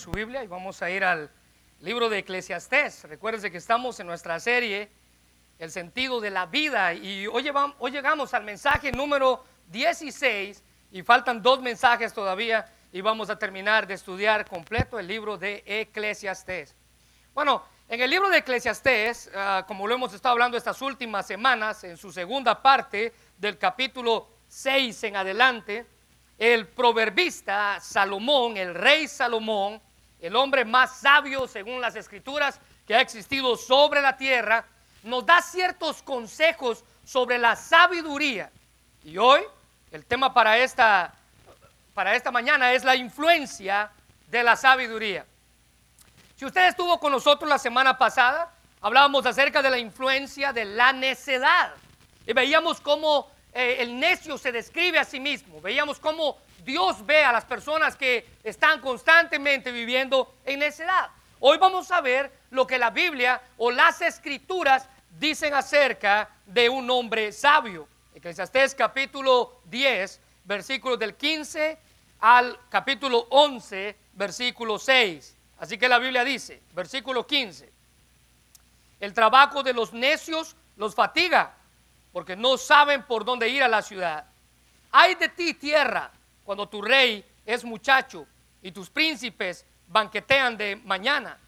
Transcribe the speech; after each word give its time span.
su 0.00 0.10
Biblia 0.10 0.42
y 0.42 0.46
vamos 0.46 0.80
a 0.80 0.90
ir 0.90 1.04
al 1.04 1.30
libro 1.80 2.08
de 2.08 2.18
Eclesiastés. 2.18 3.04
Recuérdense 3.04 3.50
que 3.50 3.58
estamos 3.58 4.00
en 4.00 4.06
nuestra 4.06 4.40
serie 4.40 4.90
El 5.58 5.70
sentido 5.70 6.22
de 6.22 6.30
la 6.30 6.46
vida 6.46 6.94
y 6.94 7.26
hoy, 7.26 7.52
hoy 7.78 7.90
llegamos 7.90 8.32
al 8.32 8.44
mensaje 8.44 8.92
número 8.92 9.44
16 9.66 10.64
y 10.90 11.02
faltan 11.02 11.42
dos 11.42 11.60
mensajes 11.60 12.14
todavía 12.14 12.64
y 12.90 13.02
vamos 13.02 13.28
a 13.28 13.38
terminar 13.38 13.86
de 13.86 13.92
estudiar 13.92 14.48
completo 14.48 14.98
el 14.98 15.06
libro 15.06 15.36
de 15.36 15.62
Eclesiastés. 15.66 16.74
Bueno, 17.34 17.62
en 17.86 18.00
el 18.00 18.08
libro 18.08 18.30
de 18.30 18.38
Eclesiastés, 18.38 19.30
ah, 19.34 19.66
como 19.68 19.86
lo 19.86 19.94
hemos 19.94 20.14
estado 20.14 20.32
hablando 20.32 20.56
estas 20.56 20.80
últimas 20.80 21.26
semanas, 21.26 21.84
en 21.84 21.98
su 21.98 22.10
segunda 22.10 22.62
parte 22.62 23.12
del 23.36 23.58
capítulo 23.58 24.28
6 24.48 25.04
en 25.04 25.16
adelante, 25.16 25.86
el 26.38 26.68
proverbista 26.68 27.78
Salomón, 27.80 28.56
el 28.56 28.74
rey 28.74 29.06
Salomón, 29.06 29.82
el 30.20 30.36
hombre 30.36 30.64
más 30.64 30.98
sabio 30.98 31.48
según 31.48 31.80
las 31.80 31.96
escrituras 31.96 32.60
que 32.86 32.94
ha 32.94 33.00
existido 33.00 33.56
sobre 33.56 34.02
la 34.02 34.16
tierra, 34.16 34.64
nos 35.02 35.24
da 35.24 35.40
ciertos 35.40 36.02
consejos 36.02 36.84
sobre 37.04 37.38
la 37.38 37.56
sabiduría. 37.56 38.50
Y 39.02 39.16
hoy 39.16 39.40
el 39.90 40.04
tema 40.04 40.32
para 40.34 40.58
esta, 40.58 41.14
para 41.94 42.14
esta 42.14 42.30
mañana 42.30 42.72
es 42.72 42.84
la 42.84 42.96
influencia 42.96 43.90
de 44.28 44.42
la 44.42 44.56
sabiduría. 44.56 45.24
Si 46.36 46.44
usted 46.44 46.68
estuvo 46.68 46.98
con 47.00 47.12
nosotros 47.12 47.48
la 47.48 47.58
semana 47.58 47.98
pasada, 47.98 48.52
hablábamos 48.80 49.26
acerca 49.26 49.62
de 49.62 49.70
la 49.70 49.78
influencia 49.78 50.52
de 50.52 50.64
la 50.64 50.92
necedad. 50.92 51.74
Y 52.26 52.32
veíamos 52.32 52.80
cómo 52.80 53.30
eh, 53.52 53.76
el 53.80 53.98
necio 53.98 54.38
se 54.38 54.52
describe 54.52 54.98
a 54.98 55.04
sí 55.04 55.18
mismo. 55.18 55.60
Veíamos 55.60 55.98
cómo 55.98 56.38
Dios 56.64 57.04
ve 57.04 57.24
a 57.24 57.32
las 57.32 57.44
personas 57.44 57.96
que 57.96 58.26
están 58.44 58.80
constantemente 58.80 59.72
viviendo 59.72 60.34
en 60.44 60.60
necedad. 60.60 61.10
Hoy 61.40 61.58
vamos 61.58 61.90
a 61.90 62.00
ver 62.00 62.30
lo 62.50 62.66
que 62.66 62.78
la 62.78 62.90
Biblia 62.90 63.40
o 63.56 63.70
las 63.70 64.02
escrituras 64.02 64.88
dicen 65.18 65.54
acerca 65.54 66.28
de 66.46 66.68
un 66.68 66.88
hombre 66.90 67.32
sabio. 67.32 67.88
Eclesiastés 68.14 68.74
capítulo 68.74 69.60
10, 69.64 70.20
versículos 70.44 70.98
del 70.98 71.14
15 71.14 71.78
al 72.20 72.58
capítulo 72.68 73.26
11, 73.30 73.96
versículo 74.12 74.78
6. 74.78 75.36
Así 75.58 75.78
que 75.78 75.88
la 75.88 75.98
Biblia 75.98 76.24
dice, 76.24 76.62
versículo 76.72 77.26
15, 77.26 77.70
el 79.00 79.14
trabajo 79.14 79.62
de 79.62 79.72
los 79.72 79.92
necios 79.92 80.56
los 80.76 80.94
fatiga 80.94 81.54
porque 82.12 82.36
no 82.36 82.56
saben 82.56 83.02
por 83.02 83.24
dónde 83.24 83.48
ir 83.48 83.62
a 83.62 83.68
la 83.68 83.82
ciudad. 83.82 84.24
Hay 84.90 85.14
de 85.14 85.28
ti 85.28 85.54
tierra 85.54 86.10
cuando 86.44 86.68
tu 86.68 86.82
rey 86.82 87.24
es 87.46 87.64
muchacho 87.64 88.26
y 88.62 88.72
tus 88.72 88.90
príncipes 88.90 89.64
banquetean 89.86 90.56
de 90.56 90.76
mañana. 90.76 91.38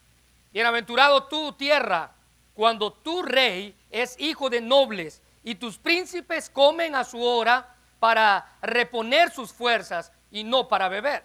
Bienaventurado 0.53 1.25
tu 1.25 1.53
tierra 1.53 2.13
cuando 2.55 2.93
tu 2.93 3.23
rey 3.23 3.75
es 3.91 4.17
hijo 4.19 4.51
de 4.51 4.61
nobles 4.61 5.23
y 5.43 5.55
tus 5.55 5.79
príncipes 5.79 6.51
comen 6.51 6.95
a 6.95 7.05
su 7.05 7.21
hora 7.23 7.75
para 7.99 8.47
reponer 8.61 9.31
sus 9.31 9.53
fuerzas 9.53 10.13
y 10.31 10.45
no 10.45 10.69
para 10.69 10.89
beber. 10.89 11.25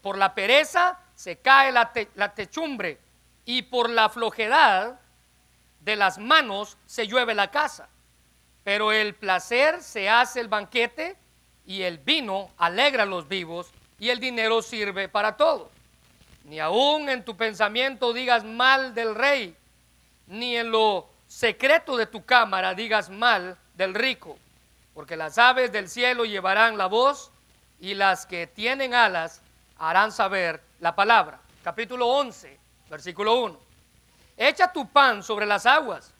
Por 0.00 0.16
la 0.16 0.34
pereza 0.34 0.98
se 1.14 1.38
cae 1.38 1.72
la, 1.72 1.92
la 2.14 2.34
techumbre 2.34 2.98
y 3.44 3.62
por 3.62 3.90
la 3.90 4.08
flojedad 4.08 5.00
de 5.80 5.96
las 5.96 6.18
manos 6.18 6.78
se 6.86 7.06
llueve 7.06 7.34
la 7.34 7.50
casa. 7.50 7.88
Pero 8.64 8.92
el 8.92 9.14
placer 9.14 9.82
se 9.82 10.08
hace 10.08 10.40
el 10.40 10.48
banquete 10.48 11.16
y 11.66 11.82
el 11.82 11.98
vino 11.98 12.50
alegra 12.58 13.04
a 13.04 13.06
los 13.06 13.28
vivos 13.28 13.70
y 13.98 14.10
el 14.10 14.20
dinero 14.20 14.62
sirve 14.62 15.08
para 15.08 15.36
todo. 15.36 15.70
Ni 16.44 16.58
aun 16.58 17.08
en 17.08 17.24
tu 17.24 17.36
pensamiento 17.36 18.12
digas 18.12 18.44
mal 18.44 18.94
del 18.94 19.14
rey, 19.14 19.56
ni 20.26 20.56
en 20.56 20.70
lo 20.70 21.08
secreto 21.28 21.96
de 21.96 22.06
tu 22.06 22.24
cámara 22.24 22.74
digas 22.74 23.10
mal 23.10 23.56
del 23.74 23.94
rico, 23.94 24.36
porque 24.94 25.16
las 25.16 25.38
aves 25.38 25.72
del 25.72 25.88
cielo 25.88 26.24
llevarán 26.24 26.76
la 26.76 26.86
voz 26.86 27.30
y 27.80 27.94
las 27.94 28.26
que 28.26 28.46
tienen 28.46 28.94
alas 28.94 29.40
harán 29.78 30.12
saber 30.12 30.60
la 30.80 30.94
palabra. 30.94 31.40
Capítulo 31.62 32.06
11, 32.08 32.58
versículo 32.90 33.40
1. 33.40 33.58
Echa 34.36 34.72
tu 34.72 34.88
pan 34.88 35.22
sobre 35.22 35.46
las 35.46 35.66
aguas, 35.66 36.12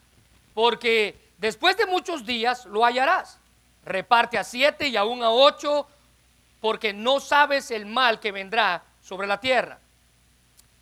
porque 0.53 1.22
Después 1.37 1.77
de 1.77 1.85
muchos 1.85 2.25
días 2.25 2.65
lo 2.65 2.85
hallarás. 2.85 3.39
Reparte 3.85 4.37
a 4.37 4.43
siete 4.43 4.87
y 4.87 4.95
aún 4.95 5.23
a 5.23 5.29
ocho, 5.29 5.87
porque 6.61 6.93
no 6.93 7.19
sabes 7.19 7.71
el 7.71 7.85
mal 7.85 8.19
que 8.19 8.31
vendrá 8.31 8.83
sobre 9.01 9.27
la 9.27 9.39
tierra. 9.39 9.79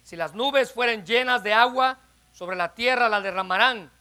Si 0.03 0.15
las 0.15 0.35
nubes 0.35 0.71
fueren 0.71 1.05
llenas 1.05 1.41
de 1.41 1.53
agua, 1.53 1.97
sobre 2.33 2.55
la 2.55 2.73
tierra 2.73 3.09
la 3.09 3.21
derramarán. 3.21 3.91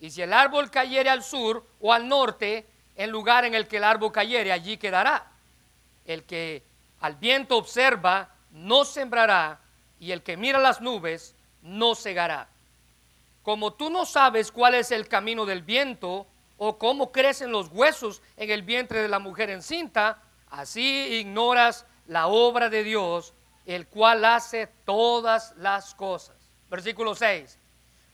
Y 0.00 0.10
si 0.10 0.22
el 0.22 0.32
árbol 0.32 0.70
cayere 0.70 1.10
al 1.10 1.22
sur 1.22 1.64
o 1.80 1.92
al 1.92 2.08
norte, 2.08 2.66
en 2.96 3.10
lugar 3.10 3.44
en 3.44 3.54
el 3.54 3.68
que 3.68 3.76
el 3.76 3.84
árbol 3.84 4.10
cayere, 4.12 4.52
allí 4.52 4.76
quedará. 4.76 5.30
El 6.04 6.24
que 6.24 6.64
al 7.00 7.14
viento 7.16 7.56
observa, 7.56 8.28
no 8.50 8.84
sembrará, 8.84 9.60
y 10.00 10.12
el 10.12 10.22
que 10.22 10.36
mira 10.36 10.58
las 10.58 10.80
nubes, 10.80 11.34
no 11.62 11.94
cegará. 11.94 12.48
Como 13.48 13.72
tú 13.72 13.88
no 13.88 14.04
sabes 14.04 14.52
cuál 14.52 14.74
es 14.74 14.90
el 14.90 15.08
camino 15.08 15.46
del 15.46 15.62
viento 15.62 16.26
o 16.58 16.76
cómo 16.76 17.10
crecen 17.10 17.50
los 17.50 17.68
huesos 17.68 18.20
en 18.36 18.50
el 18.50 18.60
vientre 18.60 19.00
de 19.00 19.08
la 19.08 19.20
mujer 19.20 19.48
encinta, 19.48 20.20
así 20.50 21.14
ignoras 21.14 21.86
la 22.08 22.26
obra 22.26 22.68
de 22.68 22.84
Dios, 22.84 23.32
el 23.64 23.86
cual 23.86 24.26
hace 24.26 24.66
todas 24.84 25.54
las 25.56 25.94
cosas. 25.94 26.36
Versículo 26.68 27.14
6. 27.14 27.58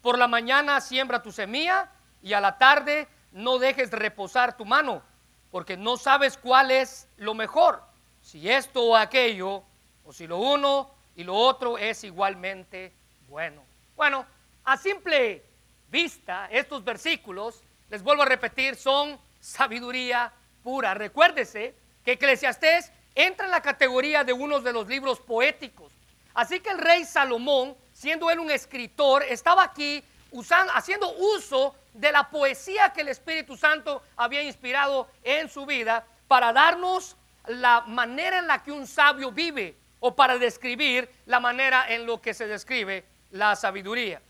Por 0.03 0.19
la 0.19 0.28
mañana 0.28 0.81
siembra 0.81 1.21
tu 1.21 1.33
semilla 1.33 1.91
y 2.23 2.33
a 2.33 2.41
la 2.41 2.56
tarde 2.56 3.09
no 3.33 3.59
dejes 3.59 3.91
reposar 3.91 4.56
tu 4.56 4.65
mano, 4.65 5.03
porque 5.50 5.77
no 5.77 5.97
sabes 5.97 6.39
cuál 6.39 6.71
es 6.71 7.09
lo 7.17 7.34
mejor, 7.34 7.83
si 8.23 8.49
esto 8.49 8.84
o 8.84 8.94
aquello, 8.94 9.65
o 10.05 10.12
si 10.12 10.28
lo 10.28 10.39
uno 10.39 10.94
y 11.17 11.25
lo 11.25 11.34
otro 11.34 11.77
es 11.77 12.05
igualmente 12.05 12.93
bueno. 13.28 13.65
Bueno, 13.97 14.27
a 14.65 14.77
simple 14.77 15.43
vista, 15.89 16.49
estos 16.51 16.83
versículos, 16.85 17.63
les 17.91 18.03
vuelvo 18.03 18.23
a 18.23 18.27
repetir, 18.27 18.77
son 18.77 19.19
sabiduría 19.41 20.33
pura. 20.63 20.95
Recuérdese 20.95 21.75
que 22.05 22.13
Eclesiastés 22.13 22.91
entra 23.15 23.47
en 23.47 23.53
la 23.53 23.61
categoría 23.61 24.25
de 24.25 24.33
uno 24.33 24.61
de 24.61 24.73
los 24.73 24.89
libros 24.89 25.21
poéticos. 25.21 25.93
Así 26.33 26.61
que 26.61 26.71
el 26.71 26.79
rey 26.79 27.05
Salomón, 27.05 27.77
siendo 27.93 28.31
él 28.31 28.41
un 28.41 28.51
escritor, 28.51 29.23
estaba 29.23 29.63
aquí 29.63 30.03
usando, 30.33 30.73
haciendo 30.75 31.13
uso 31.13 31.77
de 31.93 32.11
la 32.11 32.29
poesía 32.29 32.93
que 32.93 33.03
el 33.03 33.09
Espíritu 33.09 33.57
Santo 33.57 34.03
había 34.17 34.43
inspirado 34.43 35.09
en 35.23 35.49
su 35.49 35.65
vida 35.65 36.05
para 36.27 36.53
darnos 36.53 37.17
la 37.47 37.83
manera 37.83 38.39
en 38.39 38.49
la 38.49 38.63
que 38.63 38.73
un 38.73 38.87
sabio 38.87 39.31
vive 39.31 39.77
o 40.01 40.17
para 40.17 40.39
describir 40.39 41.09
la 41.27 41.39
manera 41.39 41.87
en 41.89 42.07
lo 42.07 42.21
que 42.21 42.35
se 42.35 42.47
describe 42.47 43.05
la 43.31 43.55
sabiduría. 43.55 44.21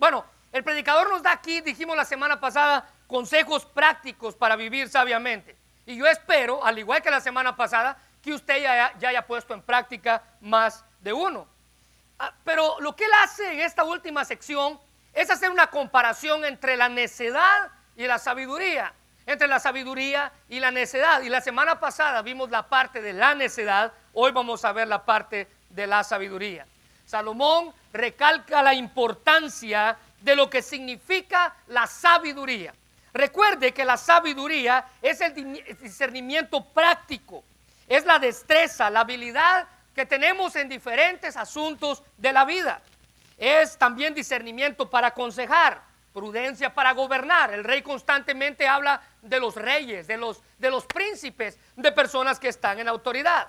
Bueno, 0.00 0.24
el 0.50 0.64
predicador 0.64 1.10
nos 1.10 1.22
da 1.22 1.30
aquí, 1.30 1.60
dijimos 1.60 1.94
la 1.94 2.06
semana 2.06 2.40
pasada, 2.40 2.88
consejos 3.06 3.66
prácticos 3.66 4.34
para 4.34 4.56
vivir 4.56 4.88
sabiamente. 4.88 5.54
Y 5.84 5.94
yo 5.94 6.06
espero, 6.06 6.64
al 6.64 6.78
igual 6.78 7.02
que 7.02 7.10
la 7.10 7.20
semana 7.20 7.54
pasada, 7.54 7.98
que 8.22 8.32
usted 8.32 8.62
ya, 8.62 8.94
haya 9.06 9.26
puesto 9.26 9.52
en 9.52 9.60
práctica 9.60 10.22
más 10.40 10.86
de 11.00 11.12
uno. 11.12 11.46
Ah, 12.18 12.32
pero 12.44 12.80
lo 12.80 12.96
que 12.96 13.04
él 13.04 13.10
hace 13.22 13.52
en 13.52 13.60
esta 13.60 13.84
última 13.84 14.24
sección 14.24 14.80
es 15.12 15.28
hacer 15.28 15.50
una 15.50 15.66
comparación 15.66 16.46
entre 16.46 16.78
la 16.78 16.88
necedad 16.88 17.68
y 17.94 18.06
la 18.06 18.18
sabiduría. 18.18 18.94
Entre 19.26 19.48
la 19.48 19.60
sabiduría 19.60 20.32
y 20.48 20.60
la 20.60 20.70
necedad. 20.70 21.20
Y 21.20 21.28
la 21.28 21.42
semana 21.42 21.78
pasada 21.78 22.22
vimos 22.22 22.48
la 22.48 22.70
parte 22.70 23.02
de 23.02 23.12
la 23.12 23.34
necedad, 23.34 23.92
hoy 24.14 24.32
vamos 24.32 24.64
a 24.64 24.72
ver 24.72 24.88
la 24.88 25.04
parte 25.04 25.46
de 25.68 25.86
la 25.86 26.02
sabiduría. 26.04 26.66
Salomón 27.10 27.74
recalca 27.92 28.62
la 28.62 28.72
importancia 28.72 29.96
de 30.20 30.36
lo 30.36 30.48
que 30.48 30.62
significa 30.62 31.56
la 31.66 31.88
sabiduría. 31.88 32.72
Recuerde 33.12 33.74
que 33.74 33.84
la 33.84 33.96
sabiduría 33.96 34.84
es 35.02 35.20
el 35.20 35.34
discernimiento 35.80 36.64
práctico, 36.64 37.42
es 37.88 38.04
la 38.04 38.20
destreza, 38.20 38.88
la 38.90 39.00
habilidad 39.00 39.66
que 39.92 40.06
tenemos 40.06 40.54
en 40.54 40.68
diferentes 40.68 41.36
asuntos 41.36 42.04
de 42.16 42.32
la 42.32 42.44
vida. 42.44 42.80
Es 43.36 43.76
también 43.76 44.14
discernimiento 44.14 44.88
para 44.88 45.08
aconsejar, 45.08 45.82
prudencia 46.12 46.72
para 46.72 46.92
gobernar. 46.92 47.52
El 47.52 47.64
rey 47.64 47.82
constantemente 47.82 48.68
habla 48.68 49.02
de 49.20 49.40
los 49.40 49.56
reyes, 49.56 50.06
de 50.06 50.16
los, 50.16 50.40
de 50.58 50.70
los 50.70 50.86
príncipes, 50.86 51.58
de 51.74 51.90
personas 51.90 52.38
que 52.38 52.48
están 52.48 52.78
en 52.78 52.86
autoridad. 52.86 53.48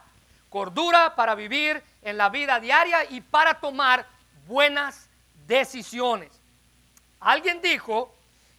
Cordura 0.52 1.16
para 1.16 1.34
vivir 1.34 1.82
en 2.02 2.18
la 2.18 2.28
vida 2.28 2.60
diaria 2.60 3.06
y 3.10 3.22
para 3.22 3.62
tomar 3.62 4.06
buenas 4.46 5.10
decisiones. 5.48 6.30
Alguien 7.22 7.62
dijo 7.62 8.14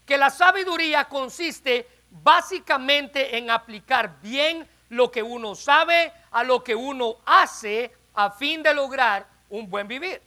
que 0.07 0.17
la 0.17 0.31
sabiduría 0.31 1.05
consiste 1.05 1.87
básicamente 2.11 3.37
en 3.37 3.51
aplicar 3.51 4.19
bien 4.23 4.67
lo 4.89 5.11
que 5.11 5.23
uno 5.23 5.55
sabe 5.55 6.15
a 6.31 6.43
lo 6.43 6.65
que 6.65 6.75
uno 6.75 7.19
hace 7.27 7.95
a 8.15 8.31
fin 8.31 8.63
de 8.63 8.73
lograr 8.73 9.27
un 9.51 9.69
buen 9.69 9.87
vivir. 9.87 10.23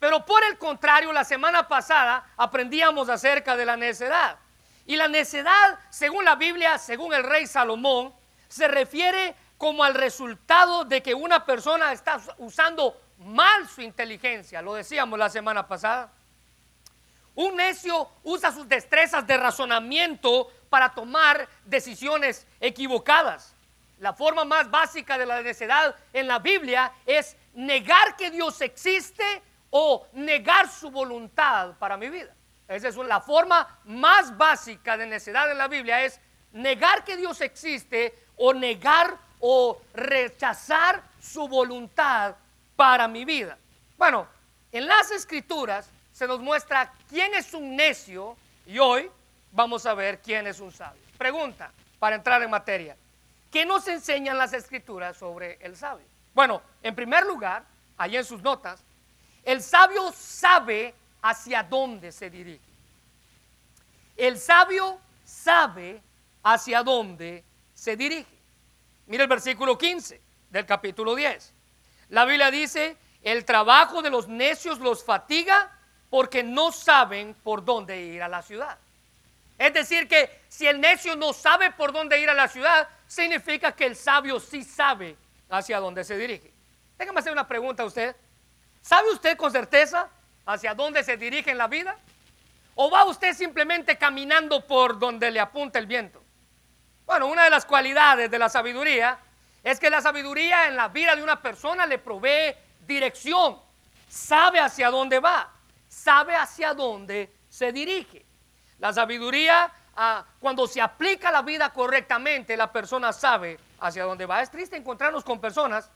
Pero 0.00 0.26
por 0.26 0.42
el 0.42 0.58
contrario, 0.58 1.12
la 1.12 1.22
semana 1.22 1.68
pasada 1.68 2.28
aprendíamos 2.36 3.08
acerca 3.08 3.56
de 3.56 3.64
la 3.64 3.76
necedad. 3.76 4.36
Y 4.84 4.96
la 4.96 5.06
necedad, 5.06 5.78
según 5.90 6.24
la 6.24 6.34
Biblia, 6.34 6.76
según 6.76 7.14
el 7.14 7.22
rey 7.22 7.46
Salomón, 7.46 8.12
se 8.48 8.66
refiere 8.66 9.36
como 9.58 9.82
al 9.82 9.94
resultado 9.94 10.84
de 10.84 11.02
que 11.02 11.12
una 11.14 11.44
persona 11.44 11.92
está 11.92 12.20
usando 12.38 12.96
mal 13.18 13.68
su 13.68 13.82
inteligencia. 13.82 14.62
Lo 14.62 14.74
decíamos 14.74 15.18
la 15.18 15.28
semana 15.28 15.66
pasada. 15.66 16.12
Un 17.34 17.56
necio 17.56 18.08
usa 18.22 18.52
sus 18.52 18.68
destrezas 18.68 19.26
de 19.26 19.36
razonamiento 19.36 20.50
para 20.70 20.94
tomar 20.94 21.48
decisiones 21.64 22.46
equivocadas. 22.60 23.54
La 23.98 24.12
forma 24.12 24.44
más 24.44 24.70
básica 24.70 25.18
de 25.18 25.26
la 25.26 25.42
necedad 25.42 25.94
en 26.12 26.28
la 26.28 26.38
Biblia 26.38 26.92
es 27.04 27.36
negar 27.54 28.16
que 28.16 28.30
Dios 28.30 28.60
existe 28.60 29.42
o 29.70 30.06
negar 30.12 30.70
su 30.70 30.90
voluntad 30.90 31.74
para 31.78 31.96
mi 31.96 32.08
vida. 32.08 32.32
Esa 32.68 32.88
es 32.88 32.96
la 32.96 33.20
forma 33.20 33.80
más 33.84 34.36
básica 34.36 34.96
de 34.96 35.06
necedad 35.06 35.50
en 35.50 35.58
la 35.58 35.68
Biblia, 35.68 36.04
es 36.04 36.20
negar 36.52 37.02
que 37.02 37.16
Dios 37.16 37.40
existe 37.40 38.14
o 38.36 38.52
negar 38.52 39.18
o 39.40 39.80
rechazar 39.94 41.02
su 41.20 41.48
voluntad 41.48 42.34
para 42.76 43.08
mi 43.08 43.24
vida. 43.24 43.58
Bueno, 43.96 44.26
en 44.72 44.86
las 44.86 45.10
escrituras 45.10 45.88
se 46.12 46.26
nos 46.26 46.40
muestra 46.40 46.92
quién 47.08 47.34
es 47.34 47.54
un 47.54 47.76
necio 47.76 48.36
y 48.66 48.78
hoy 48.78 49.10
vamos 49.52 49.86
a 49.86 49.94
ver 49.94 50.20
quién 50.20 50.46
es 50.46 50.60
un 50.60 50.72
sabio. 50.72 51.02
Pregunta 51.16 51.72
para 51.98 52.16
entrar 52.16 52.42
en 52.42 52.50
materia. 52.50 52.96
¿Qué 53.50 53.64
nos 53.64 53.88
enseñan 53.88 54.36
las 54.36 54.52
escrituras 54.52 55.16
sobre 55.16 55.58
el 55.60 55.76
sabio? 55.76 56.06
Bueno, 56.34 56.62
en 56.82 56.94
primer 56.94 57.24
lugar, 57.24 57.64
ahí 57.96 58.16
en 58.16 58.24
sus 58.24 58.42
notas, 58.42 58.82
el 59.44 59.62
sabio 59.62 60.12
sabe 60.12 60.94
hacia 61.22 61.62
dónde 61.62 62.12
se 62.12 62.30
dirige. 62.30 62.60
El 64.16 64.38
sabio 64.38 64.98
sabe 65.24 66.02
hacia 66.42 66.82
dónde 66.82 67.44
se 67.74 67.96
dirige. 67.96 68.37
Mira 69.08 69.22
el 69.22 69.28
versículo 69.28 69.76
15 69.78 70.20
del 70.50 70.66
capítulo 70.66 71.14
10. 71.14 71.54
La 72.10 72.26
Biblia 72.26 72.50
dice, 72.50 72.96
el 73.22 73.44
trabajo 73.44 74.02
de 74.02 74.10
los 74.10 74.28
necios 74.28 74.78
los 74.80 75.02
fatiga 75.02 75.70
porque 76.10 76.42
no 76.42 76.72
saben 76.72 77.34
por 77.42 77.64
dónde 77.64 78.00
ir 78.00 78.22
a 78.22 78.28
la 78.28 78.42
ciudad. 78.42 78.78
Es 79.58 79.72
decir, 79.72 80.08
que 80.08 80.42
si 80.48 80.66
el 80.66 80.80
necio 80.80 81.16
no 81.16 81.32
sabe 81.32 81.72
por 81.72 81.92
dónde 81.92 82.20
ir 82.20 82.28
a 82.28 82.34
la 82.34 82.48
ciudad, 82.48 82.86
significa 83.06 83.72
que 83.72 83.86
el 83.86 83.96
sabio 83.96 84.38
sí 84.38 84.62
sabe 84.62 85.16
hacia 85.48 85.80
dónde 85.80 86.04
se 86.04 86.16
dirige. 86.16 86.52
Déjame 86.98 87.20
hacer 87.20 87.32
una 87.32 87.48
pregunta 87.48 87.82
a 87.84 87.86
usted. 87.86 88.14
¿Sabe 88.82 89.10
usted 89.10 89.38
con 89.38 89.50
certeza 89.50 90.08
hacia 90.44 90.74
dónde 90.74 91.02
se 91.02 91.16
dirige 91.16 91.50
en 91.50 91.58
la 91.58 91.66
vida? 91.66 91.96
¿O 92.74 92.90
va 92.90 93.06
usted 93.06 93.34
simplemente 93.34 93.96
caminando 93.96 94.66
por 94.66 94.98
donde 94.98 95.30
le 95.30 95.40
apunta 95.40 95.78
el 95.78 95.86
viento? 95.86 96.17
Bueno, 97.08 97.28
una 97.28 97.44
de 97.44 97.48
las 97.48 97.64
cualidades 97.64 98.30
de 98.30 98.38
la 98.38 98.50
sabiduría 98.50 99.18
es 99.64 99.80
que 99.80 99.88
la 99.88 100.02
sabiduría 100.02 100.68
en 100.68 100.76
la 100.76 100.88
vida 100.88 101.16
de 101.16 101.22
una 101.22 101.40
persona 101.40 101.86
le 101.86 101.96
provee 101.96 102.54
dirección, 102.86 103.58
sabe 104.06 104.60
hacia 104.60 104.90
dónde 104.90 105.18
va, 105.18 105.50
sabe 105.88 106.36
hacia 106.36 106.74
dónde 106.74 107.32
se 107.48 107.72
dirige. 107.72 108.26
La 108.78 108.92
sabiduría, 108.92 109.72
ah, 109.96 110.22
cuando 110.38 110.66
se 110.66 110.82
aplica 110.82 111.32
la 111.32 111.40
vida 111.40 111.72
correctamente, 111.72 112.58
la 112.58 112.70
persona 112.70 113.10
sabe 113.14 113.58
hacia 113.80 114.04
dónde 114.04 114.26
va. 114.26 114.42
Es 114.42 114.50
triste 114.50 114.76
encontrarnos 114.76 115.24
con 115.24 115.40
personas 115.40 115.90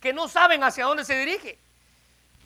que 0.00 0.14
no 0.14 0.28
saben 0.28 0.64
hacia 0.64 0.86
dónde 0.86 1.04
se 1.04 1.18
dirige. 1.18 1.58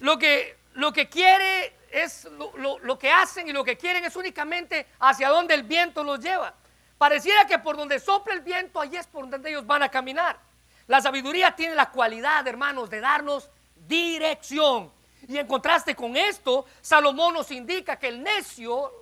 Lo 0.01 0.19
que, 0.19 0.57
lo 0.75 0.93
que 0.93 1.09
quiere 1.09 1.73
es 1.93 2.25
lo, 2.25 2.81
lo, 2.81 2.99
que 2.99 3.13
hacen 3.13 3.49
y 3.49 3.53
lo 3.53 3.63
que 3.63 3.77
quieren 3.77 4.05
es 4.05 4.17
únicamente 4.17 4.89
hacia 4.99 5.29
donde 5.29 5.55
el 5.55 5.63
viento 5.63 6.03
los 6.03 6.19
lleva. 6.19 6.53
Pareciera 7.01 7.47
que 7.47 7.59
por 7.59 7.79
donde 7.79 7.99
sopla 7.99 8.35
el 8.35 8.43
viento, 8.43 8.79
allí 8.79 8.99
es 8.99 9.07
por 9.07 9.27
donde 9.27 9.49
ellos 9.49 9.67
van 9.67 9.83
a 9.83 9.89
caminar. 9.89 10.39
La 10.87 11.01
sabiduría 11.01 11.57
tiene 11.57 11.75
la 11.75 11.89
cualidad, 11.91 12.47
hermanos, 12.47 12.91
de 12.91 13.01
darnos 13.01 13.49
dirección. 13.75 14.93
Y 15.27 15.39
en 15.39 15.47
contraste 15.47 15.97
con 15.97 16.15
esto, 16.15 16.67
Salomón 16.83 17.33
nos 17.33 17.51
indica 17.53 17.97
que 17.97 18.09
el 18.09 18.23
necio 18.23 18.93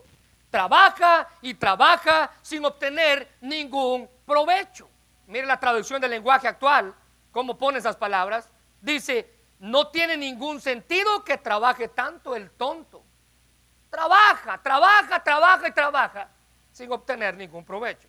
trabaja 0.49 1.29
y 1.43 1.55
trabaja 1.55 2.31
sin 2.41 2.65
obtener 2.65 3.35
ningún 3.41 4.09
provecho. 4.25 4.89
Mire 5.27 5.49
la 5.49 5.59
traducción 5.59 6.01
del 6.01 6.13
lenguaje 6.13 6.47
actual, 6.47 6.95
cómo 7.33 7.59
pone 7.59 7.81
esas 7.81 7.97
palabras. 7.97 8.49
Dice, 8.81 9.29
no 9.59 9.89
tiene 9.89 10.17
ningún 10.17 10.61
sentido 10.61 11.25
que 11.25 11.37
trabaje 11.37 11.89
tanto 11.89 12.37
el 12.37 12.49
tonto. 12.53 13.03
Trabaja, 13.91 14.63
trabaja, 14.63 15.21
trabaja 15.25 15.67
y 15.67 15.73
trabaja 15.73 16.29
sin 16.79 16.93
obtener 16.93 17.35
ningún 17.35 17.65
provecho. 17.65 18.07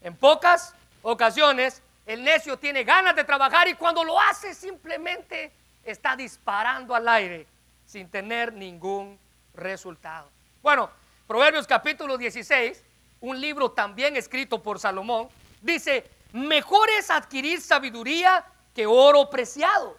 En 0.00 0.16
pocas 0.16 0.74
ocasiones 1.02 1.80
el 2.04 2.24
necio 2.24 2.58
tiene 2.58 2.82
ganas 2.82 3.14
de 3.14 3.22
trabajar 3.22 3.68
y 3.68 3.74
cuando 3.74 4.02
lo 4.02 4.18
hace 4.20 4.54
simplemente 4.54 5.52
está 5.84 6.16
disparando 6.16 6.96
al 6.96 7.06
aire 7.06 7.46
sin 7.86 8.10
tener 8.10 8.52
ningún 8.52 9.16
resultado. 9.54 10.28
Bueno, 10.62 10.90
Proverbios 11.28 11.66
capítulo 11.66 12.18
16, 12.18 12.82
un 13.20 13.40
libro 13.40 13.70
también 13.70 14.16
escrito 14.16 14.60
por 14.60 14.80
Salomón, 14.80 15.28
dice, 15.62 16.10
mejor 16.32 16.88
es 16.98 17.10
adquirir 17.10 17.60
sabiduría 17.60 18.44
que 18.74 18.84
oro 18.86 19.30
preciado 19.30 19.96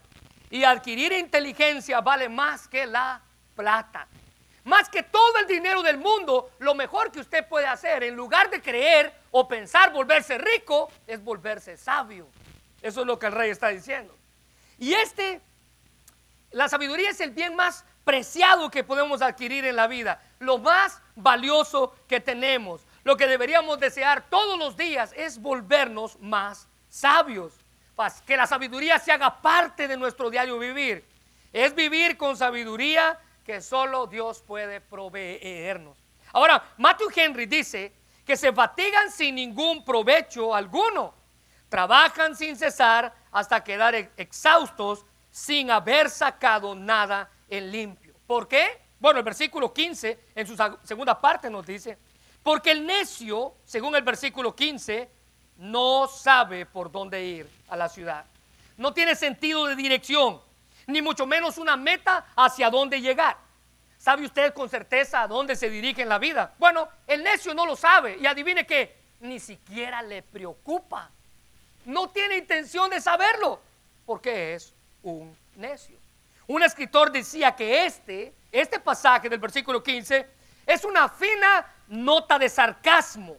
y 0.50 0.66
adquirir 0.66 1.14
inteligencia 1.14 2.02
vale 2.02 2.28
más 2.28 2.68
que 2.68 2.86
la 2.86 3.22
plata. 3.56 4.08
Más 4.70 4.88
que 4.88 5.04
todo 5.04 5.38
el 5.40 5.48
dinero 5.48 5.82
del 5.82 5.98
mundo, 5.98 6.52
lo 6.60 6.76
mejor 6.76 7.12
que 7.12 7.20
usted 7.20 7.48
puede 7.48 7.66
hacer, 7.66 8.04
en 8.04 8.16
lugar 8.16 8.50
de 8.50 8.62
creer 8.62 9.12
o 9.32 9.48
pensar 9.48 9.92
volverse 9.92 10.38
rico, 10.38 10.92
es 11.08 11.24
volverse 11.24 11.76
sabio. 11.76 12.28
Eso 12.82 13.02
es 13.02 13.08
lo 13.08 13.18
que 13.18 13.26
el 13.26 13.34
rey 13.34 13.50
está 13.50 13.70
diciendo. 13.70 14.16
Y 14.78 14.94
este, 14.94 15.42
la 16.52 16.70
sabiduría 16.70 17.10
es 17.10 17.20
el 17.20 17.32
bien 17.32 17.56
más 17.56 17.84
preciado 18.06 18.70
que 18.70 18.84
podemos 18.84 19.22
adquirir 19.22 19.66
en 19.66 19.76
la 19.76 19.88
vida, 19.88 20.22
lo 20.40 20.60
más 20.60 21.02
valioso 21.16 21.96
que 22.08 22.20
tenemos. 22.20 22.86
Lo 23.04 23.18
que 23.18 23.28
deberíamos 23.28 23.80
desear 23.80 24.30
todos 24.30 24.58
los 24.58 24.78
días 24.78 25.14
es 25.18 25.42
volvernos 25.42 26.18
más 26.20 26.68
sabios 26.90 27.54
que 28.26 28.38
la 28.38 28.48
sabiduría 28.48 28.98
se 28.98 29.12
haga 29.12 29.42
parte 29.42 29.88
de 29.88 29.98
nuestro 29.98 30.30
diario 30.30 30.58
vivir. 30.58 31.04
Es 31.52 31.76
vivir 31.76 32.16
con 32.16 32.38
sabiduría 32.38 33.20
que 33.50 33.62
solo 33.62 34.06
Dios 34.06 34.44
puede 34.46 34.80
proveernos. 34.80 35.98
Ahora, 36.34 36.76
Matthew 36.78 37.08
Henry 37.16 37.48
dice 37.48 37.92
que 38.24 38.38
se 38.38 38.54
fatigan 38.54 39.10
sin 39.10 39.34
ningún 39.34 39.84
provecho 39.84 40.54
alguno. 40.54 41.16
Trabajan 41.68 42.36
sin 42.36 42.56
cesar 42.56 43.12
hasta 43.32 43.64
quedar 43.64 43.96
exhaustos 43.96 45.04
sin 45.32 45.72
haber 45.72 46.12
sacado 46.12 46.76
nada 46.76 47.28
en 47.50 47.72
limpio. 47.72 48.14
¿Por 48.28 48.48
qué? 48.48 48.84
Bueno, 49.00 49.18
el 49.18 49.26
versículo 49.26 49.74
15 49.74 50.20
en 50.36 50.46
su 50.46 50.56
segunda 50.84 51.20
parte 51.20 51.50
nos 51.50 51.66
dice, 51.66 51.98
porque 52.44 52.70
el 52.70 52.86
necio, 52.86 53.56
según 53.66 53.96
el 53.96 54.04
versículo 54.04 54.56
15, 54.56 55.10
no 55.58 56.08
sabe 56.08 56.68
por 56.68 56.92
dónde 56.92 57.26
ir 57.26 57.50
a 57.68 57.76
la 57.76 57.90
ciudad. 57.90 58.26
No 58.78 58.94
tiene 58.94 59.16
sentido 59.16 59.66
de 59.66 59.76
dirección, 59.76 60.40
ni 60.90 61.02
mucho 61.02 61.26
menos 61.26 61.58
una 61.58 61.76
meta 61.78 62.26
hacia 62.36 62.70
dónde 62.70 63.02
llegar. 63.02 63.38
¿Sabe 63.98 64.26
usted 64.26 64.54
con 64.54 64.70
certeza 64.70 65.22
a 65.22 65.28
dónde 65.28 65.56
se 65.56 65.70
dirige 65.70 66.02
en 66.02 66.10
la 66.10 66.20
vida? 66.20 66.54
Bueno, 66.58 66.88
el 67.08 67.24
necio 67.24 67.54
no 67.54 67.66
lo 67.66 67.76
sabe 67.76 68.18
y 68.18 68.26
adivine 68.26 68.66
que 68.66 68.96
ni 69.20 69.40
siquiera 69.40 70.02
le 70.02 70.22
preocupa. 70.22 71.10
No 71.86 72.10
tiene 72.10 72.38
intención 72.38 72.90
de 72.90 73.02
saberlo 73.02 73.62
porque 74.06 74.56
es 74.56 74.74
un 75.04 75.36
necio. 75.56 75.98
Un 76.48 76.64
escritor 76.64 77.12
decía 77.12 77.56
que 77.56 77.86
este, 77.86 78.34
este 78.52 78.80
pasaje 78.80 79.30
del 79.30 79.40
versículo 79.40 79.84
15 79.84 80.28
es 80.66 80.84
una 80.84 81.10
fina 81.10 81.66
nota 81.88 82.40
de 82.40 82.50
sarcasmo 82.50 83.38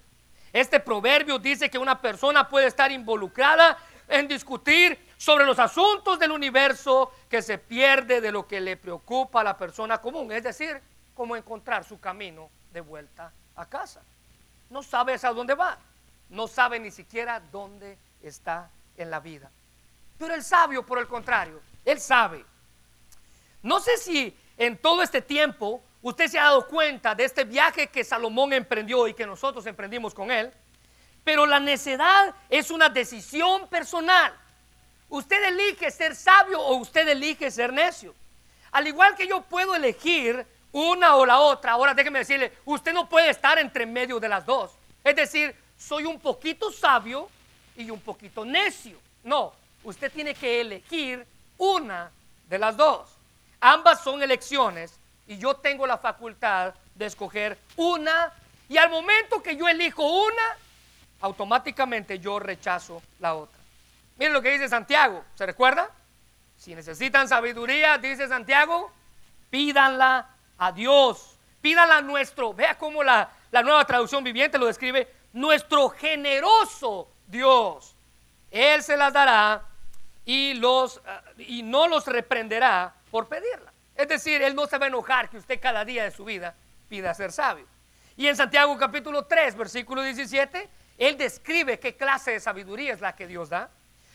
este 0.52 0.80
proverbio 0.80 1.38
dice 1.38 1.70
que 1.70 1.78
una 1.78 2.00
persona 2.00 2.48
puede 2.48 2.66
estar 2.66 2.90
involucrada 2.90 3.78
en 4.08 4.26
discutir 4.26 4.98
sobre 5.20 5.44
los 5.44 5.58
asuntos 5.58 6.18
del 6.18 6.32
universo 6.32 7.12
que 7.28 7.42
se 7.42 7.58
pierde 7.58 8.22
de 8.22 8.32
lo 8.32 8.48
que 8.48 8.58
le 8.58 8.78
preocupa 8.78 9.42
a 9.42 9.44
la 9.44 9.54
persona 9.54 9.98
común, 10.00 10.32
es 10.32 10.42
decir, 10.42 10.80
cómo 11.14 11.36
encontrar 11.36 11.84
su 11.84 12.00
camino 12.00 12.48
de 12.72 12.80
vuelta 12.80 13.30
a 13.54 13.66
casa. 13.66 14.00
No 14.70 14.82
sabe 14.82 15.18
a 15.22 15.32
dónde 15.34 15.54
va, 15.54 15.76
no 16.30 16.48
sabe 16.48 16.80
ni 16.80 16.90
siquiera 16.90 17.38
dónde 17.52 17.98
está 18.22 18.70
en 18.96 19.10
la 19.10 19.20
vida. 19.20 19.50
Pero 20.16 20.34
el 20.34 20.42
sabio, 20.42 20.86
por 20.86 20.98
el 20.98 21.06
contrario, 21.06 21.60
él 21.84 22.00
sabe. 22.00 22.42
No 23.62 23.78
sé 23.78 23.98
si 23.98 24.34
en 24.56 24.78
todo 24.78 25.02
este 25.02 25.20
tiempo 25.20 25.82
Usted 26.02 26.28
se 26.28 26.38
ha 26.38 26.44
dado 26.44 26.66
cuenta 26.66 27.14
de 27.14 27.24
este 27.24 27.44
viaje 27.44 27.88
que 27.88 28.04
Salomón 28.04 28.54
emprendió 28.54 29.06
y 29.06 29.12
que 29.12 29.26
nosotros 29.26 29.66
emprendimos 29.66 30.14
con 30.14 30.30
él. 30.30 30.50
Pero 31.24 31.44
la 31.44 31.60
necedad 31.60 32.34
es 32.48 32.70
una 32.70 32.88
decisión 32.88 33.68
personal. 33.68 34.32
Usted 35.10 35.42
elige 35.44 35.90
ser 35.90 36.14
sabio 36.14 36.60
o 36.60 36.76
usted 36.76 37.06
elige 37.08 37.50
ser 37.50 37.72
necio. 37.72 38.14
Al 38.70 38.86
igual 38.86 39.16
que 39.16 39.26
yo 39.26 39.42
puedo 39.42 39.74
elegir 39.74 40.46
una 40.72 41.16
o 41.16 41.26
la 41.26 41.40
otra, 41.40 41.72
ahora 41.72 41.94
déjeme 41.94 42.20
decirle, 42.20 42.52
usted 42.64 42.92
no 42.92 43.08
puede 43.08 43.28
estar 43.30 43.58
entre 43.58 43.86
medio 43.86 44.20
de 44.20 44.28
las 44.28 44.46
dos. 44.46 44.70
Es 45.02 45.16
decir, 45.16 45.54
soy 45.76 46.04
un 46.04 46.20
poquito 46.20 46.70
sabio 46.70 47.28
y 47.76 47.90
un 47.90 48.00
poquito 48.00 48.44
necio. 48.44 48.98
No, 49.24 49.52
usted 49.82 50.12
tiene 50.12 50.34
que 50.34 50.60
elegir 50.60 51.26
una 51.58 52.10
de 52.48 52.58
las 52.58 52.76
dos. 52.76 53.08
Ambas 53.60 54.04
son 54.04 54.22
elecciones 54.22 54.94
y 55.26 55.38
yo 55.38 55.54
tengo 55.54 55.86
la 55.86 55.98
facultad 55.98 56.74
de 56.94 57.06
escoger 57.06 57.58
una 57.76 58.32
y 58.68 58.76
al 58.76 58.90
momento 58.90 59.42
que 59.42 59.56
yo 59.56 59.68
elijo 59.68 60.04
una, 60.04 60.56
automáticamente 61.20 62.20
yo 62.20 62.38
rechazo 62.38 63.02
la 63.18 63.34
otra. 63.34 63.59
Miren 64.20 64.34
lo 64.34 64.42
que 64.42 64.50
dice 64.50 64.68
Santiago, 64.68 65.24
¿se 65.34 65.46
recuerda? 65.46 65.90
Si 66.54 66.74
necesitan 66.74 67.26
sabiduría, 67.26 67.96
dice 67.96 68.28
Santiago, 68.28 68.92
pídanla 69.48 70.28
a 70.58 70.72
Dios, 70.72 71.38
pídanla 71.62 71.96
a 71.96 72.02
nuestro, 72.02 72.52
vea 72.52 72.76
cómo 72.76 73.02
la, 73.02 73.30
la 73.50 73.62
nueva 73.62 73.82
traducción 73.86 74.22
viviente 74.22 74.58
lo 74.58 74.66
describe, 74.66 75.08
nuestro 75.32 75.88
generoso 75.88 77.10
Dios. 77.26 77.96
Él 78.50 78.82
se 78.82 78.94
las 78.94 79.14
dará 79.14 79.62
y, 80.26 80.52
los, 80.52 80.98
eh, 80.98 81.44
y 81.44 81.62
no 81.62 81.88
los 81.88 82.06
reprenderá 82.06 82.94
por 83.10 83.26
pedirla. 83.26 83.72
Es 83.94 84.06
decir, 84.06 84.42
Él 84.42 84.54
no 84.54 84.66
se 84.66 84.76
va 84.76 84.84
a 84.84 84.88
enojar 84.88 85.30
que 85.30 85.38
usted 85.38 85.58
cada 85.58 85.82
día 85.82 86.04
de 86.04 86.10
su 86.10 86.26
vida 86.26 86.54
pida 86.90 87.14
ser 87.14 87.32
sabio. 87.32 87.64
Y 88.18 88.26
en 88.26 88.36
Santiago 88.36 88.76
capítulo 88.76 89.24
3, 89.24 89.56
versículo 89.56 90.02
17, 90.02 90.68
Él 90.98 91.16
describe 91.16 91.78
qué 91.78 91.96
clase 91.96 92.32
de 92.32 92.40
sabiduría 92.40 92.92
es 92.92 93.00
la 93.00 93.16
que 93.16 93.26
Dios 93.26 93.48
da. 93.48 93.70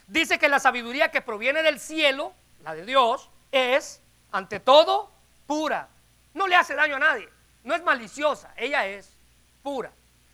Dice 0.08 0.38
que 0.38 0.50
la 0.50 0.60
sabiduría 0.60 1.10
que 1.12 1.22
proviene 1.22 1.64
del 1.64 1.80
cielo, 1.80 2.34
la 2.64 2.76
de 2.76 2.86
Dios, 2.86 3.30
es, 3.52 4.02
ante 4.32 4.60
todo, 4.60 5.12
pura. 5.48 5.88
No 6.34 6.48
le 6.48 6.56
hace 6.56 6.76
daño 6.76 6.98
a 6.98 7.00
nadie. 7.00 7.30
No 7.64 7.74
es 7.74 7.84
maliciosa. 7.84 8.54
Ella 8.58 8.86
es 8.86 9.10
pura. 9.64 9.92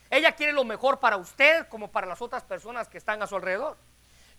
Ella 0.09 0.33
quiere 0.33 0.51
lo 0.51 0.65
mejor 0.65 0.99
para 0.99 1.15
usted 1.15 1.67
como 1.69 1.89
para 1.89 2.05
las 2.05 2.21
otras 2.21 2.43
personas 2.43 2.89
que 2.89 2.97
están 2.97 3.21
a 3.21 3.27
su 3.27 3.35
alrededor. 3.35 3.77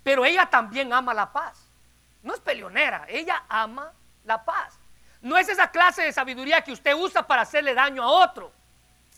Pero 0.02 0.24
ella 0.24 0.46
también 0.46 0.92
ama 0.92 1.14
la 1.14 1.32
paz. 1.32 1.58
No 2.22 2.34
es 2.34 2.40
peleonera, 2.40 3.06
ella 3.08 3.44
ama 3.48 3.92
la 4.24 4.44
paz. 4.44 4.78
No 5.22 5.38
es 5.38 5.48
esa 5.48 5.70
clase 5.70 6.02
de 6.02 6.12
sabiduría 6.12 6.62
que 6.62 6.72
usted 6.72 6.94
usa 6.94 7.26
para 7.26 7.42
hacerle 7.42 7.74
daño 7.74 8.02
a 8.02 8.08
otro. 8.08 8.52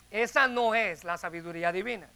Esa 0.09 0.47
no 0.47 0.73
es 0.73 1.03
la 1.03 1.17
sabiduría 1.17 1.71
divina. 1.71 2.07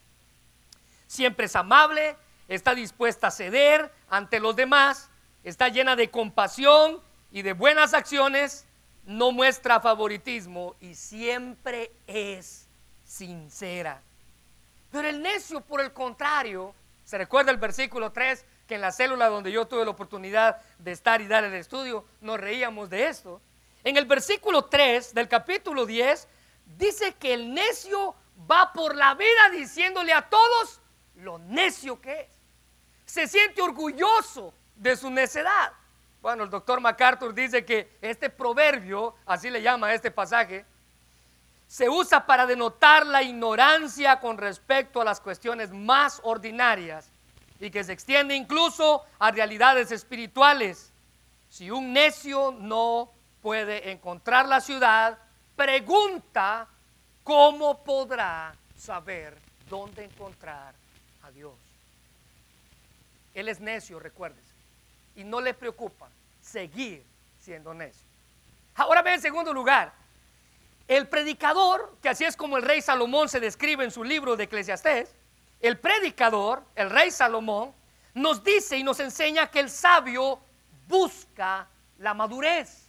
Siempre 1.06 1.46
es 1.46 1.56
amable, 1.56 2.16
está 2.50 2.74
dispuesta 2.74 3.28
a 3.28 3.30
ceder 3.30 3.90
ante 4.10 4.40
los 4.40 4.56
demás, 4.56 5.08
está 5.44 5.68
llena 5.68 5.94
de 5.96 6.10
compasión 6.10 7.00
y 7.30 7.42
de 7.42 7.52
buenas 7.52 7.94
acciones, 7.94 8.66
no 9.04 9.30
muestra 9.30 9.80
favoritismo 9.80 10.74
y 10.80 10.96
siempre 10.96 11.92
es 12.08 12.68
sincera. 13.04 14.02
Pero 14.90 15.08
el 15.08 15.22
necio, 15.22 15.60
por 15.60 15.80
el 15.80 15.92
contrario, 15.92 16.74
se 17.04 17.16
recuerda 17.16 17.52
el 17.52 17.58
versículo 17.58 18.10
3, 18.10 18.44
que 18.66 18.74
en 18.74 18.80
la 18.80 18.90
célula 18.90 19.28
donde 19.28 19.52
yo 19.52 19.66
tuve 19.66 19.84
la 19.84 19.92
oportunidad 19.92 20.60
de 20.78 20.90
estar 20.90 21.20
y 21.20 21.28
dar 21.28 21.44
el 21.44 21.54
estudio, 21.54 22.04
nos 22.20 22.38
reíamos 22.38 22.90
de 22.90 23.06
esto. 23.06 23.40
En 23.84 23.96
el 23.96 24.06
versículo 24.06 24.64
3 24.64 25.14
del 25.14 25.28
capítulo 25.28 25.86
10, 25.86 26.26
dice 26.78 27.14
que 27.14 27.32
el 27.32 27.54
necio 27.54 28.16
va 28.50 28.72
por 28.72 28.96
la 28.96 29.14
vida 29.14 29.50
diciéndole 29.52 30.12
a 30.12 30.28
todos 30.28 30.80
lo 31.14 31.38
necio 31.38 32.00
que 32.00 32.22
es. 32.22 32.39
Se 33.10 33.26
siente 33.26 33.60
orgulloso 33.60 34.54
de 34.76 34.96
su 34.96 35.10
necedad. 35.10 35.72
Bueno, 36.22 36.44
el 36.44 36.50
doctor 36.50 36.80
MacArthur 36.80 37.34
dice 37.34 37.64
que 37.64 37.98
este 38.00 38.30
proverbio, 38.30 39.16
así 39.26 39.50
le 39.50 39.60
llama 39.60 39.92
este 39.92 40.12
pasaje, 40.12 40.64
se 41.66 41.88
usa 41.88 42.24
para 42.24 42.46
denotar 42.46 43.04
la 43.04 43.20
ignorancia 43.24 44.20
con 44.20 44.38
respecto 44.38 45.00
a 45.00 45.04
las 45.04 45.20
cuestiones 45.20 45.72
más 45.72 46.20
ordinarias 46.22 47.10
y 47.58 47.72
que 47.72 47.82
se 47.82 47.92
extiende 47.92 48.36
incluso 48.36 49.02
a 49.18 49.32
realidades 49.32 49.90
espirituales. 49.90 50.92
Si 51.48 51.68
un 51.68 51.92
necio 51.92 52.54
no 52.56 53.10
puede 53.42 53.90
encontrar 53.90 54.46
la 54.46 54.60
ciudad, 54.60 55.18
pregunta 55.56 56.68
cómo 57.24 57.82
podrá 57.82 58.54
saber 58.76 59.36
dónde 59.68 60.04
encontrar. 60.04 60.79
Él 63.40 63.48
es 63.48 63.60
necio, 63.60 63.98
recuérdese, 63.98 64.54
y 65.16 65.24
no 65.24 65.40
le 65.40 65.54
preocupa 65.54 66.08
seguir 66.40 67.04
siendo 67.38 67.74
necio. 67.74 68.06
Ahora 68.74 69.02
ve 69.02 69.14
en 69.14 69.20
segundo 69.20 69.52
lugar, 69.52 69.92
el 70.86 71.08
predicador, 71.08 71.96
que 72.02 72.08
así 72.08 72.24
es 72.24 72.36
como 72.36 72.56
el 72.56 72.62
rey 72.62 72.82
Salomón 72.82 73.28
se 73.28 73.40
describe 73.40 73.84
en 73.84 73.90
su 73.90 74.04
libro 74.04 74.36
de 74.36 74.44
Eclesiastés, 74.44 75.14
el 75.60 75.78
predicador, 75.78 76.62
el 76.74 76.90
rey 76.90 77.10
Salomón, 77.10 77.72
nos 78.14 78.42
dice 78.42 78.76
y 78.76 78.82
nos 78.82 79.00
enseña 79.00 79.50
que 79.50 79.60
el 79.60 79.70
sabio 79.70 80.40
busca 80.88 81.68
la 81.98 82.14
madurez. 82.14 82.88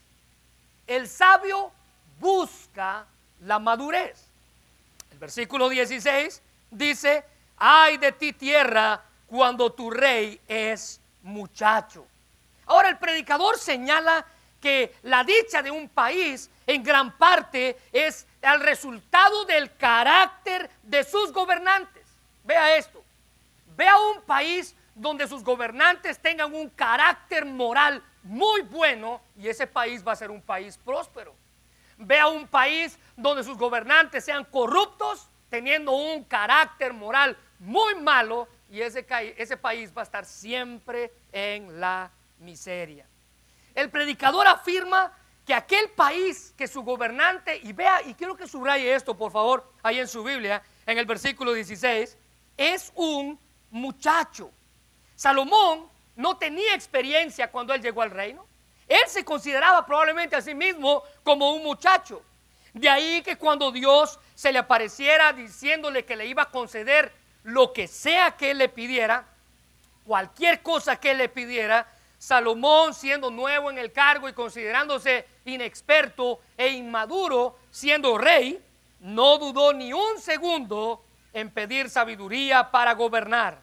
El 0.87 1.07
sabio 1.07 1.71
busca 2.19 3.05
la 3.41 3.59
madurez. 3.59 4.25
El 5.11 5.19
versículo 5.19 5.69
16 5.69 6.41
dice, 6.71 7.23
ay 7.57 7.97
de 7.97 8.11
ti 8.11 8.33
tierra 8.33 9.03
cuando 9.31 9.71
tu 9.71 9.89
rey 9.89 10.41
es 10.45 10.99
muchacho. 11.23 12.05
Ahora 12.65 12.89
el 12.89 12.97
predicador 12.97 13.57
señala 13.57 14.25
que 14.59 14.93
la 15.03 15.23
dicha 15.23 15.61
de 15.61 15.71
un 15.71 15.87
país 15.87 16.51
en 16.67 16.83
gran 16.83 17.17
parte 17.17 17.77
es 17.93 18.27
el 18.41 18.59
resultado 18.59 19.45
del 19.45 19.73
carácter 19.77 20.69
de 20.83 21.05
sus 21.05 21.31
gobernantes. 21.31 22.05
Vea 22.43 22.75
esto. 22.75 23.01
Vea 23.77 23.97
un 23.99 24.21
país 24.23 24.75
donde 24.93 25.25
sus 25.29 25.45
gobernantes 25.45 26.19
tengan 26.19 26.53
un 26.53 26.67
carácter 26.69 27.45
moral 27.45 28.03
muy 28.23 28.63
bueno 28.63 29.21
y 29.37 29.47
ese 29.47 29.65
país 29.65 30.05
va 30.05 30.11
a 30.11 30.17
ser 30.17 30.29
un 30.29 30.41
país 30.41 30.77
próspero. 30.83 31.33
Vea 31.97 32.27
un 32.27 32.49
país 32.49 32.99
donde 33.15 33.45
sus 33.45 33.57
gobernantes 33.57 34.25
sean 34.25 34.43
corruptos, 34.43 35.29
teniendo 35.49 35.93
un 35.93 36.25
carácter 36.25 36.91
moral 36.91 37.37
muy 37.59 37.95
malo 37.95 38.49
y 38.71 38.81
ese, 38.81 39.05
ese 39.37 39.57
país 39.57 39.91
va 39.95 40.01
a 40.01 40.03
estar 40.03 40.25
siempre 40.25 41.11
en 41.33 41.81
la 41.81 42.09
miseria. 42.39 43.05
El 43.75 43.89
predicador 43.89 44.47
afirma 44.47 45.11
que 45.45 45.53
aquel 45.53 45.89
país 45.89 46.53
que 46.57 46.67
su 46.67 46.81
gobernante, 46.81 47.59
y 47.63 47.73
vea, 47.73 48.01
y 48.03 48.13
quiero 48.13 48.35
que 48.37 48.47
subraye 48.47 48.95
esto, 48.95 49.15
por 49.15 49.31
favor, 49.31 49.69
ahí 49.83 49.99
en 49.99 50.07
su 50.07 50.23
Biblia, 50.23 50.63
en 50.85 50.97
el 50.97 51.05
versículo 51.05 51.51
16, 51.51 52.17
es 52.55 52.93
un 52.95 53.37
muchacho. 53.71 54.51
Salomón 55.17 55.89
no 56.15 56.37
tenía 56.37 56.73
experiencia 56.73 57.51
cuando 57.51 57.73
él 57.73 57.81
llegó 57.81 58.01
al 58.01 58.11
reino. 58.11 58.45
Él 58.87 59.01
se 59.07 59.25
consideraba 59.25 59.85
probablemente 59.85 60.37
a 60.37 60.41
sí 60.41 60.55
mismo 60.55 61.03
como 61.23 61.53
un 61.53 61.63
muchacho. 61.63 62.23
De 62.73 62.87
ahí 62.87 63.21
que 63.21 63.37
cuando 63.37 63.71
Dios 63.71 64.17
se 64.33 64.53
le 64.53 64.59
apareciera 64.59 65.33
diciéndole 65.33 66.05
que 66.05 66.15
le 66.15 66.25
iba 66.25 66.43
a 66.43 66.51
conceder 66.51 67.11
lo 67.43 67.73
que 67.73 67.87
sea 67.87 68.31
que 68.31 68.51
él 68.51 68.59
le 68.59 68.69
pidiera, 68.69 69.25
cualquier 70.05 70.61
cosa 70.61 70.99
que 70.99 71.11
él 71.11 71.17
le 71.17 71.29
pidiera, 71.29 71.87
Salomón, 72.17 72.93
siendo 72.93 73.31
nuevo 73.31 73.71
en 73.71 73.79
el 73.79 73.91
cargo 73.91 74.29
y 74.29 74.33
considerándose 74.33 75.25
inexperto 75.45 76.39
e 76.55 76.67
inmaduro, 76.69 77.57
siendo 77.71 78.17
rey, 78.17 78.63
no 78.99 79.39
dudó 79.39 79.73
ni 79.73 79.91
un 79.91 80.19
segundo 80.19 81.03
en 81.33 81.49
pedir 81.49 81.89
sabiduría 81.89 82.69
para 82.69 82.93
gobernar. 82.93 83.59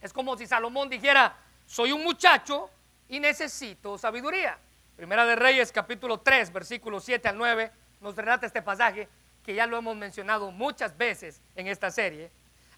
Es 0.00 0.12
como 0.12 0.36
si 0.36 0.46
Salomón 0.46 0.88
dijera, 0.88 1.36
soy 1.66 1.92
un 1.92 2.02
muchacho 2.02 2.70
y 3.08 3.20
necesito 3.20 3.98
sabiduría. 3.98 4.58
Primera 4.96 5.24
de 5.24 5.36
Reyes 5.36 5.70
capítulo 5.70 6.18
3, 6.18 6.52
versículos 6.52 7.04
7 7.04 7.28
al 7.28 7.38
9, 7.38 7.70
nos 8.00 8.16
relata 8.16 8.46
este 8.46 8.62
pasaje 8.62 9.08
que 9.44 9.54
ya 9.54 9.66
lo 9.66 9.76
hemos 9.76 9.96
mencionado 9.96 10.50
muchas 10.50 10.96
veces 10.96 11.40
en 11.54 11.68
esta 11.68 11.90
serie. 11.90 12.30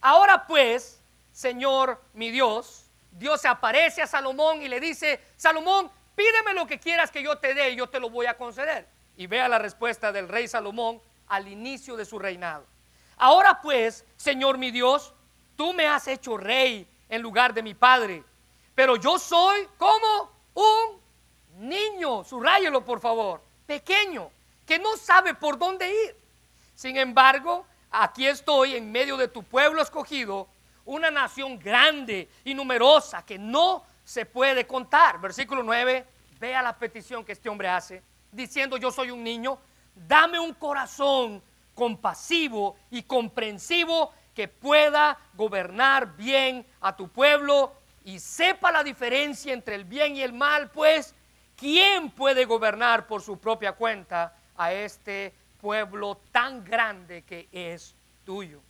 Ahora 0.02 0.47
pues, 0.47 1.00
Señor 1.32 2.02
mi 2.12 2.30
Dios, 2.30 2.85
Dios 3.12 3.40
se 3.40 3.49
aparece 3.49 4.02
a 4.02 4.06
Salomón 4.06 4.61
y 4.61 4.68
le 4.68 4.80
dice, 4.80 5.21
Salomón, 5.37 5.90
pídeme 6.16 6.54
lo 6.54 6.66
que 6.66 6.80
quieras 6.80 7.11
que 7.11 7.23
yo 7.23 7.38
te 7.38 7.54
dé 7.54 7.71
y 7.71 7.76
yo 7.76 7.88
te 7.88 8.00
lo 8.00 8.11
voy 8.11 8.26
a 8.26 8.37
conceder. 8.37 8.87
Y 9.16 9.28
vea 9.28 9.49
la 9.49 9.59
respuesta 9.59 10.11
del 10.11 10.28
rey 10.28 10.49
Salomón 10.49 11.00
al 11.28 11.47
inicio 11.47 11.97
de 11.97 12.04
su 12.04 12.18
reinado. 12.18 12.66
Ahora 13.16 13.61
pues, 13.62 14.04
Señor 14.16 14.59
mi 14.59 14.73
Dios, 14.73 15.14
tú 15.56 15.73
me 15.73 15.87
has 15.87 16.09
hecho 16.09 16.37
rey 16.37 16.87
en 17.09 17.23
lugar 17.23 17.54
de 17.54 17.62
mi 17.62 17.75
padre, 17.75 18.25
pero 18.75 18.97
yo 18.97 19.18
soy 19.18 19.68
como 19.78 20.32
un 20.54 21.00
niño, 21.68 22.25
subrayelo 22.25 22.85
por 22.85 22.99
favor, 23.00 23.40
pequeño, 23.66 24.30
que 24.66 24.80
no 24.80 24.97
sabe 24.97 25.35
por 25.35 25.59
dónde 25.59 25.88
ir. 25.88 26.16
Sin 26.75 26.97
embargo, 26.97 27.66
aquí 27.92 28.26
estoy 28.26 28.75
en 28.75 28.90
medio 28.90 29.16
de 29.16 29.28
tu 29.28 29.42
pueblo 29.42 29.82
escogido 29.82 30.49
una 30.84 31.11
nación 31.11 31.58
grande 31.58 32.28
y 32.44 32.54
numerosa 32.54 33.25
que 33.25 33.38
no 33.38 33.84
se 34.04 34.26
puede 34.26 34.66
contar. 34.66 35.20
Versículo 35.20 35.62
9, 35.62 36.04
vea 36.40 36.62
la 36.62 36.76
petición 36.76 37.25
que 37.25 37.32
este 37.32 37.49
hombre 37.49 37.68
hace. 37.68 38.02
diciendo 38.32 38.78
yo 38.78 38.90
soy 38.90 39.11
un 39.11 39.22
niño, 39.22 39.58
dame 39.94 40.40
un 40.40 40.54
corazón 40.54 41.42
compasivo 41.75 42.76
y 42.90 43.02
comprensivo 43.02 44.12
que 44.34 44.49
pueda 44.49 45.18
gobernar 45.34 46.16
bien 46.16 46.66
a 46.80 46.96
tu 46.96 47.08
pueblo 47.08 47.75
y 48.04 48.18
sepa 48.18 48.72
la 48.72 48.82
diferencia 48.82 49.52
entre 49.52 49.75
el 49.75 49.84
bien 49.84 50.16
y 50.16 50.22
el 50.22 50.32
mal, 50.32 50.70
pues, 50.70 51.14
¿quién 51.56 52.11
puede 52.11 52.46
gobernar 52.46 53.06
por 53.06 53.22
su 53.22 53.38
propia 53.38 53.72
cuenta 53.72 54.34
a 54.56 54.72
este 54.72 55.34
pueblo 55.62 56.19
tan 56.33 56.62
grande 56.64 57.23
que 57.23 57.49
es 57.52 57.95
tuyo? 58.26 58.61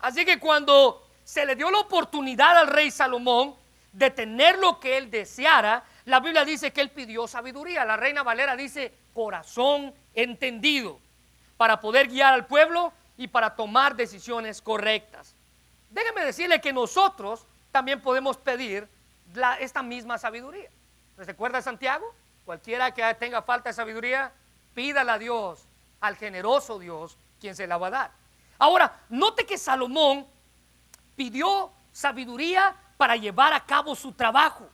Así 0.00 0.24
que 0.24 0.40
cuando 0.40 1.06
se 1.22 1.44
le 1.46 1.54
dio 1.54 1.70
la 1.70 1.78
oportunidad 1.78 2.56
al 2.58 2.66
rey 2.66 2.90
Salomón 2.90 3.54
de 3.92 4.10
tener 4.10 4.58
lo 4.58 4.80
que 4.80 4.96
él 4.96 5.10
deseara, 5.10 5.84
la 6.06 6.18
Biblia 6.18 6.44
dice 6.44 6.72
que 6.72 6.80
él 6.80 6.90
pidió 6.90 7.28
sabiduría. 7.28 7.84
La 7.84 7.96
reina 7.96 8.22
Valera 8.22 8.56
dice 8.56 8.92
corazón 9.14 9.94
entendido 10.14 10.98
para 11.56 11.80
poder 11.80 12.08
guiar 12.08 12.32
al 12.32 12.46
pueblo 12.46 12.92
y 13.16 13.28
para 13.28 13.54
tomar 13.54 13.94
decisiones 13.94 14.62
correctas. 14.62 15.34
Déjeme 15.90 16.24
decirle 16.24 16.60
que 16.60 16.72
nosotros 16.72 17.44
también 17.70 18.00
podemos 18.00 18.38
pedir 18.38 18.88
esta 19.60 19.82
misma 19.82 20.16
sabiduría. 20.18 20.70
¿Recuerda 21.18 21.60
Santiago? 21.60 22.14
Cualquiera 22.46 22.92
que 22.94 23.02
tenga 23.14 23.42
falta 23.42 23.68
de 23.68 23.74
sabiduría, 23.74 24.32
pídala 24.74 25.14
a 25.14 25.18
Dios, 25.18 25.66
al 26.00 26.16
generoso 26.16 26.78
Dios, 26.78 27.16
quien 27.40 27.54
se 27.54 27.66
la 27.66 27.78
va 27.78 27.88
a 27.88 27.90
dar. 27.90 28.10
Ahora, 28.58 29.00
note 29.08 29.46
que 29.46 29.58
Salomón 29.58 30.26
pidió 31.16 31.70
sabiduría 31.92 32.74
para 32.96 33.16
llevar 33.16 33.52
a 33.52 33.64
cabo 33.64 33.94
su 33.94 34.12
trabajo. 34.12 34.68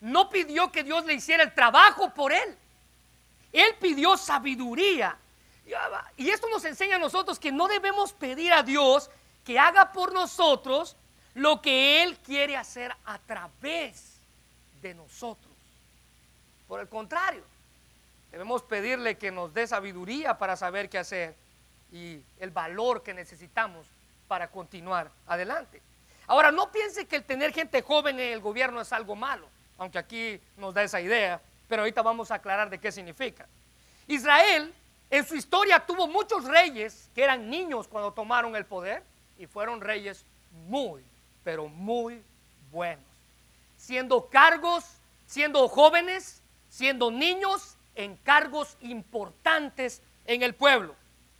No 0.00 0.28
pidió 0.28 0.70
que 0.70 0.84
Dios 0.84 1.04
le 1.04 1.14
hiciera 1.14 1.42
el 1.42 1.54
trabajo 1.54 2.12
por 2.12 2.32
él. 2.32 2.56
Él 3.52 3.74
pidió 3.80 4.16
sabiduría. 4.16 5.16
Y 6.16 6.28
esto 6.28 6.48
nos 6.48 6.64
enseña 6.64 6.96
a 6.96 7.00
nosotros 7.00 7.38
que 7.38 7.50
no 7.50 7.66
debemos 7.68 8.12
pedir 8.12 8.52
a 8.52 8.62
Dios 8.62 9.10
que 9.44 9.58
haga 9.58 9.92
por 9.92 10.12
nosotros 10.12 10.96
lo 11.34 11.60
que 11.60 12.02
Él 12.02 12.16
quiere 12.18 12.56
hacer 12.56 12.94
a 13.04 13.18
través 13.18 14.18
de 14.82 14.94
nosotros. 14.94 15.52
Por 16.68 16.80
el 16.80 16.88
contrario, 16.88 17.42
debemos 18.30 18.62
pedirle 18.62 19.16
que 19.16 19.30
nos 19.30 19.52
dé 19.54 19.66
sabiduría 19.66 20.38
para 20.38 20.56
saber 20.56 20.88
qué 20.88 20.98
hacer 20.98 21.34
y 21.92 22.20
el 22.38 22.50
valor 22.50 23.02
que 23.02 23.14
necesitamos 23.14 23.86
para 24.28 24.48
continuar 24.48 25.10
adelante. 25.26 25.80
Ahora, 26.26 26.50
no 26.50 26.72
piense 26.72 27.06
que 27.06 27.16
el 27.16 27.24
tener 27.24 27.52
gente 27.52 27.82
joven 27.82 28.18
en 28.18 28.32
el 28.32 28.40
gobierno 28.40 28.80
es 28.80 28.92
algo 28.92 29.14
malo, 29.14 29.48
aunque 29.78 29.98
aquí 29.98 30.40
nos 30.56 30.74
da 30.74 30.82
esa 30.82 31.00
idea, 31.00 31.40
pero 31.68 31.82
ahorita 31.82 32.02
vamos 32.02 32.30
a 32.30 32.36
aclarar 32.36 32.68
de 32.68 32.78
qué 32.78 32.90
significa. 32.90 33.46
Israel 34.08 34.74
en 35.10 35.26
su 35.26 35.36
historia 35.36 35.84
tuvo 35.86 36.08
muchos 36.08 36.44
reyes 36.44 37.08
que 37.14 37.22
eran 37.22 37.48
niños 37.48 37.86
cuando 37.86 38.12
tomaron 38.12 38.56
el 38.56 38.66
poder 38.66 39.04
y 39.38 39.46
fueron 39.46 39.80
reyes 39.80 40.24
muy, 40.68 41.04
pero 41.44 41.68
muy 41.68 42.22
buenos. 42.72 43.04
Siendo 43.76 44.26
cargos, 44.28 44.84
siendo 45.26 45.68
jóvenes, 45.68 46.42
siendo 46.68 47.10
niños 47.10 47.75
en 47.96 48.16
cargos 48.18 48.76
importantes 48.82 50.02
en 50.26 50.42
el 50.42 50.54
pueblo. 50.54 50.94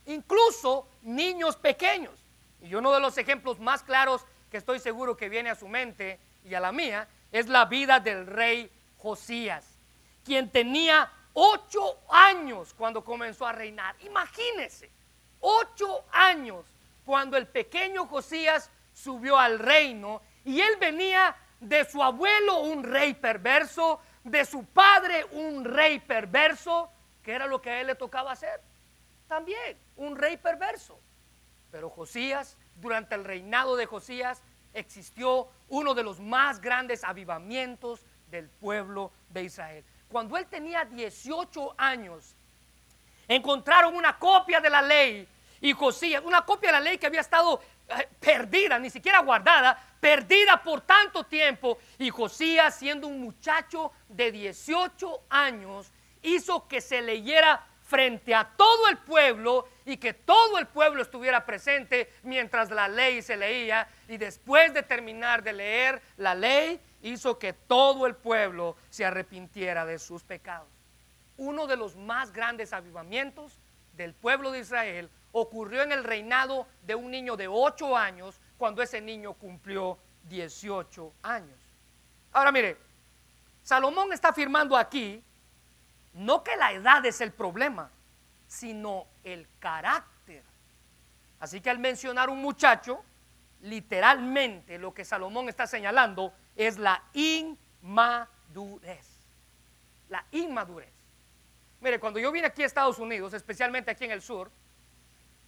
Incluso 0.07 0.89
niños 1.03 1.57
pequeños. 1.57 2.15
Y 2.61 2.75
uno 2.75 2.93
de 2.93 3.01
los 3.01 3.17
ejemplos 3.19 3.61
más 3.61 3.83
claros 3.83 4.25
que 4.51 4.57
estoy 4.57 4.81
seguro 4.81 5.17
que 5.17 5.29
viene 5.29 5.51
a 5.51 5.55
su 5.55 5.69
mente 5.69 6.19
y 6.45 6.55
a 6.55 6.61
la 6.61 6.73
mía 6.73 7.09
es 7.31 7.49
la 7.49 7.67
vida 7.67 8.01
del 8.01 8.27
rey 8.27 8.71
Josías, 8.99 9.65
quien 10.25 10.51
tenía 10.51 11.13
ocho 11.33 11.99
años 12.09 12.75
cuando 12.75 13.05
comenzó 13.05 13.47
a 13.47 13.53
reinar. 13.53 13.95
Imagínense, 14.01 14.91
ocho 15.41 16.05
años 16.11 16.65
cuando 17.05 17.37
el 17.37 17.47
pequeño 17.47 18.07
Josías 18.07 18.71
subió 18.95 19.39
al 19.39 19.59
reino 19.59 20.23
y 20.45 20.61
él 20.61 20.77
venía 20.81 21.37
de 21.61 21.85
su 21.85 22.03
abuelo 22.03 22.61
un 22.61 22.83
rey 22.83 23.15
perverso, 23.15 24.01
de 24.27 24.45
su 24.45 24.65
padre 24.65 25.25
un 25.33 25.65
rey 25.65 26.01
perverso, 26.01 26.91
que 27.23 27.33
era 27.33 27.47
lo 27.47 27.63
que 27.63 27.71
a 27.71 27.81
él 27.81 27.87
le 27.87 27.95
tocaba 27.95 28.33
hacer. 28.33 28.61
También 29.29 29.79
un 29.97 30.17
rey 30.17 30.37
perverso. 30.37 30.99
Pero 31.71 31.89
Josías, 31.91 32.57
durante 32.77 33.15
el 33.15 33.25
reinado 33.25 33.77
de 33.77 33.87
Josías, 33.87 34.43
existió 34.75 35.49
uno 35.69 35.95
de 35.95 36.03
los 36.03 36.19
más 36.19 36.61
grandes 36.61 37.05
avivamientos 37.05 38.05
del 38.29 38.49
pueblo 38.49 39.13
de 39.29 39.45
Israel. 39.45 39.85
Cuando 40.09 40.37
él 40.37 40.47
tenía 40.47 40.85
18 40.85 41.75
años, 41.79 42.35
encontraron 43.29 43.95
una 43.95 44.19
copia 44.19 44.61
de 44.61 44.71
la 44.71 44.83
ley 44.83 45.29
y 45.61 45.73
Josías, 45.73 46.23
una 46.25 46.45
copia 46.45 46.71
de 46.71 46.79
la 46.79 46.81
ley 46.81 46.99
que 46.99 47.07
había 47.07 47.21
estado 47.21 47.61
eh, 47.89 48.09
perdida, 48.19 48.79
ni 48.79 48.91
siquiera 48.91 49.21
guardada, 49.21 49.96
perdida 50.01 50.63
por 50.63 50.81
tanto 50.81 51.25
tiempo. 51.25 51.79
Y 51.99 52.11
Josías, 52.11 52.75
siendo 52.77 53.07
un 53.07 53.21
muchacho 53.21 53.93
de 54.09 54.33
18 54.33 55.23
años, 55.31 55.93
hizo 56.23 56.67
que 56.69 56.81
se 56.81 57.03
leyera 57.03 57.67
frente 57.83 58.35
a 58.35 58.45
todo 58.57 58.89
el 58.89 58.99
pueblo 58.99 59.69
y 59.85 59.97
que 59.97 60.13
todo 60.13 60.59
el 60.59 60.67
pueblo 60.67 61.03
estuviera 61.03 61.47
presente 61.47 62.13
mientras 62.25 62.71
la 62.71 62.89
ley 62.89 63.23
se 63.23 63.37
leía. 63.37 63.89
Y 64.09 64.17
después 64.17 64.75
de 64.75 64.83
terminar 64.83 65.43
de 65.43 65.53
leer 65.53 66.03
la 66.17 66.35
ley, 66.35 66.81
hizo 67.03 67.39
que 67.39 67.53
todo 67.53 68.07
el 68.07 68.17
pueblo 68.17 68.77
se 68.91 69.05
arrepintiera 69.05 69.87
de 69.87 69.99
sus 69.99 70.25
pecados. 70.25 70.69
Uno 71.37 71.67
de 71.67 71.77
los 71.77 71.95
más 71.97 72.33
grandes 72.33 72.73
avivamientos 72.73 73.61
del 73.93 74.15
pueblo 74.15 74.51
de 74.51 74.61
Israel 74.61 75.11
ocurrió 75.33 75.83
en 75.83 75.93
el 75.93 76.03
reinado 76.03 76.67
de 76.83 76.95
un 76.95 77.11
niño 77.11 77.37
de 77.37 77.47
8 77.47 77.97
años 77.97 78.41
cuando 78.59 78.83
ese 78.83 79.01
niño 79.01 79.35
cumplió 79.35 79.99
18 80.25 81.13
años. 81.23 81.59
Ahora 82.33 82.53
mire, 82.53 82.77
Salomón 83.63 84.13
está 84.13 84.29
afirmando 84.29 84.77
aquí 84.77 85.23
no 86.17 86.43
que 86.43 86.57
la 86.57 86.73
edad 86.73 87.05
es 87.05 87.21
el 87.21 87.33
problema, 87.33 87.91
sino 88.47 89.07
el 89.23 89.47
carácter. 89.59 90.43
Así 91.39 91.61
que 91.61 91.69
al 91.69 91.79
mencionar 91.79 92.31
un 92.31 92.41
muchacho, 92.41 93.05
literalmente 93.61 94.79
lo 94.79 94.95
que 94.95 95.05
Salomón 95.05 95.51
está 95.51 95.67
señalando 95.67 96.33
es 96.55 96.79
la 96.79 97.03
inmadurez. 97.13 99.07
La 100.09 100.25
inmadurez. 100.31 100.95
Mire, 101.83 102.01
cuando 102.01 102.19
yo 102.19 102.33
vine 102.33 102.47
aquí 102.47 102.63
a 102.63 102.67
Estados 102.67 102.99
Unidos, 102.99 103.35
especialmente 103.35 103.91
aquí 103.91 104.07
en 104.07 104.13
el 104.13 104.23
sur, 104.23 104.51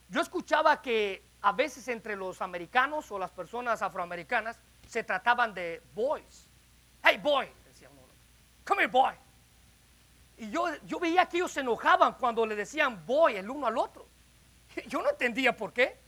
yo 0.09 0.21
escuchaba 0.21 0.81
que 0.81 1.23
a 1.41 1.53
veces 1.53 1.87
entre 1.89 2.17
los 2.17 2.41
americanos 2.43 3.11
o 3.11 3.19
las 3.19 3.31
personas 3.31 3.83
afroamericanas 3.83 4.59
se 4.87 5.05
trataban 5.05 5.55
de 5.55 5.83
boys. 5.95 6.49
Hey 7.03 7.19
boy, 7.23 7.49
decía 7.67 7.89
uno. 7.91 8.03
Come 8.65 8.83
here 8.83 8.91
boy. 8.91 9.15
Y 10.39 10.51
yo, 10.51 10.67
yo 10.85 10.99
veía 10.99 11.27
que 11.27 11.39
ellos 11.39 11.53
se 11.53 11.61
enojaban 11.61 12.15
cuando 12.15 12.47
le 12.47 12.55
decían 12.55 13.05
boy 13.05 13.37
el 13.37 13.51
uno 13.51 13.67
al 13.67 13.77
otro. 13.77 14.07
Yo 14.87 15.03
no 15.03 15.11
entendía 15.11 15.57
por 15.57 15.73
qué. 15.73 15.99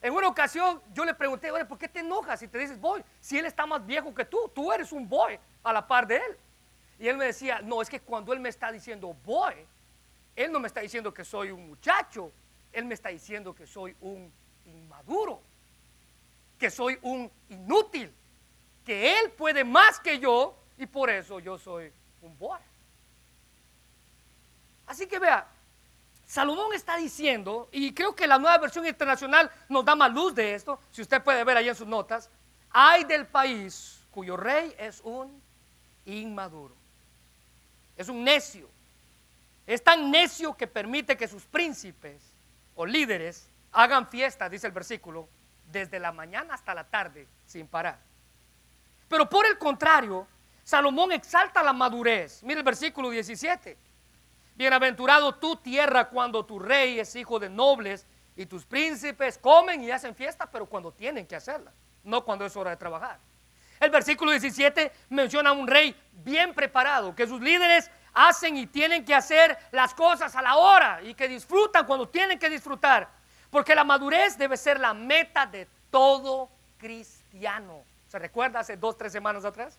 En 0.00 0.12
una 0.12 0.28
ocasión 0.28 0.80
yo 0.94 1.04
le 1.04 1.12
pregunté, 1.12 1.50
¿por 1.64 1.76
qué 1.76 1.88
te 1.88 2.00
enojas 2.00 2.38
si 2.38 2.46
te 2.46 2.58
dices 2.58 2.80
boy? 2.80 3.02
Si 3.20 3.36
él 3.36 3.46
está 3.46 3.66
más 3.66 3.84
viejo 3.84 4.14
que 4.14 4.24
tú, 4.24 4.50
tú 4.54 4.72
eres 4.72 4.92
un 4.92 5.08
boy 5.08 5.38
a 5.64 5.72
la 5.72 5.86
par 5.86 6.06
de 6.06 6.16
él. 6.16 6.38
Y 7.00 7.08
él 7.08 7.16
me 7.16 7.26
decía, 7.26 7.60
no, 7.62 7.82
es 7.82 7.90
que 7.90 8.00
cuando 8.00 8.32
él 8.32 8.38
me 8.38 8.48
está 8.48 8.70
diciendo 8.70 9.16
boy, 9.24 9.54
él 10.36 10.52
no 10.52 10.60
me 10.60 10.68
está 10.68 10.80
diciendo 10.80 11.12
que 11.12 11.24
soy 11.24 11.50
un 11.50 11.68
muchacho, 11.68 12.30
él 12.78 12.84
me 12.84 12.94
está 12.94 13.10
diciendo 13.10 13.54
que 13.54 13.66
soy 13.66 13.94
un 14.00 14.32
inmaduro, 14.64 15.42
que 16.58 16.70
soy 16.70 16.98
un 17.02 17.30
inútil, 17.48 18.12
que 18.84 19.18
él 19.18 19.30
puede 19.32 19.64
más 19.64 20.00
que 20.00 20.18
yo 20.18 20.56
y 20.76 20.86
por 20.86 21.10
eso 21.10 21.40
yo 21.40 21.58
soy 21.58 21.92
un 22.22 22.38
boy. 22.38 22.58
Así 24.86 25.06
que 25.06 25.18
vea, 25.18 25.46
Salomón 26.26 26.72
está 26.74 26.96
diciendo, 26.96 27.68
y 27.72 27.92
creo 27.92 28.14
que 28.14 28.26
la 28.26 28.38
nueva 28.38 28.58
versión 28.58 28.86
internacional 28.86 29.50
nos 29.68 29.84
da 29.84 29.94
más 29.94 30.12
luz 30.12 30.34
de 30.34 30.54
esto, 30.54 30.78
si 30.90 31.02
usted 31.02 31.22
puede 31.22 31.44
ver 31.44 31.56
ahí 31.56 31.68
en 31.68 31.74
sus 31.74 31.86
notas, 31.86 32.30
hay 32.70 33.04
del 33.04 33.26
país 33.26 34.00
cuyo 34.10 34.36
rey 34.36 34.74
es 34.78 35.00
un 35.02 35.42
inmaduro, 36.04 36.74
es 37.96 38.08
un 38.08 38.24
necio, 38.24 38.68
es 39.66 39.82
tan 39.82 40.10
necio 40.10 40.56
que 40.56 40.66
permite 40.66 41.16
que 41.16 41.28
sus 41.28 41.44
príncipes 41.44 42.22
o 42.78 42.86
líderes 42.86 43.50
hagan 43.72 44.06
fiesta, 44.06 44.48
dice 44.48 44.68
el 44.68 44.72
versículo, 44.72 45.28
desde 45.66 45.98
la 45.98 46.12
mañana 46.12 46.54
hasta 46.54 46.72
la 46.74 46.84
tarde 46.84 47.26
sin 47.44 47.66
parar. 47.66 47.98
Pero 49.08 49.28
por 49.28 49.46
el 49.46 49.58
contrario, 49.58 50.28
Salomón 50.62 51.10
exalta 51.10 51.60
la 51.60 51.72
madurez. 51.72 52.40
Mira 52.44 52.60
el 52.60 52.64
versículo 52.64 53.10
17. 53.10 53.76
Bienaventurado 54.54 55.34
tu 55.34 55.56
tierra 55.56 56.08
cuando 56.08 56.46
tu 56.46 56.60
rey 56.60 57.00
es 57.00 57.16
hijo 57.16 57.40
de 57.40 57.50
nobles 57.50 58.06
y 58.36 58.46
tus 58.46 58.64
príncipes 58.64 59.38
comen 59.38 59.82
y 59.82 59.90
hacen 59.90 60.14
fiesta, 60.14 60.48
pero 60.48 60.66
cuando 60.66 60.92
tienen 60.92 61.26
que 61.26 61.34
hacerla, 61.34 61.72
no 62.04 62.24
cuando 62.24 62.46
es 62.46 62.56
hora 62.56 62.70
de 62.70 62.76
trabajar. 62.76 63.18
El 63.80 63.90
versículo 63.90 64.30
17 64.30 64.92
menciona 65.10 65.50
a 65.50 65.52
un 65.52 65.66
rey 65.66 66.00
bien 66.12 66.54
preparado, 66.54 67.12
que 67.16 67.26
sus 67.26 67.40
líderes 67.40 67.90
hacen 68.14 68.56
y 68.56 68.66
tienen 68.66 69.04
que 69.04 69.14
hacer 69.14 69.56
las 69.72 69.94
cosas 69.94 70.34
a 70.36 70.42
la 70.42 70.56
hora 70.56 71.00
y 71.02 71.14
que 71.14 71.28
disfrutan 71.28 71.86
cuando 71.86 72.08
tienen 72.08 72.38
que 72.38 72.50
disfrutar. 72.50 73.08
Porque 73.50 73.74
la 73.74 73.84
madurez 73.84 74.36
debe 74.36 74.56
ser 74.56 74.78
la 74.78 74.94
meta 74.94 75.46
de 75.46 75.66
todo 75.90 76.50
cristiano. 76.78 77.82
¿Se 78.08 78.18
recuerda 78.18 78.60
hace 78.60 78.76
dos, 78.76 78.96
tres 78.96 79.12
semanas 79.12 79.44
atrás? 79.44 79.78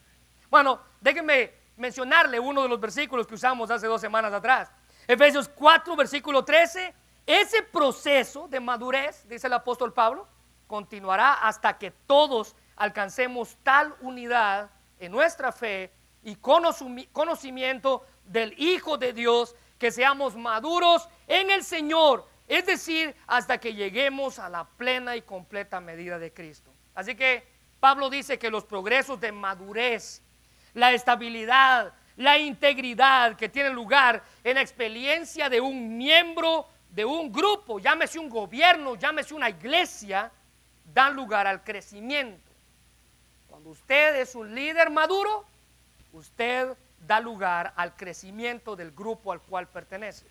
Bueno, 0.50 0.80
déjenme 1.00 1.54
mencionarle 1.78 2.40
uno 2.40 2.64
de 2.64 2.70
los 2.70 2.80
versículos 2.80 3.28
que 3.28 3.36
usamos 3.36 3.72
hace 3.72 3.88
dos 3.88 4.02
semanas 4.02 4.34
atrás. 4.34 4.72
Efesios 5.08 5.50
4, 5.50 5.96
versículo 5.96 6.44
13. 6.44 6.94
Ese 7.26 7.62
proceso 7.64 8.48
de 8.48 8.60
madurez, 8.60 9.28
dice 9.28 9.48
el 9.48 9.54
apóstol 9.54 9.94
Pablo, 9.94 10.28
continuará 10.68 11.34
hasta 11.34 11.78
que 11.78 11.92
todos 11.92 12.56
alcancemos 12.76 13.58
tal 13.64 13.96
unidad 14.02 14.70
en 15.00 15.12
nuestra 15.12 15.52
fe 15.52 15.92
y 16.24 16.36
conocimiento 16.36 18.06
del 18.30 18.54
Hijo 18.58 18.98
de 18.98 19.12
Dios, 19.12 19.56
que 19.78 19.92
seamos 19.92 20.36
maduros 20.36 21.10
en 21.28 21.50
el 21.50 21.64
Señor, 21.64 22.28
es 22.48 22.66
decir, 22.66 23.16
hasta 23.28 23.58
que 23.58 23.74
lleguemos 23.74 24.40
a 24.40 24.50
la 24.50 24.66
plena 24.66 25.16
y 25.16 25.22
completa 25.22 25.80
medida 25.80 26.20
de 26.20 26.32
Cristo. 26.32 26.72
Así 26.96 27.16
que 27.16 27.46
Pablo 27.80 28.10
dice 28.10 28.38
que 28.38 28.52
los 28.52 28.66
progresos 28.66 29.20
de 29.20 29.32
madurez, 29.32 30.22
la 30.74 30.92
estabilidad, 30.92 31.94
la 32.18 32.38
integridad 32.38 33.36
que 33.36 33.50
tiene 33.50 33.70
lugar 33.72 34.24
en 34.44 34.56
la 34.56 34.62
experiencia 34.62 35.50
de 35.50 35.62
un 35.62 35.98
miembro 35.98 36.68
de 36.90 37.06
un 37.06 37.32
grupo, 37.32 37.80
llámese 37.80 38.20
un 38.20 38.30
gobierno, 38.30 38.96
llámese 38.96 39.34
una 39.34 39.50
iglesia, 39.50 40.32
dan 40.94 41.16
lugar 41.16 41.48
al 41.48 41.64
crecimiento. 41.64 42.52
Cuando 43.48 43.70
usted 43.70 44.18
es 44.18 44.36
un 44.36 44.54
líder 44.54 44.90
maduro, 44.90 45.46
usted 46.12 46.76
da 47.06 47.20
lugar 47.20 47.74
al 47.76 47.96
crecimiento 47.96 48.76
del 48.76 48.92
grupo 48.92 49.32
al 49.32 49.42
cual 49.42 49.68
pertenece. 49.68 50.28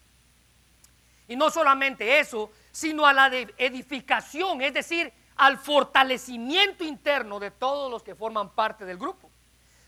Y 1.27 1.37
no 1.37 1.51
solamente 1.51 2.19
eso, 2.19 2.51
sino 2.73 3.07
a 3.07 3.13
la 3.13 3.27
edificación, 3.27 4.63
es 4.63 4.73
decir, 4.73 5.13
al 5.37 5.59
fortalecimiento 5.59 6.85
interno 6.85 7.39
de 7.39 7.51
todos 7.51 7.91
los 7.91 8.03
que 8.03 8.15
forman 8.15 8.51
parte 8.51 8.85
del 8.85 8.99
grupo. 8.99 9.31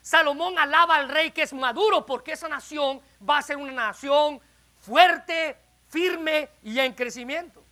Salomón 0.02 0.58
alaba 0.58 0.96
al 0.96 1.08
rey 1.08 1.30
que 1.30 1.42
es 1.42 1.52
maduro 1.52 2.06
porque 2.06 2.32
esa 2.32 2.48
nación 2.48 3.00
va 3.28 3.38
a 3.38 3.42
ser 3.42 3.56
una 3.56 3.72
nación 3.72 4.40
fuerte, 4.78 5.56
firme 5.88 6.48
y 6.62 6.78
en 6.78 6.92
crecimiento. 6.94 7.62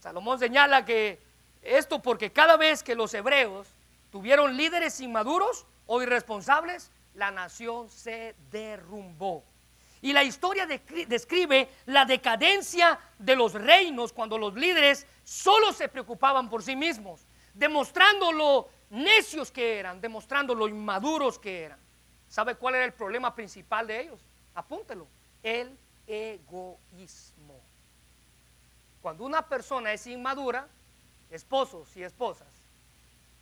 Salomón 0.00 0.38
señala 0.38 0.84
que 0.84 1.22
esto 1.62 2.02
porque 2.02 2.32
cada 2.32 2.56
vez 2.56 2.82
que 2.82 2.94
los 2.94 3.14
hebreos 3.14 3.68
tuvieron 4.10 4.56
líderes 4.56 5.00
inmaduros 5.00 5.66
o 5.86 6.02
irresponsables, 6.02 6.90
la 7.14 7.30
nación 7.30 7.88
se 7.88 8.34
derrumbó. 8.50 9.44
Y 10.02 10.12
la 10.12 10.22
historia 10.22 10.66
describe 10.66 11.68
la 11.86 12.04
decadencia 12.04 12.98
de 13.18 13.36
los 13.36 13.54
reinos 13.54 14.12
cuando 14.12 14.36
los 14.36 14.54
líderes 14.54 15.06
solo 15.24 15.72
se 15.72 15.88
preocupaban 15.88 16.50
por 16.50 16.62
sí 16.62 16.76
mismos, 16.76 17.22
demostrando 17.54 18.30
lo 18.30 18.68
necios 18.90 19.50
que 19.50 19.78
eran, 19.78 20.00
demostrando 20.00 20.54
lo 20.54 20.68
inmaduros 20.68 21.38
que 21.38 21.62
eran. 21.62 21.78
¿Sabe 22.28 22.54
cuál 22.56 22.74
era 22.74 22.84
el 22.84 22.92
problema 22.92 23.34
principal 23.34 23.86
de 23.86 24.00
ellos? 24.02 24.20
Apúntelo, 24.54 25.06
el 25.42 25.76
egoísmo. 26.06 27.60
Cuando 29.00 29.24
una 29.24 29.46
persona 29.46 29.92
es 29.92 30.06
inmadura, 30.06 30.66
esposos 31.30 31.96
y 31.96 32.02
esposas, 32.02 32.48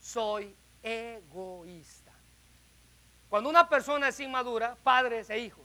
soy 0.00 0.54
egoísta. 0.82 2.01
Cuando 3.32 3.48
una 3.48 3.66
persona 3.66 4.08
es 4.08 4.20
inmadura, 4.20 4.76
padres 4.84 5.30
e 5.30 5.38
hijos, 5.38 5.64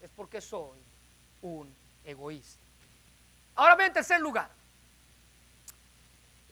es 0.00 0.08
porque 0.14 0.40
soy 0.40 0.78
un 1.42 1.74
egoísta. 2.04 2.62
Ahora 3.56 3.74
ve 3.74 3.86
en 3.86 3.92
tercer 3.92 4.20
lugar. 4.20 4.48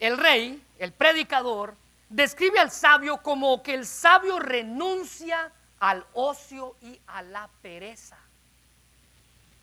El 0.00 0.18
rey, 0.18 0.60
el 0.80 0.90
predicador, 0.90 1.76
describe 2.08 2.58
al 2.58 2.72
sabio 2.72 3.18
como 3.18 3.62
que 3.62 3.74
el 3.74 3.86
sabio 3.86 4.40
renuncia 4.40 5.52
al 5.78 6.04
ocio 6.14 6.74
y 6.82 7.00
a 7.06 7.22
la 7.22 7.48
pereza. 7.62 8.18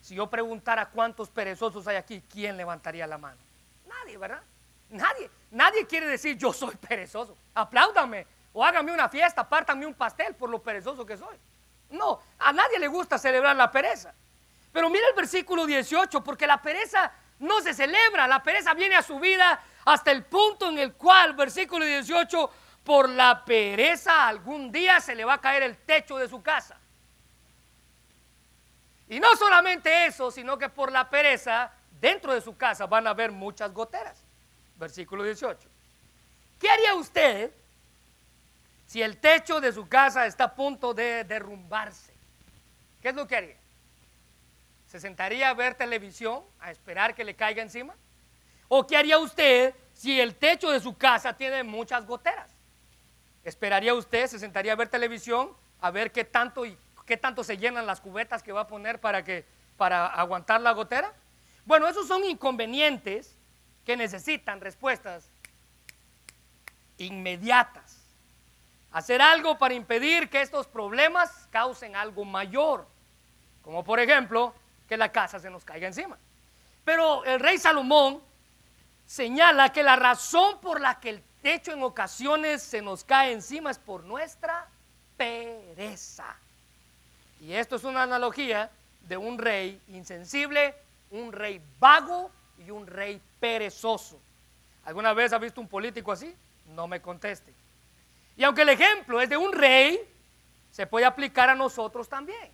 Si 0.02 0.16
yo 0.16 0.30
preguntara 0.30 0.86
cuántos 0.86 1.28
perezosos 1.28 1.86
hay 1.86 1.98
aquí, 1.98 2.24
¿quién 2.32 2.56
levantaría 2.56 3.06
la 3.08 3.18
mano? 3.18 3.42
Nadie, 3.90 4.18
¿verdad? 4.18 4.42
Nadie, 4.90 5.30
nadie 5.52 5.86
quiere 5.86 6.08
decir 6.08 6.38
yo 6.38 6.54
soy 6.54 6.76
perezoso. 6.78 7.36
Apláudame 7.54 8.26
o 8.54 8.64
hágame 8.64 8.94
una 8.94 9.10
fiesta, 9.10 9.48
pártame 9.48 9.86
un 9.86 9.96
pastel 9.96 10.36
por 10.36 10.50
lo 10.50 10.62
perezoso 10.62 11.06
que 11.06 11.18
soy. 11.18 11.38
No, 11.90 12.20
a 12.40 12.54
nadie 12.54 12.80
le 12.80 12.88
gusta 12.88 13.18
celebrar 13.18 13.56
la 13.56 13.72
pereza. 13.72 14.14
Pero 14.72 14.90
mira 14.90 15.08
el 15.10 15.16
versículo 15.16 15.66
18, 15.66 16.24
porque 16.24 16.48
la 16.48 16.62
pereza 16.62 17.12
no 17.40 17.62
se 17.62 17.74
celebra, 17.74 18.28
la 18.28 18.42
pereza 18.42 18.74
viene 18.74 18.96
a 18.96 19.04
su 19.04 19.20
vida 19.20 19.62
hasta 19.86 20.12
el 20.12 20.24
punto 20.24 20.70
en 20.70 20.80
el 20.80 20.94
cual, 20.94 21.34
versículo 21.34 21.86
18, 21.86 22.50
por 22.84 23.10
la 23.10 23.44
pereza 23.44 24.28
algún 24.28 24.72
día 24.72 25.00
se 25.00 25.16
le 25.16 25.26
va 25.26 25.34
a 25.34 25.42
caer 25.42 25.64
el 25.64 25.78
techo 25.78 26.18
de 26.18 26.28
su 26.28 26.42
casa. 26.42 26.80
Y 29.10 29.20
no 29.20 29.36
solamente 29.36 30.06
eso, 30.06 30.32
sino 30.32 30.58
que 30.58 30.70
por 30.70 30.92
la 30.92 31.10
pereza 31.10 31.72
dentro 32.00 32.34
de 32.34 32.42
su 32.42 32.58
casa 32.58 32.86
van 32.86 33.06
a 33.08 33.12
haber 33.12 33.32
muchas 33.32 33.72
goteras. 33.72 34.24
Versículo 34.76 35.24
18. 35.24 35.70
¿Qué 36.60 36.70
haría 36.70 36.96
usted 36.96 37.52
si 38.94 39.02
el 39.02 39.18
techo 39.18 39.60
de 39.60 39.74
su 39.74 39.88
casa 39.88 40.28
está 40.28 40.44
a 40.44 40.54
punto 40.54 40.94
de 40.94 41.24
derrumbarse, 41.24 42.14
¿qué 43.02 43.10
es 43.10 43.16
lo 43.16 43.28
que 43.28 43.36
haría? 43.36 43.56
¿Se 44.88 45.00
sentaría 45.00 45.50
a 45.50 45.56
ver 45.56 45.74
televisión, 45.74 46.44
a 46.60 46.70
esperar 46.70 47.16
que 47.16 47.24
le 47.24 47.34
caiga 47.34 47.64
encima? 47.64 47.96
¿O 48.68 48.86
qué 48.86 48.96
haría 48.96 49.18
usted 49.18 49.74
si 49.96 50.22
el 50.22 50.36
techo 50.36 50.70
de 50.70 50.80
su 50.80 50.96
casa 50.96 51.36
tiene 51.36 51.64
muchas 51.64 52.06
goteras? 52.06 52.52
¿Esperaría 53.44 53.96
usted, 53.96 54.28
se 54.28 54.38
sentaría 54.38 54.74
a 54.74 54.76
ver 54.76 54.90
televisión, 54.90 55.58
a 55.82 55.90
ver 55.90 56.12
qué 56.12 56.24
tanto 56.24 56.64
y 56.64 56.78
qué 57.08 57.18
tanto 57.18 57.44
se 57.44 57.58
llenan 57.58 57.88
las 57.88 58.00
cubetas 58.00 58.44
que 58.44 58.52
va 58.52 58.62
a 58.62 58.68
poner 58.68 59.02
para 59.02 59.24
que 59.24 59.44
para 59.76 60.06
aguantar 60.06 60.62
la 60.62 60.72
gotera? 60.72 61.12
Bueno, 61.66 61.88
esos 61.88 62.08
son 62.08 62.24
inconvenientes 62.26 63.36
que 63.88 63.98
necesitan 63.98 64.62
respuestas 64.62 65.28
inmediatas 67.00 67.93
hacer 68.94 69.22
algo 69.22 69.58
para 69.58 69.74
impedir 69.74 70.30
que 70.30 70.42
estos 70.42 70.68
problemas 70.68 71.48
causen 71.52 71.96
algo 71.96 72.24
mayor, 72.24 72.88
como 73.64 73.84
por 73.84 74.00
ejemplo 74.00 74.54
que 74.88 74.96
la 74.98 75.12
casa 75.12 75.40
se 75.40 75.50
nos 75.50 75.66
caiga 75.66 75.88
encima. 75.88 76.18
Pero 76.86 77.26
el 77.26 77.40
rey 77.40 77.58
Salomón 77.58 78.22
señala 79.06 79.74
que 79.74 79.84
la 79.84 79.96
razón 79.96 80.60
por 80.62 80.80
la 80.80 81.00
que 81.00 81.10
el 81.10 81.24
techo 81.42 81.72
en 81.72 81.82
ocasiones 81.82 82.62
se 82.62 82.82
nos 82.82 83.04
cae 83.04 83.34
encima 83.34 83.72
es 83.72 83.80
por 83.80 84.04
nuestra 84.04 84.68
pereza. 85.18 86.36
Y 87.42 87.54
esto 87.54 87.78
es 87.78 87.84
una 87.84 88.04
analogía 88.04 88.70
de 89.02 89.18
un 89.18 89.38
rey 89.38 89.82
insensible, 89.90 90.76
un 91.10 91.32
rey 91.32 91.60
vago 91.80 92.30
y 92.60 92.70
un 92.70 92.86
rey 92.86 93.20
perezoso. 93.40 94.20
¿Alguna 94.86 95.14
vez 95.14 95.34
ha 95.34 95.40
visto 95.40 95.60
un 95.60 95.68
político 95.68 96.12
así? 96.12 96.34
No 96.68 96.88
me 96.88 97.02
conteste. 97.02 97.54
Y 98.36 98.44
aunque 98.44 98.64
el 98.64 98.70
ejemplo 98.70 99.22
es 99.22 99.30
de 99.30 99.38
un 99.38 99.52
rey, 99.52 100.00
se 100.72 100.88
puede 100.88 101.06
aplicar 101.06 101.50
a 101.50 101.56
nosotros 101.56 102.10
también. 102.10 102.52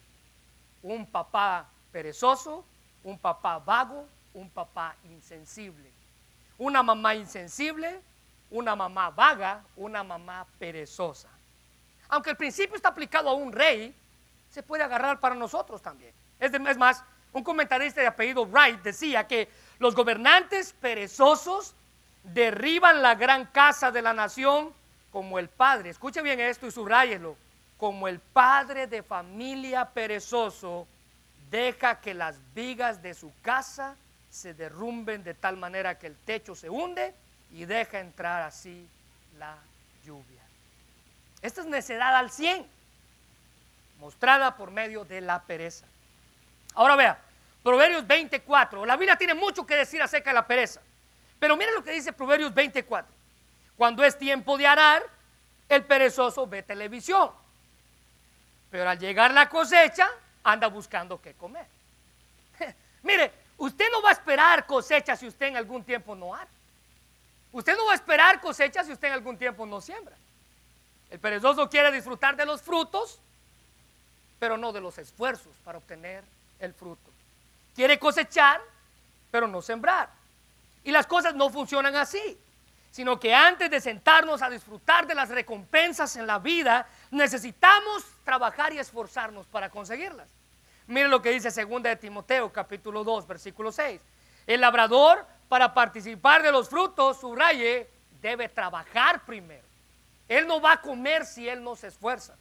Un 0.83 1.05
papá 1.05 1.69
perezoso, 1.91 2.65
un 3.03 3.17
papá 3.17 3.59
vago, 3.59 4.07
un 4.33 4.49
papá 4.49 4.95
insensible. 5.05 5.89
Una 6.57 6.83
mamá 6.83 7.15
insensible, 7.15 8.01
una 8.51 8.75
mamá 8.75 9.09
vaga, 9.09 9.63
una 9.77 10.03
mamá 10.03 10.45
perezosa. 10.57 11.29
Aunque 12.09 12.31
el 12.31 12.37
principio 12.37 12.75
está 12.75 12.89
aplicado 12.89 13.29
a 13.29 13.33
un 13.33 13.51
rey, 13.51 13.95
se 14.49 14.63
puede 14.63 14.83
agarrar 14.83 15.19
para 15.19 15.35
nosotros 15.35 15.81
también. 15.81 16.11
Es, 16.39 16.53
es 16.53 16.77
más, 16.77 17.03
un 17.31 17.43
comentarista 17.43 18.01
de 18.01 18.07
apellido 18.07 18.45
Wright 18.45 18.81
decía 18.81 19.27
que 19.27 19.49
los 19.77 19.95
gobernantes 19.95 20.73
perezosos 20.73 21.75
derriban 22.23 23.01
la 23.01 23.15
gran 23.15 23.45
casa 23.45 23.91
de 23.91 24.01
la 24.01 24.13
nación 24.13 24.73
como 25.11 25.39
el 25.39 25.49
padre, 25.49 25.89
escuche 25.89 26.21
bien 26.21 26.39
esto 26.39 26.67
y 26.67 26.71
subrayelo, 26.71 27.35
como 27.77 28.07
el 28.07 28.19
padre 28.19 28.87
de 28.87 29.03
familia 29.03 29.85
perezoso 29.85 30.87
deja 31.49 31.99
que 31.99 32.13
las 32.13 32.35
vigas 32.53 33.01
de 33.01 33.13
su 33.13 33.31
casa 33.41 33.95
se 34.29 34.53
derrumben 34.53 35.23
de 35.23 35.33
tal 35.33 35.57
manera 35.57 35.97
que 35.97 36.07
el 36.07 36.15
techo 36.15 36.55
se 36.55 36.69
hunde 36.69 37.13
y 37.51 37.65
deja 37.65 37.99
entrar 37.99 38.43
así 38.43 38.87
la 39.39 39.57
lluvia. 40.05 40.41
Esta 41.41 41.61
es 41.61 41.67
necedad 41.67 42.15
al 42.15 42.29
100, 42.29 42.65
mostrada 43.99 44.55
por 44.55 44.71
medio 44.71 45.05
de 45.05 45.21
la 45.21 45.41
pereza. 45.41 45.85
Ahora 46.75 46.95
vea, 46.95 47.19
Proverbios 47.63 48.05
24, 48.05 48.85
la 48.85 48.95
Biblia 48.95 49.15
tiene 49.15 49.33
mucho 49.33 49.65
que 49.65 49.75
decir 49.75 50.01
acerca 50.01 50.29
de 50.29 50.35
la 50.35 50.45
pereza, 50.45 50.81
pero 51.39 51.57
mire 51.57 51.73
lo 51.73 51.83
que 51.83 51.91
dice 51.91 52.13
Proverbios 52.13 52.53
24. 52.53 53.18
Cuando 53.79 54.03
es 54.03 54.17
tiempo 54.17 54.57
de 54.57 54.67
arar, 54.67 55.01
el 55.69 55.85
perezoso 55.85 56.45
ve 56.45 56.63
televisión. 56.63 57.31
Pero 58.69 58.89
al 58.89 58.99
llegar 58.99 59.33
la 59.33 59.47
cosecha, 59.47 60.09
anda 60.43 60.67
buscando 60.67 61.21
qué 61.21 61.33
comer. 61.33 61.65
Mire, 63.03 63.31
usted 63.55 63.89
no 63.89 64.01
va 64.01 64.09
a 64.09 64.11
esperar 64.11 64.65
cosecha 64.65 65.15
si 65.15 65.29
usted 65.29 65.45
en 65.45 65.55
algún 65.55 65.85
tiempo 65.85 66.13
no 66.13 66.35
hará. 66.35 66.49
Usted 67.53 67.77
no 67.77 67.85
va 67.85 67.93
a 67.93 67.95
esperar 67.95 68.41
cosecha 68.41 68.83
si 68.83 68.91
usted 68.91 69.07
en 69.07 69.13
algún 69.13 69.37
tiempo 69.37 69.65
no 69.65 69.79
siembra. 69.79 70.17
El 71.09 71.19
perezoso 71.19 71.69
quiere 71.69 71.89
disfrutar 71.89 72.35
de 72.35 72.45
los 72.45 72.61
frutos, 72.61 73.17
pero 74.39 74.57
no 74.57 74.73
de 74.73 74.81
los 74.81 74.97
esfuerzos 74.97 75.55
para 75.63 75.77
obtener 75.77 76.25
el 76.59 76.73
fruto. 76.73 77.09
Quiere 77.73 77.97
cosechar, 77.97 78.59
pero 79.31 79.47
no 79.47 79.61
sembrar. 79.61 80.09
Y 80.83 80.91
las 80.91 81.07
cosas 81.07 81.33
no 81.33 81.49
funcionan 81.49 81.95
así, 81.95 82.37
sino 82.91 83.19
que 83.19 83.33
antes 83.33 83.69
de 83.69 83.79
sentarnos 83.79 84.41
a 84.41 84.49
disfrutar 84.49 85.05
de 85.07 85.15
las 85.15 85.29
recompensas 85.29 86.15
en 86.15 86.25
la 86.25 86.39
vida, 86.39 86.87
necesitamos 87.11 88.03
trabajar 88.23 88.73
y 88.73 88.79
esforzarnos 88.79 89.45
para 89.47 89.69
conseguirlas. 89.69 90.27
Mire 90.87 91.07
lo 91.07 91.21
que 91.21 91.31
dice 91.31 91.49
2 91.49 91.83
de 91.83 91.95
Timoteo, 91.95 92.51
capítulo 92.51 93.03
2, 93.03 93.27
versículo 93.27 93.71
6. 93.71 94.01
El 94.47 94.61
labrador, 94.61 95.25
para 95.47 95.73
participar 95.73 96.41
de 96.41 96.51
los 96.51 96.67
frutos, 96.67 97.19
subraye, 97.19 97.87
debe 98.21 98.49
trabajar 98.49 99.23
primero. 99.23 99.63
Él 100.27 100.47
no 100.47 100.59
va 100.59 100.73
a 100.73 100.81
comer 100.81 101.25
si 101.25 101.47
él 101.47 101.63
no 101.63 101.75
se 101.75 101.87
esfuerza. 101.87 102.35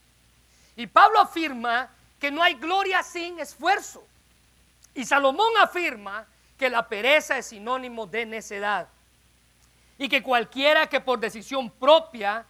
Y 0.77 0.87
Pablo 0.87 1.21
afirma 1.21 1.91
que 2.19 2.31
no 2.31 2.43
hay 2.43 2.55
gloria 2.55 3.03
sin 3.03 3.39
esfuerzo. 3.39 4.07
Y 4.95 5.05
Salomón 5.05 5.53
afirma 5.61 6.27
que 6.59 6.71
la 6.71 6.89
pereza 6.89 7.39
es 7.39 7.47
sinónimo 7.47 8.07
de 8.07 8.27
necedad. 8.27 8.89
Y 9.99 10.09
que 10.09 10.23
cualquiera 10.23 10.87
que 10.87 11.01
por 11.01 11.19
decisión 11.19 11.71
propia 11.71 12.47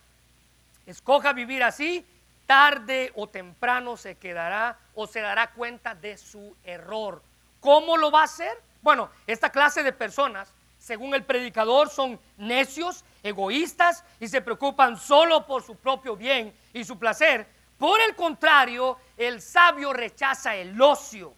escoja 0.86 1.32
vivir 1.32 1.62
así, 1.62 2.06
tarde 2.46 3.12
o 3.16 3.26
temprano 3.26 3.96
se 3.96 4.16
quedará 4.16 4.78
o 4.94 5.06
se 5.06 5.20
dará 5.20 5.50
cuenta 5.50 5.94
de 5.94 6.16
su 6.16 6.54
error. 6.64 7.22
¿Cómo 7.60 7.96
lo 7.96 8.10
va 8.10 8.20
a 8.20 8.24
hacer? 8.24 8.56
Bueno, 8.82 9.10
esta 9.26 9.50
clase 9.50 9.82
de 9.82 9.92
personas, 9.92 10.52
según 10.78 11.14
el 11.14 11.24
predicador, 11.24 11.90
son 11.90 12.20
necios, 12.36 13.04
egoístas 13.22 14.04
y 14.20 14.28
se 14.28 14.40
preocupan 14.40 14.98
solo 14.98 15.46
por 15.46 15.62
su 15.62 15.76
propio 15.76 16.16
bien 16.16 16.54
y 16.72 16.84
su 16.84 16.98
placer. 16.98 17.46
Por 17.78 18.00
el 18.00 18.14
contrario, 18.14 18.98
el 19.16 19.40
sabio 19.40 19.92
rechaza 19.92 20.54
el 20.54 20.80
ocio 20.80 21.34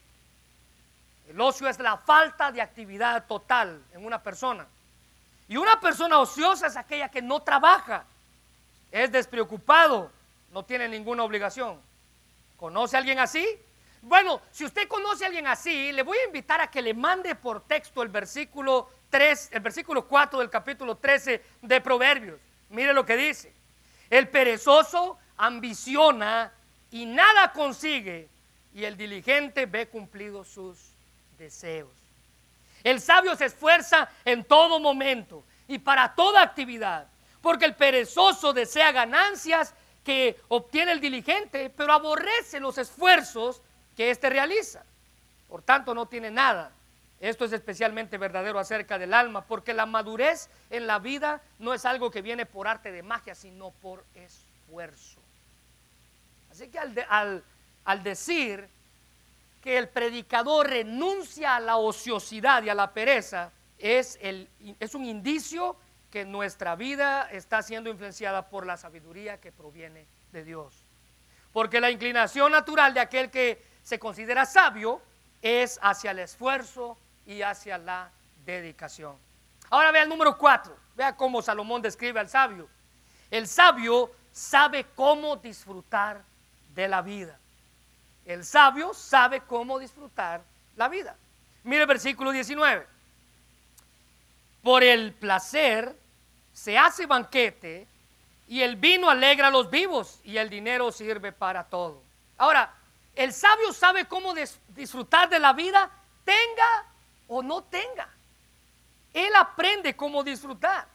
el 1.30 1.40
ocio 1.40 1.68
es 1.68 1.78
la 1.78 1.96
falta 1.96 2.50
de 2.50 2.60
actividad 2.60 3.24
total 3.26 3.80
en 3.92 4.04
una 4.04 4.20
persona. 4.20 4.66
Y 5.50 5.56
una 5.56 5.80
persona 5.80 6.20
ociosa 6.20 6.68
es 6.68 6.76
aquella 6.76 7.08
que 7.08 7.20
no 7.20 7.42
trabaja, 7.42 8.04
es 8.92 9.10
despreocupado, 9.10 10.12
no 10.52 10.64
tiene 10.64 10.88
ninguna 10.88 11.24
obligación. 11.24 11.80
¿Conoce 12.56 12.94
a 12.94 13.00
alguien 13.00 13.18
así? 13.18 13.44
Bueno, 14.00 14.40
si 14.52 14.64
usted 14.64 14.86
conoce 14.86 15.24
a 15.24 15.26
alguien 15.26 15.48
así, 15.48 15.90
le 15.90 16.04
voy 16.04 16.18
a 16.18 16.26
invitar 16.26 16.60
a 16.60 16.70
que 16.70 16.80
le 16.80 16.94
mande 16.94 17.34
por 17.34 17.64
texto 17.64 18.00
el 18.00 18.10
versículo 18.10 18.88
3, 19.10 19.48
el 19.50 19.60
versículo 19.60 20.06
4 20.06 20.38
del 20.38 20.50
capítulo 20.50 20.98
13 20.98 21.44
de 21.62 21.80
Proverbios. 21.80 22.38
Mire 22.68 22.92
lo 22.92 23.04
que 23.04 23.16
dice. 23.16 23.52
El 24.08 24.28
perezoso 24.28 25.18
ambiciona 25.36 26.52
y 26.92 27.06
nada 27.06 27.52
consigue, 27.52 28.28
y 28.72 28.84
el 28.84 28.96
diligente 28.96 29.66
ve 29.66 29.88
cumplidos 29.88 30.46
sus 30.46 30.78
deseos. 31.36 31.90
El 32.84 33.00
sabio 33.00 33.36
se 33.36 33.46
esfuerza 33.46 34.08
en 34.24 34.44
todo 34.44 34.80
momento 34.80 35.44
y 35.68 35.78
para 35.78 36.14
toda 36.14 36.42
actividad, 36.42 37.06
porque 37.40 37.64
el 37.64 37.74
perezoso 37.74 38.52
desea 38.52 38.92
ganancias 38.92 39.74
que 40.04 40.40
obtiene 40.48 40.92
el 40.92 41.00
diligente, 41.00 41.70
pero 41.70 41.92
aborrece 41.92 42.58
los 42.60 42.78
esfuerzos 42.78 43.62
que 43.96 44.10
éste 44.10 44.30
realiza. 44.30 44.84
Por 45.48 45.62
tanto, 45.62 45.94
no 45.94 46.06
tiene 46.06 46.30
nada. 46.30 46.72
Esto 47.20 47.44
es 47.44 47.52
especialmente 47.52 48.16
verdadero 48.16 48.58
acerca 48.58 48.98
del 48.98 49.12
alma, 49.12 49.44
porque 49.44 49.74
la 49.74 49.84
madurez 49.84 50.48
en 50.70 50.86
la 50.86 50.98
vida 50.98 51.42
no 51.58 51.74
es 51.74 51.84
algo 51.84 52.10
que 52.10 52.22
viene 52.22 52.46
por 52.46 52.66
arte 52.66 52.92
de 52.92 53.02
magia, 53.02 53.34
sino 53.34 53.72
por 53.72 54.04
esfuerzo. 54.14 55.20
Así 56.50 56.68
que 56.68 56.78
al, 56.78 57.44
al, 57.84 58.02
decir 58.02 58.68
que 59.60 59.78
el 59.78 59.88
predicador 59.88 60.68
renuncia 60.68 61.56
a 61.56 61.60
la 61.60 61.76
ociosidad 61.76 62.62
y 62.62 62.68
a 62.68 62.74
la 62.74 62.92
pereza 62.92 63.52
es, 63.78 64.18
el, 64.20 64.48
es 64.78 64.94
un 64.94 65.04
indicio 65.04 65.76
que 66.10 66.24
nuestra 66.24 66.76
vida 66.76 67.28
está 67.30 67.62
siendo 67.62 67.90
influenciada 67.90 68.48
por 68.48 68.66
la 68.66 68.76
sabiduría 68.76 69.40
que 69.40 69.52
proviene 69.52 70.06
de 70.32 70.44
Dios. 70.44 70.84
Porque 71.52 71.80
la 71.80 71.90
inclinación 71.90 72.52
natural 72.52 72.94
de 72.94 73.00
aquel 73.00 73.30
que 73.30 73.62
se 73.82 73.98
considera 73.98 74.46
sabio 74.46 75.00
es 75.42 75.78
hacia 75.82 76.10
el 76.10 76.20
esfuerzo 76.20 76.98
y 77.26 77.42
hacia 77.42 77.78
la 77.78 78.10
dedicación. 78.44 79.16
Ahora 79.70 79.92
vea 79.92 80.02
el 80.02 80.08
número 80.08 80.36
cuatro. 80.36 80.76
Vea 80.96 81.16
cómo 81.16 81.42
Salomón 81.42 81.80
describe 81.80 82.20
al 82.20 82.28
sabio. 82.28 82.68
El 83.30 83.46
sabio 83.46 84.10
sabe 84.32 84.86
cómo 84.94 85.36
disfrutar 85.36 86.22
de 86.74 86.88
la 86.88 87.02
vida. 87.02 87.39
El 88.30 88.44
sabio 88.44 88.94
sabe 88.94 89.40
cómo 89.40 89.80
disfrutar 89.80 90.40
la 90.76 90.88
vida. 90.88 91.16
Mire 91.64 91.82
el 91.82 91.88
versículo 91.88 92.30
19. 92.30 92.86
Por 94.62 94.84
el 94.84 95.12
placer 95.14 95.96
se 96.52 96.78
hace 96.78 97.06
banquete 97.06 97.88
y 98.46 98.62
el 98.62 98.76
vino 98.76 99.10
alegra 99.10 99.48
a 99.48 99.50
los 99.50 99.68
vivos 99.68 100.20
y 100.22 100.36
el 100.36 100.48
dinero 100.48 100.92
sirve 100.92 101.32
para 101.32 101.64
todo. 101.64 102.04
Ahora, 102.38 102.72
el 103.16 103.32
sabio 103.32 103.72
sabe 103.72 104.04
cómo 104.04 104.32
disfrutar 104.68 105.28
de 105.28 105.40
la 105.40 105.52
vida, 105.52 105.90
tenga 106.24 106.84
o 107.26 107.42
no 107.42 107.64
tenga. 107.64 108.08
Él 109.12 109.34
aprende 109.34 109.96
cómo 109.96 110.22
disfrutar. 110.22 110.86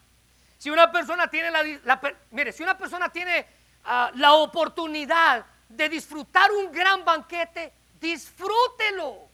Si 0.58 0.69
una 0.69 0.89
persona 0.89 1.28
tiene 1.28 1.52
la, 1.52 2.00
mire, 2.32 2.54
si 2.54 2.63
una 2.63 2.78
persona 2.78 3.10
tiene 3.10 3.45
ah, 3.84 4.10
la 4.15 4.36
oportunidad 4.36 5.45
de 5.69 5.89
disfrutar 5.89 6.51
un 6.51 6.71
gran 6.71 7.04
banquete, 7.04 7.73
disfrútelo 7.99 9.28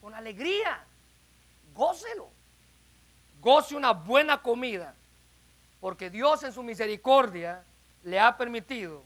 con 0.00 0.14
alegría, 0.14 0.84
gócelo, 1.74 2.28
goce 3.40 3.74
una 3.74 3.92
buena 3.92 4.40
comida, 4.40 4.94
porque 5.80 6.10
Dios 6.10 6.42
en 6.44 6.52
su 6.52 6.62
misericordia 6.62 7.62
le 8.04 8.18
ha 8.18 8.36
permitido 8.36 9.02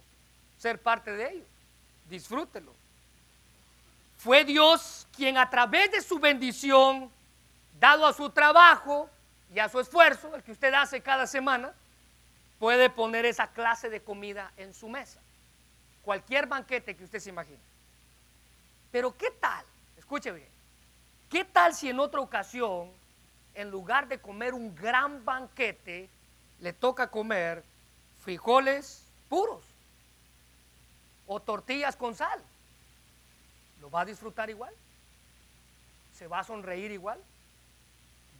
ser 0.58 0.80
parte 0.80 1.12
de 1.12 1.30
ello. 1.30 1.44
Disfrútelo. 2.08 2.72
Fue 4.18 4.44
Dios 4.44 5.06
quien 5.14 5.38
a 5.38 5.48
través 5.50 5.90
de 5.90 6.00
su 6.00 6.18
bendición, 6.18 7.10
dado 7.78 8.06
a 8.06 8.12
su 8.12 8.30
trabajo 8.30 9.10
y 9.54 9.58
a 9.58 9.68
su 9.68 9.80
esfuerzo, 9.80 10.34
el 10.34 10.42
que 10.42 10.52
usted 10.52 10.72
hace 10.72 11.00
cada 11.00 11.26
semana, 11.26 11.72
puede 12.58 12.88
poner 12.88 13.26
esa 13.26 13.48
clase 13.48 13.90
de 13.90 14.00
comida 14.00 14.52
en 14.56 14.72
su 14.72 14.88
mesa 14.88 15.20
cualquier 16.06 16.46
banquete 16.46 16.94
que 16.94 17.02
usted 17.02 17.18
se 17.18 17.30
imagine. 17.30 17.58
Pero 18.92 19.16
¿qué 19.16 19.28
tal? 19.40 19.66
Escuche 19.98 20.30
bien. 20.30 20.48
¿Qué 21.28 21.44
tal 21.44 21.74
si 21.74 21.88
en 21.88 21.98
otra 21.98 22.20
ocasión, 22.20 22.92
en 23.54 23.72
lugar 23.72 24.06
de 24.06 24.20
comer 24.20 24.54
un 24.54 24.72
gran 24.76 25.24
banquete, 25.24 26.08
le 26.60 26.72
toca 26.72 27.10
comer 27.10 27.64
frijoles 28.22 29.02
puros 29.28 29.64
o 31.26 31.40
tortillas 31.40 31.96
con 31.96 32.14
sal? 32.14 32.40
¿Lo 33.80 33.90
va 33.90 34.02
a 34.02 34.04
disfrutar 34.04 34.48
igual? 34.48 34.72
¿Se 36.14 36.28
va 36.28 36.38
a 36.38 36.44
sonreír 36.44 36.92
igual? 36.92 37.20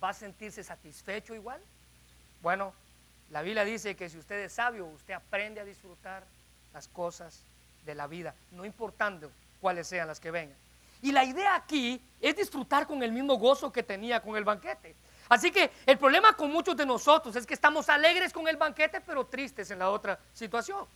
¿Va 0.01 0.11
a 0.11 0.15
sentirse 0.15 0.63
satisfecho 0.63 1.35
igual? 1.35 1.61
Bueno, 2.43 2.73
la 3.31 3.43
Biblia 3.43 3.65
dice 3.65 3.97
que 3.97 4.09
si 4.09 4.19
usted 4.19 4.37
es 4.45 4.53
sabio, 4.53 4.87
usted 4.87 5.15
aprende 5.15 5.59
a 5.59 5.65
disfrutar 5.65 6.23
las 6.73 6.87
cosas 6.87 7.43
de 7.87 7.95
la 7.95 8.07
vida, 8.07 8.35
no 8.51 8.67
importando 8.67 9.31
cuáles 9.61 9.87
sean 9.87 10.09
las 10.09 10.21
que 10.21 10.31
vengan. 10.31 10.59
Y 11.01 11.13
la 11.13 11.25
idea 11.25 11.55
aquí 11.55 12.03
es 12.21 12.37
disfrutar 12.37 12.87
con 12.87 13.03
el 13.03 13.13
mismo 13.13 13.37
gozo 13.37 13.73
que 13.73 13.83
tenía 13.83 14.21
con 14.21 14.37
el 14.37 14.45
banquete. 14.45 14.95
Así 15.29 15.51
que 15.51 15.71
el 15.87 15.99
problema 15.99 16.35
con 16.35 16.53
muchos 16.53 16.77
de 16.77 16.87
nosotros 16.87 17.35
es 17.37 17.47
que 17.47 17.55
estamos 17.55 17.89
alegres 17.89 18.33
con 18.33 18.47
el 18.49 18.57
banquete, 18.57 19.01
pero 19.01 19.27
tristes 19.27 19.71
en 19.71 19.79
la 19.79 19.91
otra 19.91 20.19
situación. 20.33 20.87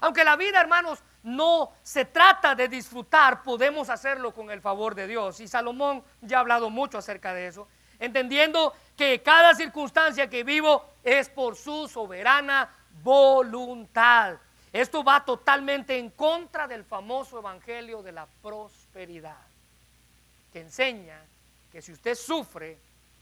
Aunque 0.00 0.24
la 0.24 0.36
vida, 0.36 0.60
hermanos, 0.60 1.02
no 1.22 1.72
se 1.82 2.04
trata 2.04 2.54
de 2.54 2.68
disfrutar, 2.68 3.42
podemos 3.42 3.88
hacerlo 3.88 4.34
con 4.34 4.50
el 4.50 4.60
favor 4.60 4.94
de 4.94 5.06
Dios. 5.06 5.40
Y 5.40 5.48
Salomón 5.48 6.02
ya 6.20 6.38
ha 6.38 6.40
hablado 6.40 6.68
mucho 6.68 6.98
acerca 6.98 7.32
de 7.32 7.46
eso, 7.46 7.68
entendiendo 7.98 8.74
que 8.96 9.22
cada 9.22 9.54
circunstancia 9.54 10.28
que 10.28 10.44
vivo 10.44 10.84
es 11.02 11.28
por 11.28 11.56
su 11.56 11.88
soberana 11.88 12.68
voluntad. 13.02 14.36
Esto 14.72 15.02
va 15.02 15.24
totalmente 15.24 15.98
en 15.98 16.10
contra 16.10 16.66
del 16.66 16.84
famoso 16.84 17.38
evangelio 17.38 18.02
de 18.02 18.12
la 18.12 18.26
prosperidad, 18.42 19.40
que 20.52 20.60
enseña 20.60 21.20
que 21.70 21.80
si 21.80 21.92
usted 21.92 22.14
sufre 22.14 22.78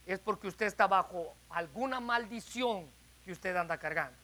es 0.07 0.18
porque 0.18 0.48
usted 0.48 0.66
está 0.66 0.87
bajo 0.87 1.35
alguna 1.50 2.00
maldición 2.00 2.87
que 3.24 3.33
usted 3.33 3.57
anda 3.57 3.78
cargando. 3.78 4.16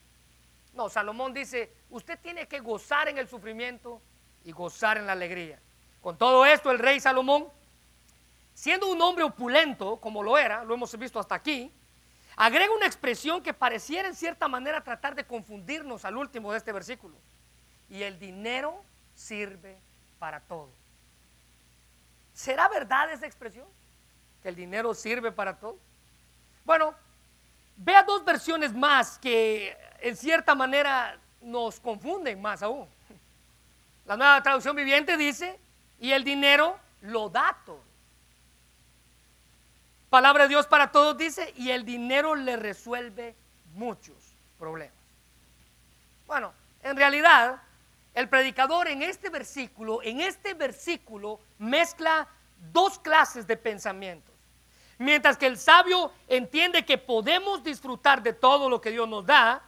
No, 0.74 0.88
Salomón 0.88 1.32
dice, 1.34 1.72
usted 1.90 2.18
tiene 2.20 2.46
que 2.46 2.60
gozar 2.60 3.08
en 3.08 3.18
el 3.18 3.28
sufrimiento 3.28 4.00
y 4.44 4.52
gozar 4.52 4.98
en 4.98 5.06
la 5.06 5.12
alegría. 5.12 5.58
Con 6.00 6.16
todo 6.16 6.46
esto, 6.46 6.70
el 6.70 6.78
rey 6.78 7.00
Salomón, 7.00 7.48
siendo 8.54 8.88
un 8.88 9.00
hombre 9.02 9.24
opulento, 9.24 9.96
como 9.96 10.22
lo 10.22 10.38
era, 10.38 10.64
lo 10.64 10.74
hemos 10.74 10.96
visto 10.98 11.18
hasta 11.18 11.34
aquí, 11.34 11.72
agrega 12.40 12.72
una 12.72 12.86
expresión 12.86 13.42
que 13.42 13.52
pareciera 13.52 14.08
en 14.08 14.14
cierta 14.14 14.48
manera 14.48 14.82
tratar 14.82 15.14
de 15.14 15.26
confundirnos 15.26 16.06
al 16.06 16.16
último 16.16 16.52
de 16.52 16.56
este 16.56 16.72
versículo. 16.72 17.14
Y 17.90 18.02
el 18.02 18.18
dinero 18.18 18.82
sirve 19.14 19.76
para 20.18 20.40
todo. 20.40 20.70
¿Será 22.32 22.66
verdad 22.70 23.12
esa 23.12 23.26
expresión? 23.26 23.66
Que 24.42 24.48
el 24.48 24.56
dinero 24.56 24.94
sirve 24.94 25.30
para 25.30 25.58
todo. 25.58 25.76
Bueno, 26.64 26.94
vea 27.76 28.02
dos 28.04 28.24
versiones 28.24 28.72
más 28.72 29.18
que 29.18 29.76
en 30.00 30.16
cierta 30.16 30.54
manera 30.54 31.18
nos 31.42 31.78
confunden 31.78 32.40
más 32.40 32.62
aún. 32.62 32.88
La 34.06 34.16
nueva 34.16 34.42
traducción 34.42 34.74
viviente 34.74 35.18
dice, 35.18 35.60
y 35.98 36.12
el 36.12 36.24
dinero 36.24 36.78
lo 37.02 37.28
da 37.28 37.54
todo. 37.66 37.89
Palabra 40.10 40.42
de 40.42 40.48
Dios 40.48 40.66
para 40.66 40.90
todos 40.90 41.16
dice, 41.16 41.54
y 41.56 41.70
el 41.70 41.84
dinero 41.84 42.34
le 42.34 42.56
resuelve 42.56 43.36
muchos 43.74 44.16
problemas. 44.58 44.96
Bueno, 46.26 46.52
en 46.82 46.96
realidad, 46.96 47.62
el 48.14 48.28
predicador 48.28 48.88
en 48.88 49.02
este 49.02 49.30
versículo, 49.30 50.02
en 50.02 50.20
este 50.20 50.54
versículo, 50.54 51.38
mezcla 51.58 52.26
dos 52.72 52.98
clases 52.98 53.46
de 53.46 53.56
pensamientos. 53.56 54.34
Mientras 54.98 55.36
que 55.36 55.46
el 55.46 55.56
sabio 55.56 56.12
entiende 56.26 56.84
que 56.84 56.98
podemos 56.98 57.62
disfrutar 57.62 58.20
de 58.20 58.32
todo 58.32 58.68
lo 58.68 58.80
que 58.80 58.90
Dios 58.90 59.08
nos 59.08 59.24
da, 59.24 59.62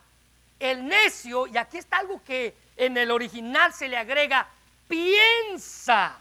el 0.59 0.87
necio, 0.87 1.47
y 1.47 1.57
aquí 1.57 1.79
está 1.79 1.99
algo 1.99 2.21
que 2.25 2.57
en 2.77 2.97
el 2.97 3.13
original 3.13 3.73
se 3.73 3.89
le 3.89 3.97
agrega, 3.97 4.49
piensa. 4.89 6.19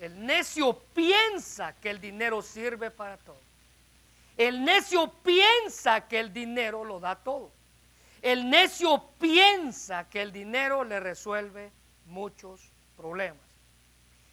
El 0.00 0.24
necio 0.24 0.78
piensa 0.94 1.74
que 1.74 1.90
el 1.90 2.00
dinero 2.00 2.40
sirve 2.40 2.90
para 2.90 3.18
todo. 3.18 3.38
El 4.34 4.64
necio 4.64 5.12
piensa 5.22 6.08
que 6.08 6.18
el 6.18 6.32
dinero 6.32 6.84
lo 6.84 6.98
da 6.98 7.16
todo. 7.16 7.50
El 8.22 8.48
necio 8.48 9.04
piensa 9.18 10.08
que 10.08 10.22
el 10.22 10.32
dinero 10.32 10.84
le 10.84 11.00
resuelve 11.00 11.70
muchos 12.06 12.72
problemas. 12.96 13.42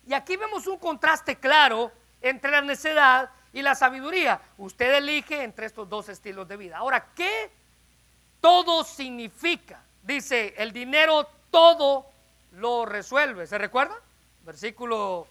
Y 0.07 0.13
aquí 0.13 0.37
vemos 0.37 0.67
un 0.67 0.77
contraste 0.77 1.35
claro 1.35 1.91
entre 2.21 2.49
la 2.49 2.61
necedad 2.61 3.29
y 3.51 3.61
la 3.61 3.75
sabiduría. 3.75 4.39
Usted 4.57 4.95
elige 4.95 5.43
entre 5.43 5.65
estos 5.65 5.89
dos 5.89 6.07
estilos 6.07 6.47
de 6.47 6.55
vida. 6.55 6.77
Ahora, 6.77 7.09
¿qué 7.13 7.51
todo 8.39 8.85
significa? 8.85 9.83
Dice, 10.01 10.53
el 10.57 10.71
dinero 10.71 11.27
todo 11.51 12.09
lo 12.53 12.85
resuelve. 12.85 13.45
¿Se 13.47 13.57
recuerda? 13.57 13.95
Versículo, 14.45 15.27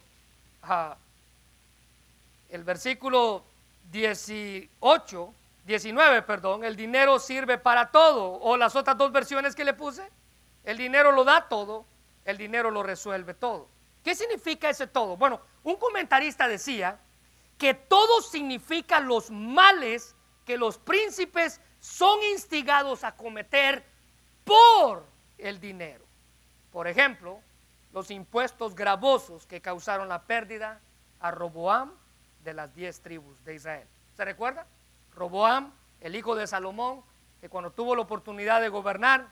el 2.49 2.63
versículo 2.63 3.43
18, 3.91 5.33
19, 5.65 6.21
perdón, 6.23 6.63
el 6.63 6.75
dinero 6.75 7.19
sirve 7.19 7.57
para 7.57 7.91
todo. 7.91 8.33
O 8.41 8.57
las 8.57 8.75
otras 8.75 8.97
dos 8.97 9.11
versiones 9.11 9.55
que 9.55 9.65
le 9.65 9.73
puse, 9.73 10.09
el 10.63 10.77
dinero 10.77 11.11
lo 11.11 11.23
da 11.23 11.47
todo, 11.47 11.85
el 12.25 12.37
dinero 12.37 12.71
lo 12.71 12.83
resuelve 12.83 13.33
todo. 13.33 13.67
¿Qué 14.03 14.15
significa 14.15 14.69
ese 14.69 14.87
todo? 14.87 15.17
Bueno, 15.17 15.41
un 15.63 15.75
comentarista 15.75 16.47
decía 16.47 16.99
que 17.57 17.73
todo 17.73 18.21
significa 18.21 18.99
los 18.99 19.31
males 19.31 20.15
que 20.45 20.57
los 20.57 20.77
príncipes 20.77 21.59
son 21.79 22.21
instigados 22.31 23.03
a 23.03 23.15
cometer 23.15 23.83
por 24.43 25.05
el 25.37 25.59
dinero. 25.59 26.05
Por 26.71 26.87
ejemplo, 26.87 27.41
los 27.97 28.11
impuestos 28.11 28.75
gravosos 28.75 29.47
que 29.47 29.59
causaron 29.59 30.07
la 30.07 30.21
pérdida 30.21 30.79
a 31.19 31.31
Roboam 31.31 31.91
de 32.43 32.53
las 32.53 32.71
diez 32.75 33.01
tribus 33.01 33.43
de 33.43 33.55
Israel. 33.55 33.87
¿Se 34.15 34.23
recuerda? 34.23 34.67
Roboam, 35.15 35.73
el 36.01 36.15
hijo 36.15 36.35
de 36.35 36.45
Salomón, 36.45 37.01
que 37.41 37.49
cuando 37.49 37.71
tuvo 37.71 37.95
la 37.95 38.03
oportunidad 38.03 38.61
de 38.61 38.69
gobernar, 38.69 39.25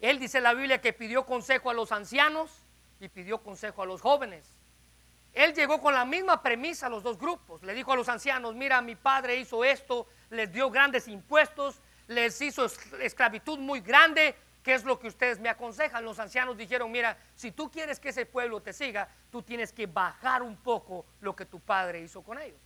él 0.00 0.18
dice 0.18 0.36
en 0.36 0.44
la 0.44 0.52
Biblia 0.52 0.82
que 0.82 0.92
pidió 0.92 1.24
consejo 1.24 1.70
a 1.70 1.72
los 1.72 1.92
ancianos 1.92 2.50
y 3.00 3.08
pidió 3.08 3.38
consejo 3.38 3.80
a 3.80 3.86
los 3.86 4.02
jóvenes. 4.02 4.52
Él 5.32 5.54
llegó 5.54 5.80
con 5.80 5.94
la 5.94 6.04
misma 6.04 6.42
premisa 6.42 6.88
a 6.88 6.90
los 6.90 7.02
dos 7.02 7.16
grupos. 7.16 7.62
Le 7.62 7.72
dijo 7.72 7.90
a 7.90 7.96
los 7.96 8.10
ancianos, 8.10 8.54
mira, 8.54 8.82
mi 8.82 8.96
padre 8.96 9.36
hizo 9.36 9.64
esto, 9.64 10.06
les 10.28 10.52
dio 10.52 10.70
grandes 10.70 11.08
impuestos, 11.08 11.80
les 12.06 12.38
hizo 12.42 12.66
esclavitud 13.00 13.58
muy 13.58 13.80
grande, 13.80 14.36
¿qué 14.62 14.74
es 14.74 14.84
lo 14.84 14.98
que 14.98 15.08
ustedes 15.08 15.38
me 15.38 15.48
aconsejan? 15.48 16.04
Los 16.04 16.18
ancianos 16.18 16.56
dijeron, 16.56 16.90
mira, 16.90 17.16
si 17.34 17.50
tú 17.50 17.70
quieres 17.70 17.98
que 17.98 18.10
ese 18.10 18.26
pueblo 18.26 18.60
te 18.60 18.72
siga, 18.72 19.08
tú 19.30 19.42
tienes 19.42 19.72
que 19.72 19.86
bajar 19.86 20.42
un 20.42 20.56
poco 20.56 21.04
lo 21.20 21.34
que 21.34 21.46
tu 21.46 21.60
padre 21.60 22.00
hizo 22.00 22.22
con 22.22 22.38
ellos. 22.38 22.58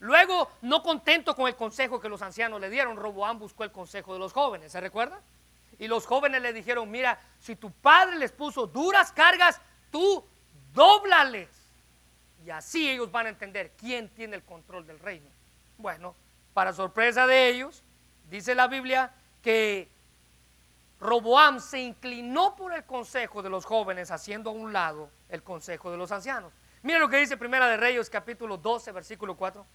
Luego, 0.00 0.50
no 0.62 0.82
contento 0.82 1.36
con 1.36 1.46
el 1.46 1.56
consejo 1.56 2.00
que 2.00 2.08
los 2.08 2.22
ancianos 2.22 2.60
le 2.60 2.70
dieron, 2.70 2.96
Roboán 2.96 3.38
buscó 3.38 3.64
el 3.64 3.72
consejo 3.72 4.14
de 4.14 4.18
los 4.18 4.32
jóvenes, 4.32 4.72
¿se 4.72 4.80
recuerda? 4.80 5.20
Y 5.78 5.88
los 5.88 6.06
jóvenes 6.06 6.42
le 6.42 6.52
dijeron, 6.52 6.90
mira, 6.90 7.20
si 7.38 7.56
tu 7.56 7.70
padre 7.70 8.16
les 8.16 8.32
puso 8.32 8.66
duras 8.66 9.12
cargas, 9.12 9.60
tú 9.90 10.24
dóblales. 10.72 11.48
Y 12.44 12.50
así 12.50 12.88
ellos 12.88 13.10
van 13.10 13.26
a 13.26 13.30
entender 13.30 13.72
quién 13.78 14.08
tiene 14.08 14.36
el 14.36 14.42
control 14.42 14.86
del 14.86 14.98
reino. 14.98 15.28
Bueno, 15.76 16.14
para 16.54 16.72
sorpresa 16.72 17.26
de 17.26 17.48
ellos, 17.48 17.82
dice 18.30 18.54
la 18.54 18.66
Biblia 18.66 19.12
que 19.42 19.88
Roboam 21.00 21.60
se 21.60 21.80
inclinó 21.80 22.54
por 22.54 22.74
el 22.74 22.84
consejo 22.84 23.42
de 23.42 23.48
los 23.48 23.64
jóvenes, 23.64 24.10
haciendo 24.10 24.50
a 24.50 24.52
un 24.52 24.72
lado 24.72 25.10
el 25.30 25.42
consejo 25.42 25.90
de 25.90 25.96
los 25.96 26.12
ancianos. 26.12 26.52
Mira 26.82 26.98
lo 26.98 27.08
que 27.08 27.18
dice 27.18 27.36
Primera 27.36 27.68
de 27.68 27.76
Reyes, 27.76 28.10
capítulo 28.10 28.58
12, 28.58 28.92
versículo 28.92 29.36
4. 29.36 29.66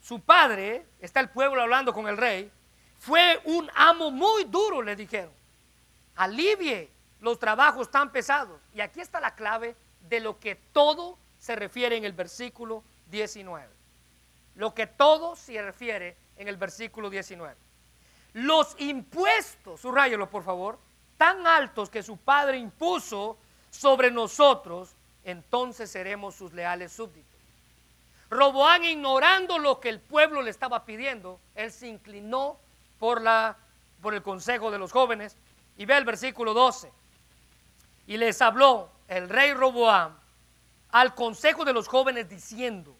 Su 0.00 0.20
padre, 0.20 0.86
está 1.00 1.20
el 1.20 1.30
pueblo 1.30 1.62
hablando 1.62 1.92
con 1.92 2.08
el 2.08 2.16
rey, 2.16 2.50
fue 2.98 3.40
un 3.44 3.70
amo 3.74 4.10
muy 4.10 4.44
duro, 4.44 4.80
le 4.80 4.96
dijeron. 4.96 5.32
Alivie 6.16 6.90
los 7.20 7.38
trabajos 7.38 7.90
tan 7.90 8.12
pesados. 8.12 8.60
Y 8.74 8.80
aquí 8.80 9.00
está 9.00 9.20
la 9.20 9.34
clave 9.34 9.76
de 10.08 10.20
lo 10.20 10.38
que 10.38 10.54
todo 10.54 11.18
se 11.38 11.56
refiere 11.56 11.96
en 11.96 12.04
el 12.04 12.12
versículo 12.12 12.82
19. 13.10 13.68
Lo 14.54 14.74
que 14.74 14.86
todo 14.86 15.36
se 15.36 15.60
refiere 15.60 16.16
en 16.36 16.48
el 16.48 16.56
versículo 16.56 17.10
19. 17.10 17.54
Los 18.34 18.76
impuestos, 18.78 19.80
subrayelo 19.80 20.28
por 20.28 20.42
favor, 20.44 20.78
tan 21.16 21.46
altos 21.46 21.88
que 21.88 22.02
su 22.02 22.16
padre 22.16 22.58
impuso 22.58 23.38
sobre 23.70 24.10
nosotros, 24.10 24.90
entonces 25.24 25.90
seremos 25.90 26.34
sus 26.34 26.52
leales 26.52 26.92
súbditos. 26.92 27.34
Roboán, 28.30 28.84
ignorando 28.84 29.58
lo 29.58 29.80
que 29.80 29.88
el 29.88 30.00
pueblo 30.00 30.42
le 30.42 30.50
estaba 30.50 30.84
pidiendo, 30.84 31.38
él 31.54 31.70
se 31.70 31.86
inclinó 31.86 32.58
por, 32.98 33.20
la, 33.22 33.56
por 34.02 34.14
el 34.14 34.22
consejo 34.22 34.70
de 34.70 34.78
los 34.78 34.92
jóvenes. 34.92 35.36
Y 35.76 35.86
ve 35.86 35.96
el 35.96 36.04
versículo 36.04 36.54
12. 36.54 36.90
Y 38.06 38.16
les 38.16 38.40
habló 38.42 38.90
el 39.08 39.28
rey 39.28 39.52
Roboam 39.52 40.16
al 40.90 41.14
consejo 41.14 41.64
de 41.64 41.72
los 41.72 41.88
jóvenes 41.88 42.28
diciendo, 42.28 42.94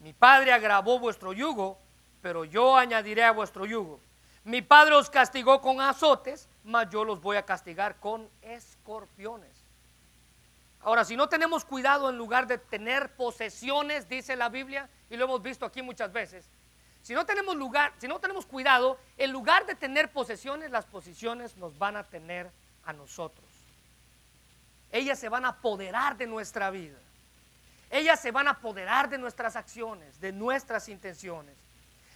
mi 0.00 0.12
padre 0.12 0.52
agravó 0.52 0.98
vuestro 0.98 1.32
yugo, 1.32 1.78
pero 2.20 2.44
yo 2.44 2.76
añadiré 2.76 3.24
a 3.24 3.32
vuestro 3.32 3.64
yugo. 3.64 4.00
Mi 4.44 4.60
padre 4.60 4.94
os 4.94 5.08
castigó 5.08 5.60
con 5.60 5.80
azotes, 5.80 6.48
mas 6.64 6.90
yo 6.90 7.04
los 7.04 7.20
voy 7.20 7.36
a 7.36 7.44
castigar 7.44 7.96
con 7.96 8.28
escorpiones. 8.42 9.50
Ahora, 10.82 11.04
si 11.04 11.16
no 11.16 11.30
tenemos 11.30 11.64
cuidado 11.64 12.10
en 12.10 12.18
lugar 12.18 12.46
de 12.46 12.58
tener 12.58 13.14
posesiones, 13.16 14.06
dice 14.06 14.36
la 14.36 14.50
Biblia, 14.50 14.88
y 15.08 15.16
lo 15.16 15.24
hemos 15.24 15.42
visto 15.42 15.64
aquí 15.64 15.80
muchas 15.80 16.12
veces, 16.12 16.44
si 17.02 17.14
no 17.14 17.24
tenemos 17.24 17.56
lugar, 17.56 17.92
si 17.98 18.08
no 18.08 18.18
tenemos 18.18 18.46
cuidado, 18.46 18.98
en 19.16 19.30
lugar 19.30 19.66
de 19.66 19.74
tener 19.74 20.10
posesiones, 20.10 20.70
las 20.70 20.86
posiciones 20.86 21.56
nos 21.56 21.78
van 21.78 21.96
a 21.96 22.04
tener 22.04 22.50
a 22.84 22.92
nosotros. 22.92 23.44
Ellas 24.90 25.18
se 25.18 25.28
van 25.28 25.44
a 25.44 25.48
apoderar 25.48 26.16
de 26.16 26.26
nuestra 26.26 26.70
vida. 26.70 26.96
Ellas 27.90 28.20
se 28.20 28.30
van 28.30 28.48
a 28.48 28.52
apoderar 28.52 29.08
de 29.08 29.18
nuestras 29.18 29.56
acciones, 29.56 30.20
de 30.20 30.32
nuestras 30.32 30.88
intenciones. 30.88 31.54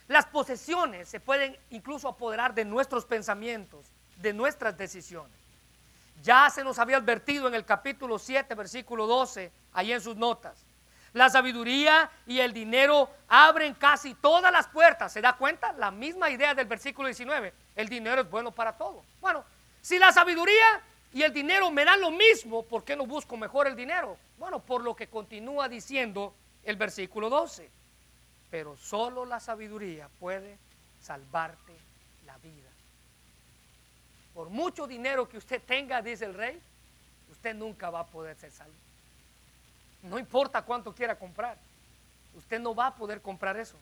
Las 0.09 0.25
posesiones 0.25 1.07
se 1.07 1.19
pueden 1.19 1.55
incluso 1.69 2.07
apoderar 2.07 2.55
de 2.55 2.65
nuestros 2.65 3.05
pensamientos, 3.05 3.85
de 4.17 4.33
nuestras 4.33 4.75
decisiones. 4.75 5.31
Ya 6.23 6.49
se 6.49 6.63
nos 6.63 6.79
había 6.79 6.97
advertido 6.97 7.47
en 7.47 7.53
el 7.53 7.63
capítulo 7.63 8.17
7, 8.17 8.55
versículo 8.55 9.05
12, 9.05 9.51
ahí 9.71 9.93
en 9.93 10.01
sus 10.01 10.15
notas. 10.15 10.65
La 11.13 11.29
sabiduría 11.29 12.09
y 12.25 12.39
el 12.39 12.53
dinero 12.53 13.07
abren 13.27 13.75
casi 13.75 14.15
todas 14.15 14.51
las 14.51 14.67
puertas. 14.67 15.13
¿Se 15.13 15.21
da 15.21 15.33
cuenta? 15.37 15.73
La 15.73 15.91
misma 15.91 16.31
idea 16.31 16.55
del 16.55 16.65
versículo 16.65 17.07
19. 17.07 17.53
El 17.75 17.87
dinero 17.87 18.21
es 18.21 18.29
bueno 18.31 18.51
para 18.51 18.75
todo. 18.75 19.03
Bueno, 19.21 19.45
si 19.79 19.99
la 19.99 20.11
sabiduría 20.11 20.81
y 21.13 21.21
el 21.21 21.31
dinero 21.31 21.69
me 21.69 21.85
dan 21.85 22.01
lo 22.01 22.09
mismo, 22.09 22.63
¿por 22.63 22.83
qué 22.83 22.95
no 22.95 23.05
busco 23.05 23.37
mejor 23.37 23.67
el 23.67 23.75
dinero? 23.75 24.17
Bueno, 24.39 24.59
por 24.59 24.83
lo 24.83 24.95
que 24.95 25.07
continúa 25.07 25.69
diciendo 25.69 26.33
el 26.63 26.77
versículo 26.77 27.29
12. 27.29 27.77
Pero 28.49 28.75
solo 28.77 29.25
la 29.25 29.39
sabiduría 29.39 30.09
puede 30.19 30.57
salvarte 31.01 31.73
la 32.25 32.37
vida. 32.37 32.69
Por 34.33 34.49
mucho 34.49 34.87
dinero 34.87 35.27
que 35.27 35.37
usted 35.37 35.61
tenga, 35.61 36.01
dice 36.01 36.25
el 36.25 36.33
rey, 36.33 36.61
usted 37.31 37.53
nunca 37.53 37.89
va 37.89 38.01
a 38.01 38.07
poder 38.07 38.35
ser 38.37 38.51
salvo. 38.51 38.73
No 40.03 40.17
importa 40.17 40.61
cuánto 40.61 40.93
quiera 40.93 41.15
comprar, 41.15 41.57
usted 42.35 42.59
no 42.59 42.73
va 42.73 42.87
a 42.87 42.95
poder 42.95 43.21
comprar 43.21 43.57
eso. 43.57 43.75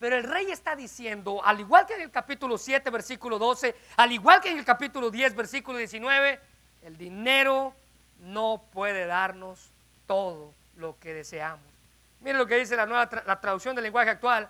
Pero 0.00 0.16
el 0.16 0.24
rey 0.24 0.50
está 0.50 0.74
diciendo, 0.74 1.44
al 1.44 1.60
igual 1.60 1.86
que 1.86 1.94
en 1.94 2.00
el 2.00 2.10
capítulo 2.10 2.56
7, 2.56 2.88
versículo 2.90 3.38
12, 3.38 3.74
al 3.96 4.10
igual 4.10 4.40
que 4.40 4.50
en 4.50 4.58
el 4.58 4.64
capítulo 4.64 5.10
10, 5.10 5.36
versículo 5.36 5.76
19, 5.76 6.40
el 6.82 6.96
dinero 6.96 7.74
no 8.20 8.62
puede 8.72 9.06
darnos 9.06 9.70
todo 10.06 10.54
lo 10.76 10.98
que 10.98 11.12
deseamos. 11.12 11.69
Miren 12.20 12.38
lo 12.38 12.46
que 12.46 12.58
dice 12.58 12.76
la 12.76 12.86
nueva 12.86 13.08
la 13.26 13.40
traducción 13.40 13.74
del 13.74 13.84
lenguaje 13.84 14.10
actual. 14.10 14.48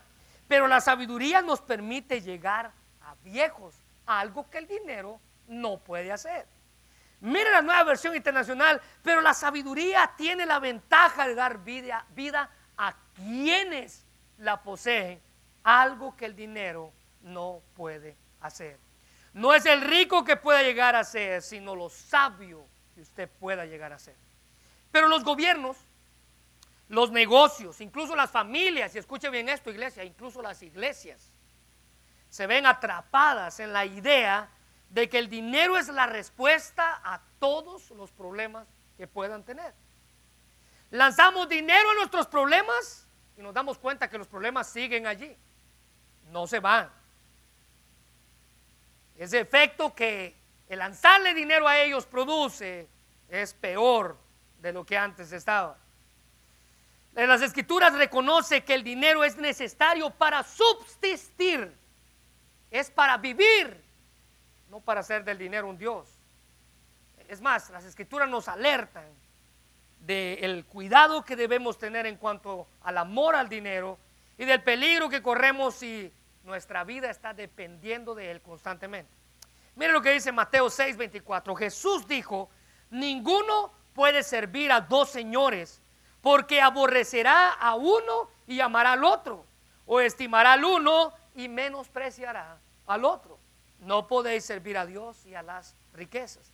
Pero 0.48 0.66
la 0.66 0.80
sabiduría 0.80 1.42
nos 1.42 1.60
permite 1.60 2.20
llegar 2.20 2.72
a 3.02 3.14
viejos, 3.22 3.74
algo 4.06 4.50
que 4.50 4.58
el 4.58 4.66
dinero 4.66 5.20
no 5.46 5.78
puede 5.78 6.10
hacer. 6.10 6.46
Miren 7.20 7.52
la 7.52 7.62
nueva 7.62 7.84
versión 7.84 8.16
internacional, 8.16 8.80
pero 9.02 9.20
la 9.20 9.34
sabiduría 9.34 10.12
tiene 10.16 10.46
la 10.46 10.58
ventaja 10.58 11.28
de 11.28 11.34
dar 11.34 11.62
vida, 11.62 12.06
vida 12.14 12.50
a 12.78 12.94
quienes 13.14 14.06
la 14.38 14.62
poseen, 14.62 15.20
algo 15.62 16.16
que 16.16 16.24
el 16.24 16.34
dinero 16.34 16.92
no 17.22 17.60
puede 17.76 18.16
hacer. 18.40 18.78
No 19.34 19.54
es 19.54 19.66
el 19.66 19.82
rico 19.82 20.24
que 20.24 20.36
pueda 20.36 20.62
llegar 20.62 20.96
a 20.96 21.04
ser, 21.04 21.42
sino 21.42 21.76
lo 21.76 21.90
sabio 21.90 22.66
que 22.94 23.02
usted 23.02 23.28
pueda 23.28 23.66
llegar 23.66 23.92
a 23.92 23.98
ser. 23.98 24.16
Pero 24.90 25.06
los 25.06 25.22
gobiernos, 25.22 25.76
los 26.90 27.12
negocios, 27.12 27.80
incluso 27.80 28.16
las 28.16 28.32
familias, 28.32 28.94
y 28.94 28.98
escuche 28.98 29.30
bien 29.30 29.48
esto, 29.48 29.70
iglesia, 29.70 30.02
incluso 30.02 30.42
las 30.42 30.60
iglesias, 30.60 31.30
se 32.28 32.48
ven 32.48 32.66
atrapadas 32.66 33.60
en 33.60 33.72
la 33.72 33.86
idea 33.86 34.50
de 34.88 35.08
que 35.08 35.18
el 35.18 35.30
dinero 35.30 35.78
es 35.78 35.86
la 35.86 36.06
respuesta 36.06 37.00
a 37.04 37.20
todos 37.38 37.90
los 37.90 38.10
problemas 38.10 38.66
que 38.96 39.06
puedan 39.06 39.44
tener. 39.44 39.72
Lanzamos 40.90 41.48
dinero 41.48 41.90
a 41.90 41.94
nuestros 41.94 42.26
problemas 42.26 43.06
y 43.38 43.42
nos 43.42 43.54
damos 43.54 43.78
cuenta 43.78 44.10
que 44.10 44.18
los 44.18 44.26
problemas 44.26 44.68
siguen 44.68 45.06
allí, 45.06 45.36
no 46.32 46.48
se 46.48 46.58
van. 46.58 46.90
Ese 49.16 49.38
efecto 49.38 49.94
que 49.94 50.34
el 50.68 50.80
lanzarle 50.80 51.34
dinero 51.34 51.68
a 51.68 51.78
ellos 51.78 52.04
produce 52.04 52.88
es 53.28 53.54
peor 53.54 54.18
de 54.60 54.72
lo 54.72 54.84
que 54.84 54.98
antes 54.98 55.30
estaba. 55.30 55.78
Las 57.14 57.42
escrituras 57.42 57.92
reconoce 57.94 58.62
que 58.62 58.74
el 58.74 58.84
dinero 58.84 59.24
es 59.24 59.36
necesario 59.36 60.10
para 60.10 60.42
subsistir, 60.42 61.72
es 62.70 62.90
para 62.90 63.16
vivir, 63.16 63.82
no 64.70 64.80
para 64.80 65.00
hacer 65.00 65.24
del 65.24 65.38
dinero 65.38 65.68
un 65.68 65.76
Dios. 65.76 66.08
Es 67.28 67.40
más, 67.40 67.70
las 67.70 67.84
escrituras 67.84 68.28
nos 68.28 68.48
alertan 68.48 69.06
del 70.00 70.64
cuidado 70.64 71.24
que 71.24 71.36
debemos 71.36 71.78
tener 71.78 72.06
en 72.06 72.16
cuanto 72.16 72.66
al 72.82 72.98
amor 72.98 73.36
al 73.36 73.48
dinero 73.48 73.98
y 74.38 74.44
del 74.44 74.62
peligro 74.62 75.08
que 75.08 75.22
corremos 75.22 75.74
si 75.74 76.12
nuestra 76.44 76.84
vida 76.84 77.10
está 77.10 77.34
dependiendo 77.34 78.14
de 78.14 78.30
él 78.30 78.40
constantemente. 78.40 79.12
Mire 79.76 79.92
lo 79.92 80.02
que 80.02 80.12
dice 80.12 80.32
Mateo 80.32 80.66
6:24. 80.66 81.54
Jesús 81.56 82.06
dijo, 82.06 82.50
ninguno 82.90 83.72
puede 83.94 84.22
servir 84.22 84.72
a 84.72 84.80
dos 84.80 85.10
señores, 85.10 85.79
porque 86.22 86.60
aborrecerá 86.60 87.52
a 87.52 87.74
uno 87.74 88.28
y 88.46 88.60
amará 88.60 88.92
al 88.92 89.04
otro, 89.04 89.44
o 89.86 90.00
estimará 90.00 90.54
al 90.54 90.64
uno 90.64 91.12
y 91.34 91.48
menospreciará 91.48 92.58
al 92.86 93.04
otro. 93.04 93.38
No 93.80 94.06
podéis 94.06 94.44
servir 94.44 94.76
a 94.76 94.86
Dios 94.86 95.24
y 95.26 95.34
a 95.34 95.42
las 95.42 95.74
riquezas. 95.94 96.52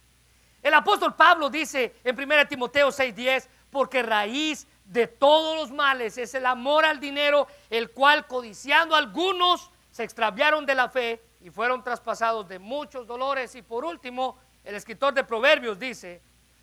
El 0.62 0.74
apóstol 0.74 1.14
Pablo 1.14 1.50
dice 1.50 1.94
en 2.04 2.16
1 2.16 2.48
Timoteo 2.48 2.88
6:10, 2.88 3.48
porque 3.70 4.02
raíz 4.02 4.66
de 4.84 5.06
todos 5.06 5.56
los 5.56 5.70
males 5.70 6.16
es 6.18 6.34
el 6.34 6.46
amor 6.46 6.84
al 6.84 7.00
dinero, 7.00 7.46
el 7.70 7.90
cual 7.90 8.26
codiciando 8.26 8.94
algunos 8.94 9.70
se 9.90 10.04
extraviaron 10.04 10.66
de 10.66 10.74
la 10.74 10.88
fe 10.88 11.22
y 11.40 11.50
fueron 11.50 11.82
traspasados 11.82 12.48
de 12.48 12.58
muchos 12.58 13.06
dolores. 13.06 13.54
Y 13.54 13.62
por 13.62 13.84
último, 13.84 14.38
el 14.64 14.74
escritor 14.74 15.14
de 15.14 15.24
Proverbios 15.24 15.78
dice, 15.78 16.20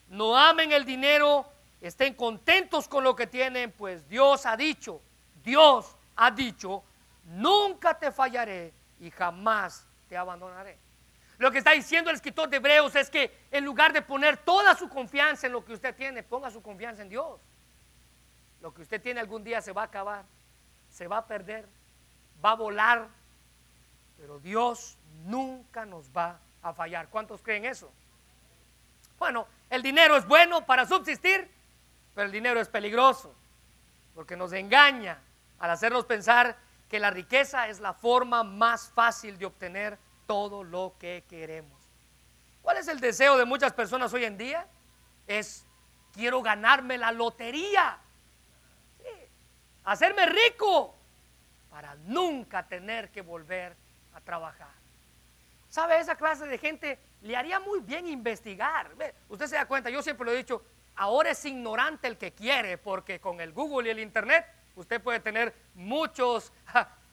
no 0.10 0.38
amen 0.38 0.72
el 0.72 0.86
dinero, 0.86 1.46
estén 1.88 2.14
contentos 2.14 2.88
con 2.88 3.04
lo 3.04 3.16
que 3.16 3.28
tienen, 3.28 3.72
pues 3.72 4.08
Dios 4.08 4.46
ha 4.46 4.56
dicho, 4.56 5.02
Dios 5.44 5.96
ha 6.16 6.32
dicho, 6.32 6.84
nunca 7.26 7.98
te 7.98 8.12
fallaré 8.12 8.74
y 9.00 9.12
jamás 9.12 9.86
te 10.08 10.16
abandonaré. 10.16 10.78
Lo 11.38 11.52
que 11.52 11.58
está 11.58 11.72
diciendo 11.72 12.10
el 12.10 12.16
escritor 12.16 12.50
de 12.50 12.58
Hebreos 12.58 12.96
es 12.96 13.10
que 13.10 13.48
en 13.52 13.66
lugar 13.66 13.92
de 13.92 14.02
poner 14.02 14.38
toda 14.38 14.76
su 14.76 14.88
confianza 14.88 15.48
en 15.48 15.54
lo 15.54 15.66
que 15.66 15.74
usted 15.74 15.94
tiene, 15.96 16.24
ponga 16.24 16.50
su 16.50 16.62
confianza 16.62 17.02
en 17.02 17.10
Dios. 17.10 17.42
Lo 18.62 18.74
que 18.74 18.84
usted 18.84 19.02
tiene 19.02 19.20
algún 19.20 19.44
día 19.44 19.62
se 19.62 19.74
va 19.74 19.82
a 19.82 19.86
acabar, 19.86 20.24
se 20.90 21.08
va 21.08 21.18
a 21.18 21.28
perder, 21.28 21.68
va 22.44 22.52
a 22.52 22.56
volar, 22.56 23.10
pero 24.18 24.40
Dios 24.40 24.98
nunca 25.26 25.86
nos 25.86 26.10
va 26.12 26.40
a 26.62 26.74
fallar. 26.74 27.10
¿Cuántos 27.10 27.42
creen 27.42 27.66
eso? 27.66 27.92
Bueno, 29.20 29.48
el 29.70 29.82
dinero 29.82 30.16
es 30.16 30.26
bueno 30.26 30.66
para 30.66 30.86
subsistir, 30.86 31.52
pero 32.16 32.26
el 32.26 32.32
dinero 32.32 32.60
es 32.60 32.68
peligroso, 32.68 33.34
porque 34.14 34.36
nos 34.36 34.54
engaña 34.54 35.20
al 35.60 35.72
hacernos 35.72 36.06
pensar 36.06 36.56
que 36.90 37.00
la 37.00 37.10
riqueza 37.10 37.68
es 37.68 37.80
la 37.80 37.94
forma 37.94 38.44
más 38.44 38.90
fácil 38.90 39.38
de 39.38 39.46
obtener 39.46 39.98
todo 40.28 40.64
lo 40.64 40.94
que 41.00 41.24
queremos. 41.30 41.82
¿Cuál 42.62 42.78
es 42.78 42.88
el 42.88 43.00
deseo 43.00 43.38
de 43.38 43.46
muchas 43.46 43.74
personas 43.74 44.14
hoy 44.14 44.26
en 44.26 44.38
día? 44.38 44.66
Es, 45.28 45.66
quiero 46.14 46.42
ganarme 46.42 46.98
la 46.98 47.12
lotería, 47.12 47.98
hacerme 49.84 50.26
rico, 50.28 50.96
para 51.70 51.96
nunca 52.06 52.64
tener 52.68 53.10
que 53.10 53.22
volver 53.22 53.76
a 54.14 54.22
trabajar. 54.22 54.70
¿Sabe? 55.70 56.00
Esa 56.00 56.16
clase 56.16 56.46
de 56.46 56.60
gente 56.60 57.00
le 57.24 57.36
haría 57.36 57.60
muy 57.60 57.80
bien 57.80 58.06
investigar. 58.06 58.92
Usted 59.28 59.48
se 59.48 59.56
da 59.56 59.66
cuenta, 59.66 59.90
yo 59.90 60.04
siempre 60.04 60.24
lo 60.24 60.32
he 60.32 60.38
dicho, 60.38 60.64
ahora 60.96 61.32
es 61.32 61.46
ignorante 61.46 62.08
el 62.08 62.18
que 62.18 62.32
quiere, 62.32 62.78
porque 62.78 63.20
con 63.20 63.42
el 63.42 63.54
Google 63.54 63.88
y 63.88 63.92
el 63.92 64.00
Internet 64.00 64.46
usted 64.76 65.02
puede 65.02 65.20
tener 65.20 65.54
muchos 65.76 66.52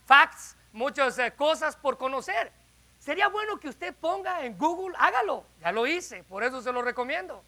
facts, 0.07 0.57
muchas 0.73 1.19
eh, 1.19 1.33
cosas 1.33 1.77
por 1.77 1.99
conocer. 1.99 2.53
Sería 2.99 3.29
bueno 3.29 3.59
que 3.59 3.69
usted 3.69 3.95
ponga 3.95 4.45
en 4.45 4.59
Google, 4.59 4.95
hágalo, 4.99 5.45
ya 5.61 5.73
lo 5.73 5.87
hice, 5.87 6.23
por 6.25 6.43
eso 6.45 6.61
se 6.61 6.73
lo 6.73 6.83
recomiendo. 6.83 7.43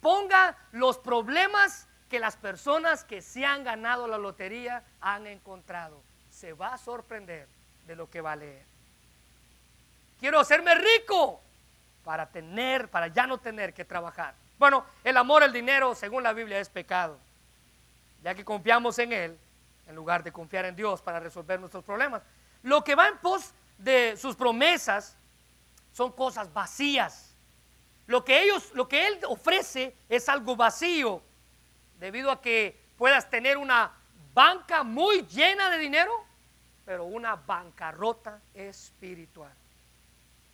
Ponga 0.00 0.56
los 0.72 0.98
problemas 0.98 1.86
que 2.08 2.18
las 2.18 2.36
personas 2.36 3.04
que 3.04 3.20
se 3.20 3.44
han 3.44 3.64
ganado 3.64 4.06
la 4.06 4.18
lotería 4.18 4.82
han 5.00 5.26
encontrado. 5.26 6.00
Se 6.30 6.52
va 6.52 6.74
a 6.74 6.78
sorprender 6.78 7.46
de 7.86 7.96
lo 7.96 8.08
que 8.08 8.20
va 8.20 8.32
a 8.32 8.36
leer. 8.36 8.64
Quiero 10.20 10.40
hacerme 10.40 10.74
rico 10.74 11.40
para 12.04 12.26
tener, 12.26 12.88
para 12.88 13.08
ya 13.08 13.26
no 13.26 13.38
tener 13.38 13.74
que 13.74 13.84
trabajar. 13.84 14.34
Bueno, 14.58 14.84
el 15.04 15.16
amor 15.16 15.42
al 15.42 15.52
dinero, 15.52 15.94
según 15.94 16.22
la 16.22 16.32
Biblia, 16.32 16.58
es 16.58 16.68
pecado, 16.68 17.18
ya 18.22 18.34
que 18.34 18.44
confiamos 18.44 18.98
en 18.98 19.12
Él 19.12 19.38
en 19.86 19.94
lugar 19.94 20.22
de 20.22 20.32
confiar 20.32 20.64
en 20.64 20.74
Dios 20.74 21.00
para 21.00 21.20
resolver 21.20 21.60
nuestros 21.60 21.84
problemas. 21.84 22.22
Lo 22.62 22.82
que 22.82 22.94
va 22.94 23.08
en 23.08 23.18
pos 23.18 23.52
de 23.78 24.16
sus 24.16 24.34
promesas 24.34 25.16
son 25.92 26.12
cosas 26.12 26.52
vacías. 26.52 27.34
Lo 28.06 28.24
que 28.24 28.42
ellos, 28.42 28.70
lo 28.74 28.88
que 28.88 29.06
Él 29.06 29.20
ofrece 29.28 29.94
es 30.08 30.28
algo 30.28 30.56
vacío, 30.56 31.22
debido 31.98 32.30
a 32.30 32.40
que 32.40 32.80
puedas 32.96 33.28
tener 33.30 33.56
una 33.56 33.92
banca 34.34 34.82
muy 34.82 35.22
llena 35.26 35.70
de 35.70 35.78
dinero, 35.78 36.12
pero 36.84 37.04
una 37.04 37.36
bancarrota 37.36 38.40
espiritual. 38.54 39.52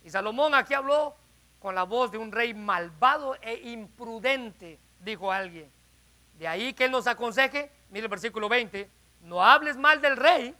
Y 0.03 0.09
Salomón 0.09 0.53
aquí 0.55 0.73
habló 0.73 1.15
con 1.63 1.75
la 1.75 1.83
voz 1.83 2.11
de 2.11 2.17
un 2.17 2.33
rey 2.33 2.53
malvado 2.53 3.37
e 3.41 3.69
imprudente, 3.69 4.77
dijo 4.99 5.31
alguien. 5.31 5.71
De 6.37 6.45
ahí 6.45 6.73
que 6.73 6.83
él 6.83 6.91
nos 6.91 7.07
aconseje, 7.07 7.71
mire 7.89 8.03
el 8.03 8.09
versículo 8.09 8.49
20, 8.49 8.89
no 9.21 9.41
hables 9.41 9.77
mal 9.77 10.01
del 10.01 10.17
rey, 10.17 10.53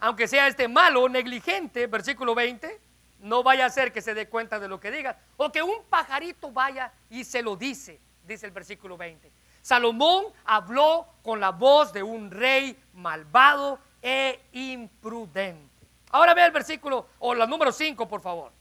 aunque 0.00 0.28
sea 0.28 0.48
este 0.48 0.68
malo, 0.68 1.08
negligente, 1.08 1.86
versículo 1.86 2.34
20, 2.34 2.78
no 3.20 3.42
vaya 3.42 3.64
a 3.64 3.70
ser 3.70 3.90
que 3.90 4.02
se 4.02 4.12
dé 4.12 4.28
cuenta 4.28 4.60
de 4.60 4.68
lo 4.68 4.78
que 4.78 4.90
diga, 4.90 5.18
o 5.38 5.50
que 5.50 5.62
un 5.62 5.82
pajarito 5.88 6.52
vaya 6.52 6.92
y 7.08 7.24
se 7.24 7.40
lo 7.40 7.56
dice, 7.56 7.98
dice 8.26 8.44
el 8.44 8.52
versículo 8.52 8.98
20. 8.98 9.32
Salomón 9.62 10.26
habló 10.44 11.06
con 11.22 11.40
la 11.40 11.52
voz 11.52 11.90
de 11.90 12.02
un 12.02 12.30
rey 12.30 12.78
malvado 12.92 13.78
e 14.02 14.42
imprudente. 14.52 15.86
Ahora 16.10 16.34
ve 16.34 16.44
el 16.44 16.52
versículo, 16.52 17.06
o 17.18 17.34
la 17.34 17.46
número 17.46 17.72
5, 17.72 18.06
por 18.06 18.20
favor. 18.20 18.52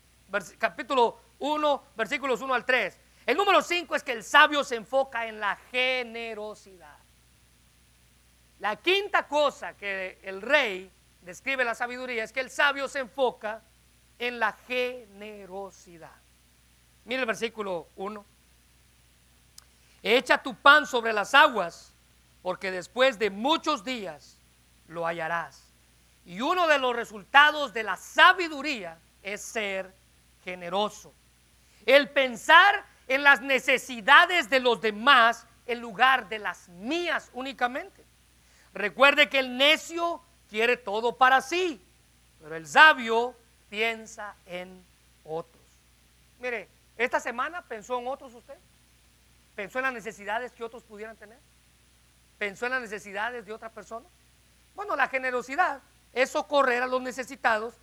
capítulo 0.57 1.30
1, 1.41 1.83
versículos 1.95 2.41
1 2.41 2.53
al 2.53 2.65
3. 2.65 2.97
El 3.25 3.35
número 3.35 3.61
5 3.61 3.95
es 3.95 4.03
que 4.03 4.13
el 4.13 4.23
sabio 4.23 4.63
se 4.63 4.75
enfoca 4.75 5.27
en 5.27 5.39
la 5.39 5.55
generosidad. 5.71 6.97
La 8.59 8.75
quinta 8.75 9.27
cosa 9.27 9.75
que 9.75 10.19
el 10.21 10.41
rey 10.41 10.91
describe 11.21 11.63
la 11.63 11.73
sabiduría 11.73 12.23
es 12.23 12.31
que 12.31 12.41
el 12.41 12.51
sabio 12.51 12.87
se 12.87 12.99
enfoca 12.99 13.63
en 14.19 14.39
la 14.39 14.53
generosidad. 14.67 16.15
Mire 17.05 17.21
el 17.21 17.25
versículo 17.25 17.87
1. 17.95 18.23
Echa 20.03 20.41
tu 20.41 20.53
pan 20.55 20.85
sobre 20.85 21.11
las 21.11 21.33
aguas, 21.33 21.91
porque 22.43 22.69
después 22.69 23.17
de 23.17 23.31
muchos 23.31 23.83
días 23.83 24.37
lo 24.87 25.07
hallarás. 25.07 25.63
Y 26.23 26.41
uno 26.41 26.67
de 26.67 26.77
los 26.77 26.95
resultados 26.95 27.73
de 27.73 27.81
la 27.81 27.97
sabiduría 27.97 28.99
es 29.23 29.41
ser 29.41 29.91
generoso. 30.43 31.13
El 31.85 32.09
pensar 32.09 32.85
en 33.07 33.23
las 33.23 33.41
necesidades 33.41 34.49
de 34.49 34.59
los 34.59 34.81
demás 34.81 35.45
en 35.65 35.79
lugar 35.79 36.29
de 36.29 36.39
las 36.39 36.69
mías 36.69 37.29
únicamente. 37.33 38.03
Recuerde 38.73 39.29
que 39.29 39.39
el 39.39 39.57
necio 39.57 40.21
quiere 40.49 40.77
todo 40.77 41.17
para 41.17 41.41
sí, 41.41 41.81
pero 42.41 42.55
el 42.55 42.67
sabio 42.67 43.35
piensa 43.69 44.35
en 44.45 44.83
otros. 45.25 45.61
Mire, 46.39 46.67
esta 46.97 47.19
semana 47.19 47.61
pensó 47.61 47.99
en 47.99 48.07
otros 48.07 48.33
usted. 48.33 48.57
Pensó 49.55 49.79
en 49.79 49.83
las 49.83 49.93
necesidades 49.93 50.51
que 50.51 50.63
otros 50.63 50.83
pudieran 50.83 51.15
tener. 51.17 51.37
Pensó 52.37 52.65
en 52.65 52.71
las 52.71 52.81
necesidades 52.81 53.45
de 53.45 53.53
otra 53.53 53.69
persona. 53.69 54.07
Bueno, 54.75 54.95
la 54.95 55.07
generosidad 55.07 55.81
es 56.13 56.31
socorrer 56.31 56.81
a 56.83 56.87
los 56.87 57.01
necesitados. 57.01 57.75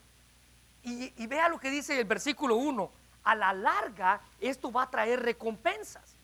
Y, 0.83 1.13
y 1.23 1.27
vea 1.27 1.49
lo 1.49 1.59
que 1.59 1.71
dice 1.71 1.99
el 2.01 2.07
versículo 2.07 2.57
1. 2.57 2.91
A 3.29 3.35
la 3.35 3.53
larga, 3.53 4.22
esto 4.41 4.72
va 4.72 4.85
a 4.85 4.91
traer 4.91 5.20
recompensas. 5.20 6.16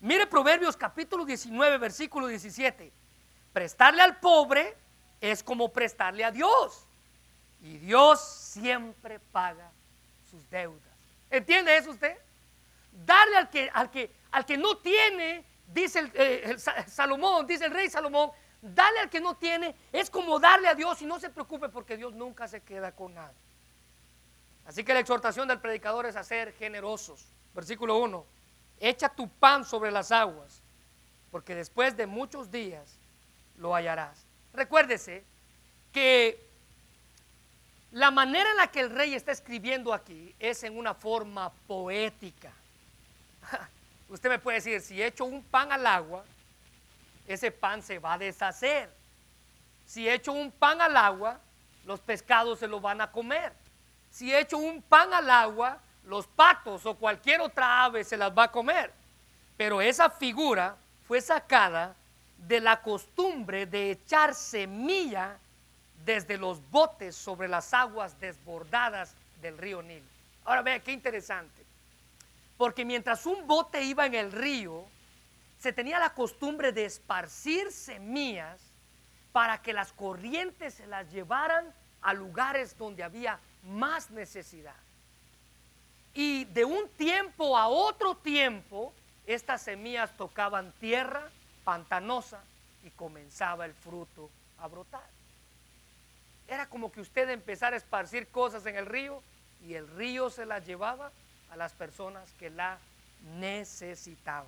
Mire 0.00 0.26
Proverbios 0.26 0.74
capítulo 0.74 1.26
19, 1.26 1.76
versículo 1.76 2.28
17. 2.28 2.90
Prestarle 3.52 4.00
al 4.00 4.18
pobre 4.20 4.74
es 5.20 5.42
como 5.42 5.70
prestarle 5.70 6.24
a 6.24 6.30
Dios. 6.30 6.86
Y 7.60 7.76
Dios 7.76 8.22
siempre 8.24 9.18
paga 9.18 9.70
sus 10.30 10.48
deudas. 10.48 10.80
¿Entiende 11.28 11.76
eso 11.76 11.90
usted? 11.90 12.16
Darle 13.04 13.36
al 13.36 13.50
que, 13.50 13.70
al 13.74 13.90
que, 13.90 14.10
al 14.30 14.46
que 14.46 14.56
no 14.56 14.78
tiene, 14.78 15.44
dice 15.66 15.98
el, 15.98 16.12
eh, 16.14 16.56
Salomón, 16.86 17.46
dice 17.46 17.66
el 17.66 17.72
rey 17.72 17.90
Salomón, 17.90 18.30
darle 18.62 19.00
al 19.00 19.10
que 19.10 19.20
no 19.20 19.36
tiene 19.36 19.76
es 19.92 20.08
como 20.08 20.40
darle 20.40 20.68
a 20.68 20.74
Dios 20.74 21.02
y 21.02 21.04
no 21.04 21.20
se 21.20 21.28
preocupe 21.28 21.68
porque 21.68 21.98
Dios 21.98 22.14
nunca 22.14 22.48
se 22.48 22.62
queda 22.62 22.92
con 22.92 23.12
nada. 23.12 23.34
Así 24.66 24.82
que 24.82 24.94
la 24.94 25.00
exhortación 25.00 25.46
del 25.48 25.60
predicador 25.60 26.06
es 26.06 26.16
a 26.16 26.24
ser 26.24 26.52
generosos. 26.54 27.24
Versículo 27.54 27.98
1. 27.98 28.26
Echa 28.80 29.08
tu 29.08 29.28
pan 29.28 29.64
sobre 29.64 29.90
las 29.90 30.12
aguas, 30.12 30.60
porque 31.30 31.54
después 31.54 31.96
de 31.96 32.06
muchos 32.06 32.50
días 32.50 32.98
lo 33.56 33.74
hallarás. 33.74 34.26
Recuérdese 34.52 35.24
que 35.92 36.46
la 37.92 38.10
manera 38.10 38.50
en 38.50 38.56
la 38.56 38.66
que 38.66 38.80
el 38.80 38.90
rey 38.90 39.14
está 39.14 39.32
escribiendo 39.32 39.94
aquí 39.94 40.34
es 40.38 40.62
en 40.64 40.76
una 40.76 40.94
forma 40.94 41.50
poética. 41.66 42.52
Usted 44.08 44.28
me 44.28 44.38
puede 44.38 44.56
decir, 44.56 44.80
si 44.80 45.02
echo 45.02 45.24
un 45.24 45.42
pan 45.42 45.72
al 45.72 45.86
agua, 45.86 46.24
ese 47.26 47.50
pan 47.50 47.82
se 47.82 47.98
va 47.98 48.14
a 48.14 48.18
deshacer. 48.18 48.90
Si 49.86 50.08
echo 50.08 50.32
un 50.32 50.50
pan 50.50 50.80
al 50.80 50.96
agua, 50.96 51.40
los 51.84 52.00
pescados 52.00 52.58
se 52.58 52.68
lo 52.68 52.80
van 52.80 53.00
a 53.00 53.10
comer. 53.10 53.52
Si 54.16 54.34
echo 54.34 54.56
un 54.56 54.80
pan 54.80 55.12
al 55.12 55.28
agua, 55.28 55.78
los 56.04 56.26
patos 56.26 56.86
o 56.86 56.94
cualquier 56.94 57.42
otra 57.42 57.84
ave 57.84 58.02
se 58.02 58.16
las 58.16 58.32
va 58.32 58.44
a 58.44 58.50
comer. 58.50 58.90
Pero 59.58 59.82
esa 59.82 60.08
figura 60.08 60.74
fue 61.06 61.20
sacada 61.20 61.94
de 62.38 62.60
la 62.60 62.80
costumbre 62.80 63.66
de 63.66 63.90
echar 63.90 64.34
semilla 64.34 65.36
desde 66.02 66.38
los 66.38 66.62
botes 66.70 67.14
sobre 67.14 67.46
las 67.46 67.74
aguas 67.74 68.18
desbordadas 68.18 69.14
del 69.42 69.58
río 69.58 69.82
Nilo. 69.82 70.06
Ahora 70.46 70.62
vea 70.62 70.80
qué 70.82 70.92
interesante. 70.92 71.62
Porque 72.56 72.86
mientras 72.86 73.26
un 73.26 73.46
bote 73.46 73.82
iba 73.82 74.06
en 74.06 74.14
el 74.14 74.32
río, 74.32 74.86
se 75.58 75.74
tenía 75.74 75.98
la 75.98 76.14
costumbre 76.14 76.72
de 76.72 76.86
esparcir 76.86 77.70
semillas 77.70 78.62
para 79.32 79.60
que 79.60 79.74
las 79.74 79.92
corrientes 79.92 80.72
se 80.72 80.86
las 80.86 81.12
llevaran 81.12 81.70
a 82.00 82.14
lugares 82.14 82.78
donde 82.78 83.02
había 83.02 83.38
más 83.66 84.10
necesidad. 84.10 84.74
Y 86.14 86.44
de 86.46 86.64
un 86.64 86.88
tiempo 86.90 87.56
a 87.58 87.68
otro 87.68 88.16
tiempo, 88.16 88.92
estas 89.26 89.62
semillas 89.62 90.16
tocaban 90.16 90.72
tierra 90.80 91.28
pantanosa 91.64 92.40
y 92.84 92.90
comenzaba 92.90 93.66
el 93.66 93.74
fruto 93.74 94.30
a 94.58 94.66
brotar. 94.68 95.04
Era 96.48 96.66
como 96.68 96.92
que 96.92 97.00
usted 97.00 97.28
empezara 97.28 97.74
a 97.74 97.78
esparcir 97.78 98.28
cosas 98.28 98.64
en 98.66 98.76
el 98.76 98.86
río 98.86 99.22
y 99.66 99.74
el 99.74 99.88
río 99.88 100.30
se 100.30 100.46
las 100.46 100.64
llevaba 100.64 101.10
a 101.50 101.56
las 101.56 101.72
personas 101.72 102.30
que 102.38 102.50
la 102.50 102.78
necesitaban. 103.38 104.46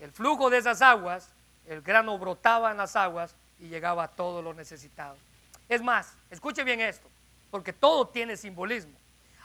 El 0.00 0.10
flujo 0.10 0.50
de 0.50 0.58
esas 0.58 0.82
aguas, 0.82 1.28
el 1.66 1.82
grano 1.82 2.18
brotaba 2.18 2.70
en 2.70 2.78
las 2.78 2.96
aguas 2.96 3.34
y 3.60 3.68
llegaba 3.68 4.04
a 4.04 4.08
todos 4.08 4.42
los 4.42 4.56
necesitados. 4.56 5.18
Es 5.68 5.82
más, 5.82 6.12
escuche 6.30 6.64
bien 6.64 6.80
esto, 6.80 7.08
porque 7.50 7.72
todo 7.72 8.08
tiene 8.08 8.36
simbolismo. 8.36 8.92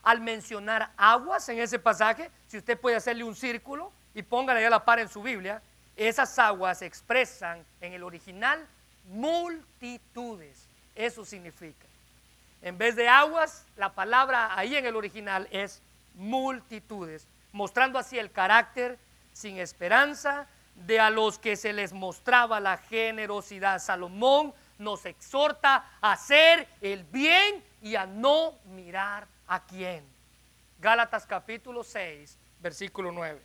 Al 0.03 0.19
mencionar 0.19 0.91
aguas 0.97 1.47
en 1.49 1.59
ese 1.59 1.79
pasaje, 1.79 2.31
si 2.47 2.57
usted 2.57 2.79
puede 2.79 2.95
hacerle 2.95 3.23
un 3.23 3.35
círculo 3.35 3.91
y 4.13 4.23
póngale 4.23 4.65
a 4.65 4.69
la 4.69 4.83
par 4.83 4.99
en 4.99 5.09
su 5.09 5.21
Biblia, 5.21 5.61
esas 5.95 6.37
aguas 6.39 6.81
expresan 6.81 7.63
en 7.79 7.93
el 7.93 8.03
original 8.03 8.65
multitudes. 9.05 10.67
Eso 10.95 11.23
significa. 11.25 11.85
En 12.61 12.77
vez 12.77 12.95
de 12.95 13.07
aguas, 13.07 13.65
la 13.75 13.93
palabra 13.93 14.57
ahí 14.57 14.75
en 14.75 14.85
el 14.85 14.95
original 14.95 15.47
es 15.51 15.81
multitudes, 16.15 17.27
mostrando 17.51 17.97
así 17.97 18.19
el 18.19 18.31
carácter 18.31 18.97
sin 19.33 19.57
esperanza 19.57 20.47
de 20.75 20.99
a 20.99 21.09
los 21.09 21.39
que 21.39 21.55
se 21.55 21.73
les 21.73 21.93
mostraba 21.93 22.59
la 22.59 22.77
generosidad. 22.77 23.79
Salomón 23.79 24.53
nos 24.77 25.05
exhorta 25.05 25.85
a 26.01 26.13
hacer 26.13 26.67
el 26.81 27.03
bien 27.05 27.63
y 27.81 27.95
a 27.95 28.05
no 28.05 28.59
mirar 28.65 29.27
a 29.47 29.65
quién. 29.65 30.05
Gálatas 30.79 31.25
capítulo 31.25 31.83
6, 31.83 32.37
versículo 32.59 33.11
9. 33.11 33.41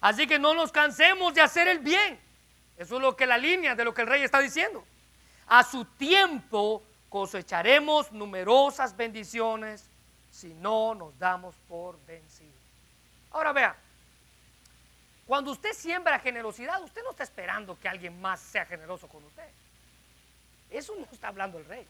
Así 0.00 0.26
que 0.26 0.38
no 0.38 0.54
nos 0.54 0.72
cansemos 0.72 1.34
de 1.34 1.40
hacer 1.40 1.68
el 1.68 1.80
bien. 1.80 2.18
Eso 2.76 2.96
es 2.96 3.02
lo 3.02 3.16
que 3.16 3.26
la 3.26 3.38
línea 3.38 3.74
de 3.74 3.84
lo 3.84 3.92
que 3.92 4.02
el 4.02 4.08
rey 4.08 4.22
está 4.22 4.40
diciendo. 4.40 4.84
A 5.46 5.64
su 5.64 5.84
tiempo 5.84 6.82
cosecharemos 7.08 8.12
numerosas 8.12 8.96
bendiciones 8.96 9.88
si 10.30 10.54
no 10.54 10.94
nos 10.94 11.18
damos 11.18 11.54
por 11.68 11.98
vencidos. 12.04 12.54
Ahora 13.30 13.52
vea, 13.52 13.76
cuando 15.26 15.50
usted 15.50 15.72
siembra 15.72 16.18
generosidad, 16.18 16.82
usted 16.82 17.02
no 17.02 17.10
está 17.10 17.24
esperando 17.24 17.78
que 17.78 17.88
alguien 17.88 18.20
más 18.20 18.40
sea 18.40 18.64
generoso 18.64 19.08
con 19.08 19.24
usted. 19.24 19.48
Eso 20.70 20.94
no 20.96 21.06
está 21.10 21.28
hablando 21.28 21.58
el 21.58 21.64
rey. 21.64 21.86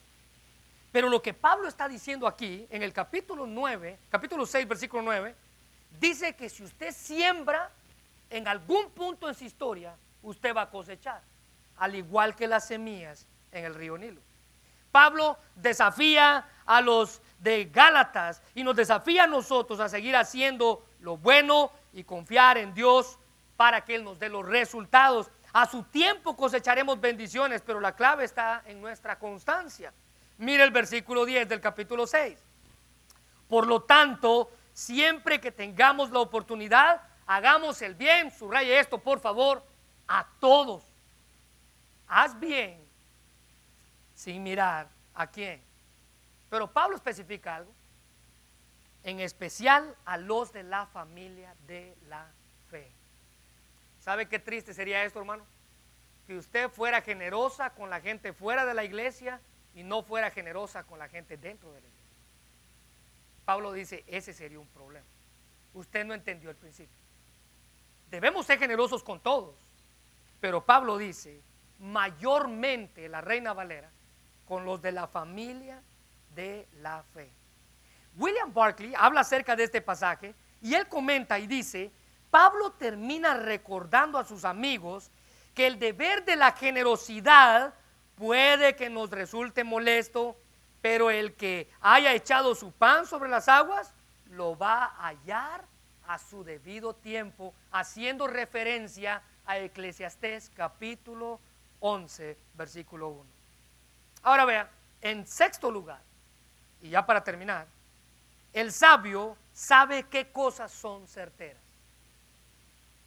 Pero 0.90 1.08
lo 1.08 1.20
que 1.20 1.34
Pablo 1.34 1.68
está 1.68 1.86
diciendo 1.88 2.26
aquí, 2.26 2.66
en 2.70 2.82
el 2.82 2.92
capítulo 2.92 3.46
9, 3.46 3.98
capítulo 4.08 4.46
6, 4.46 4.66
versículo 4.66 5.02
9, 5.02 5.34
dice 6.00 6.34
que 6.34 6.48
si 6.48 6.62
usted 6.62 6.92
siembra 6.94 7.70
en 8.30 8.48
algún 8.48 8.90
punto 8.90 9.28
en 9.28 9.34
su 9.34 9.44
historia 9.44 9.94
usted 10.22 10.54
va 10.54 10.62
a 10.62 10.70
cosechar, 10.70 11.22
al 11.76 11.94
igual 11.94 12.34
que 12.34 12.46
las 12.46 12.66
semillas 12.66 13.26
en 13.52 13.64
el 13.64 13.74
río 13.74 13.96
Nilo. 13.96 14.20
Pablo 14.90 15.38
desafía 15.54 16.48
a 16.64 16.80
los 16.80 17.20
de 17.38 17.66
Gálatas 17.66 18.42
y 18.54 18.64
nos 18.64 18.74
desafía 18.74 19.24
a 19.24 19.26
nosotros 19.26 19.80
a 19.80 19.88
seguir 19.88 20.16
haciendo 20.16 20.84
lo 21.00 21.16
bueno 21.16 21.70
y 21.92 22.04
confiar 22.04 22.58
en 22.58 22.74
Dios 22.74 23.18
para 23.56 23.84
que 23.84 23.94
Él 23.94 24.04
nos 24.04 24.18
dé 24.18 24.28
los 24.28 24.46
resultados. 24.46 25.30
A 25.52 25.66
su 25.66 25.82
tiempo 25.84 26.36
cosecharemos 26.36 27.00
bendiciones, 27.00 27.62
pero 27.64 27.80
la 27.80 27.94
clave 27.94 28.24
está 28.24 28.62
en 28.66 28.80
nuestra 28.80 29.18
constancia. 29.18 29.92
Mire 30.38 30.62
el 30.62 30.70
versículo 30.70 31.24
10 31.24 31.48
del 31.48 31.60
capítulo 31.60 32.06
6. 32.06 32.38
Por 33.48 33.66
lo 33.66 33.82
tanto, 33.82 34.50
siempre 34.72 35.40
que 35.40 35.50
tengamos 35.50 36.10
la 36.10 36.20
oportunidad, 36.20 37.02
hagamos 37.26 37.82
el 37.82 37.94
bien, 37.94 38.30
subraye 38.30 38.78
esto 38.78 38.98
por 38.98 39.18
favor, 39.20 39.64
a 40.06 40.26
todos. 40.38 40.84
Haz 42.06 42.38
bien 42.38 42.80
sin 44.14 44.42
mirar 44.42 44.88
a 45.14 45.26
quién. 45.26 45.60
Pero 46.48 46.70
Pablo 46.72 46.96
especifica 46.96 47.56
algo, 47.56 47.72
en 49.02 49.20
especial 49.20 49.94
a 50.04 50.16
los 50.16 50.52
de 50.52 50.62
la 50.62 50.86
familia 50.86 51.54
de 51.66 51.96
la 52.08 52.30
fe. 52.70 52.90
¿Sabe 54.00 54.28
qué 54.28 54.38
triste 54.38 54.72
sería 54.72 55.04
esto, 55.04 55.18
hermano? 55.18 55.44
Que 56.26 56.36
usted 56.36 56.70
fuera 56.70 57.02
generosa 57.02 57.70
con 57.70 57.90
la 57.90 58.00
gente 58.00 58.32
fuera 58.32 58.64
de 58.64 58.74
la 58.74 58.84
iglesia 58.84 59.40
y 59.78 59.84
no 59.84 60.02
fuera 60.02 60.32
generosa 60.32 60.82
con 60.82 60.98
la 60.98 61.08
gente 61.08 61.36
dentro 61.36 61.72
de 61.72 61.80
la 61.80 61.86
iglesia. 61.86 62.16
Pablo 63.44 63.72
dice, 63.72 64.02
ese 64.08 64.32
sería 64.32 64.58
un 64.58 64.66
problema. 64.66 65.06
Usted 65.72 66.04
no 66.04 66.14
entendió 66.14 66.50
el 66.50 66.56
principio. 66.56 66.96
Debemos 68.10 68.44
ser 68.44 68.58
generosos 68.58 69.04
con 69.04 69.20
todos. 69.20 69.54
Pero 70.40 70.64
Pablo 70.66 70.98
dice, 70.98 71.40
mayormente 71.78 73.08
la 73.08 73.20
reina 73.20 73.52
Valera, 73.52 73.88
con 74.48 74.64
los 74.64 74.82
de 74.82 74.90
la 74.90 75.06
familia 75.06 75.80
de 76.34 76.66
la 76.80 77.04
fe. 77.14 77.30
William 78.16 78.52
Barclay 78.52 78.94
habla 78.96 79.20
acerca 79.20 79.54
de 79.54 79.62
este 79.62 79.80
pasaje 79.80 80.34
y 80.60 80.74
él 80.74 80.88
comenta 80.88 81.38
y 81.38 81.46
dice, 81.46 81.92
Pablo 82.32 82.72
termina 82.72 83.34
recordando 83.34 84.18
a 84.18 84.24
sus 84.24 84.44
amigos 84.44 85.12
que 85.54 85.68
el 85.68 85.78
deber 85.78 86.24
de 86.24 86.34
la 86.34 86.50
generosidad 86.50 87.74
puede 88.18 88.76
que 88.76 88.90
nos 88.90 89.10
resulte 89.10 89.64
molesto, 89.64 90.36
pero 90.82 91.10
el 91.10 91.34
que 91.34 91.70
haya 91.80 92.12
echado 92.12 92.54
su 92.54 92.72
pan 92.72 93.06
sobre 93.06 93.30
las 93.30 93.48
aguas 93.48 93.92
lo 94.30 94.58
va 94.58 94.84
a 94.84 95.08
hallar 95.08 95.64
a 96.06 96.18
su 96.18 96.42
debido 96.42 96.94
tiempo, 96.94 97.54
haciendo 97.70 98.26
referencia 98.26 99.22
a 99.46 99.58
Eclesiastés 99.58 100.50
capítulo 100.54 101.38
11, 101.80 102.36
versículo 102.54 103.08
1. 103.08 103.24
Ahora 104.22 104.44
vean, 104.44 104.68
en 105.00 105.26
sexto 105.26 105.70
lugar, 105.70 106.00
y 106.82 106.90
ya 106.90 107.04
para 107.06 107.22
terminar, 107.22 107.66
el 108.52 108.72
sabio 108.72 109.36
sabe 109.52 110.04
qué 110.04 110.32
cosas 110.32 110.72
son 110.72 111.06
certeras. 111.06 111.62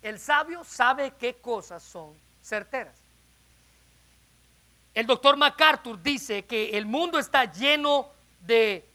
El 0.01 0.19
sabio 0.19 0.63
sabe 0.63 1.11
qué 1.19 1.35
cosas 1.35 1.83
son 1.83 2.15
certeras. 2.41 3.00
El 4.93 5.07
doctor 5.07 5.37
MacArthur 5.37 6.01
dice 6.01 6.45
que 6.45 6.77
el 6.77 6.85
mundo 6.85 7.17
está 7.17 7.51
lleno 7.51 8.11
de 8.41 8.89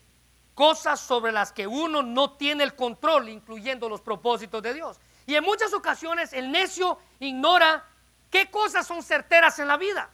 cosas 0.55 1.01
sobre 1.01 1.33
las 1.33 1.53
que 1.53 1.67
uno 1.67 2.03
no 2.03 2.33
tiene 2.33 2.65
el 2.65 2.75
control, 2.75 3.29
incluyendo 3.29 3.89
los 3.89 4.01
propósitos 4.01 4.63
de 4.63 4.75
Dios. 4.75 4.99
Y 5.27 5.35
en 5.35 5.45
muchas 5.45 5.73
ocasiones 5.73 6.33
el 6.33 6.51
necio 6.51 6.99
ignora 7.19 7.85
qué 8.31 8.51
cosas 8.51 8.87
son 8.87 9.03
certeras 9.03 9.59
en 9.59 9.69
la 9.69 9.77
vida, 9.77 10.11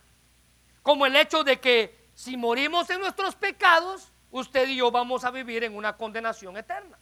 como 0.82 1.06
el 1.06 1.16
hecho 1.16 1.44
de 1.44 1.60
que 1.60 2.02
si 2.14 2.36
morimos 2.36 2.88
en 2.90 3.00
nuestros 3.00 3.34
pecados, 3.34 4.12
usted 4.30 4.68
y 4.68 4.76
yo 4.76 4.90
vamos 4.90 5.24
a 5.24 5.30
vivir 5.30 5.64
en 5.64 5.76
una 5.76 5.96
condenación 5.96 6.56
eterna. 6.56 6.98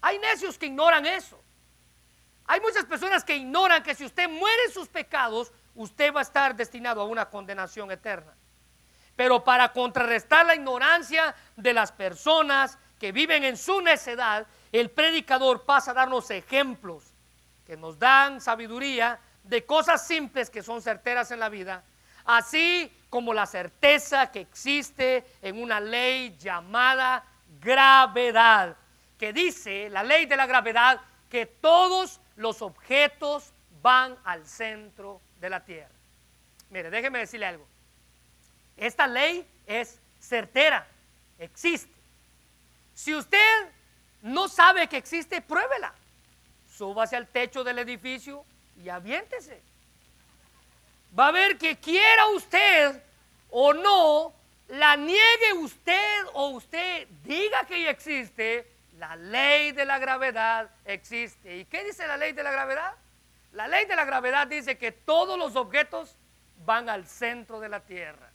Hay 0.00 0.18
necios 0.18 0.58
que 0.58 0.66
ignoran 0.66 1.06
eso. 1.06 1.40
Hay 2.46 2.60
muchas 2.60 2.84
personas 2.84 3.22
que 3.22 3.36
ignoran 3.36 3.82
que 3.82 3.94
si 3.94 4.04
usted 4.04 4.28
muere 4.28 4.64
en 4.66 4.72
sus 4.72 4.88
pecados, 4.88 5.52
usted 5.74 6.12
va 6.12 6.20
a 6.20 6.22
estar 6.22 6.54
destinado 6.54 7.00
a 7.00 7.06
una 7.06 7.28
condenación 7.28 7.90
eterna. 7.90 8.32
Pero 9.16 9.44
para 9.44 9.72
contrarrestar 9.72 10.46
la 10.46 10.54
ignorancia 10.54 11.34
de 11.56 11.74
las 11.74 11.92
personas 11.92 12.78
que 12.98 13.12
viven 13.12 13.44
en 13.44 13.56
su 13.56 13.80
necedad, 13.80 14.46
el 14.72 14.90
predicador 14.90 15.64
pasa 15.64 15.90
a 15.90 15.94
darnos 15.94 16.30
ejemplos 16.30 17.04
que 17.66 17.76
nos 17.76 17.98
dan 17.98 18.40
sabiduría 18.40 19.18
de 19.44 19.64
cosas 19.64 20.06
simples 20.06 20.50
que 20.50 20.62
son 20.62 20.82
certeras 20.82 21.30
en 21.30 21.40
la 21.40 21.48
vida, 21.48 21.82
así 22.24 22.92
como 23.08 23.34
la 23.34 23.46
certeza 23.46 24.30
que 24.30 24.40
existe 24.40 25.24
en 25.42 25.60
una 25.60 25.80
ley 25.80 26.36
llamada 26.38 27.24
gravedad, 27.60 28.76
que 29.18 29.32
dice, 29.32 29.88
la 29.90 30.02
ley 30.02 30.26
de 30.26 30.36
la 30.36 30.46
gravedad, 30.46 31.00
que 31.28 31.46
todos 31.46 32.20
los 32.36 32.62
objetos 32.62 33.52
van 33.82 34.16
al 34.24 34.46
centro 34.46 35.20
de 35.40 35.50
la 35.50 35.64
tierra. 35.64 35.94
Mire, 36.70 36.90
déjeme 36.90 37.18
decirle 37.18 37.46
algo. 37.46 37.66
Esta 38.76 39.06
ley 39.06 39.46
es 39.66 39.98
certera, 40.20 40.86
existe. 41.38 41.92
Si 42.94 43.14
usted 43.14 43.68
no 44.22 44.48
sabe 44.48 44.88
que 44.88 44.96
existe, 44.96 45.40
pruébela. 45.40 45.92
Súbase 46.70 47.16
al 47.16 47.26
techo 47.26 47.64
del 47.64 47.78
edificio 47.78 48.44
y 48.82 48.88
aviéntese. 48.88 49.60
Va 51.18 51.28
a 51.28 51.32
ver 51.32 51.58
que 51.58 51.76
quiera 51.78 52.26
usted 52.28 53.02
o 53.50 53.72
no, 53.72 54.32
la 54.68 54.96
niegue 54.96 55.52
usted 55.58 56.24
o 56.34 56.50
usted 56.50 57.08
diga 57.24 57.64
que 57.64 57.82
ya 57.82 57.90
existe, 57.90 58.70
la 58.98 59.16
ley 59.16 59.72
de 59.72 59.84
la 59.84 59.98
gravedad 59.98 60.70
existe. 60.84 61.56
¿Y 61.56 61.64
qué 61.64 61.82
dice 61.84 62.06
la 62.06 62.16
ley 62.16 62.32
de 62.32 62.42
la 62.42 62.52
gravedad? 62.52 62.94
La 63.52 63.66
ley 63.66 63.84
de 63.86 63.96
la 63.96 64.04
gravedad 64.04 64.46
dice 64.46 64.78
que 64.78 64.92
todos 64.92 65.38
los 65.38 65.56
objetos 65.56 66.16
van 66.64 66.88
al 66.88 67.06
centro 67.06 67.60
de 67.60 67.68
la 67.68 67.80
Tierra. 67.80 68.30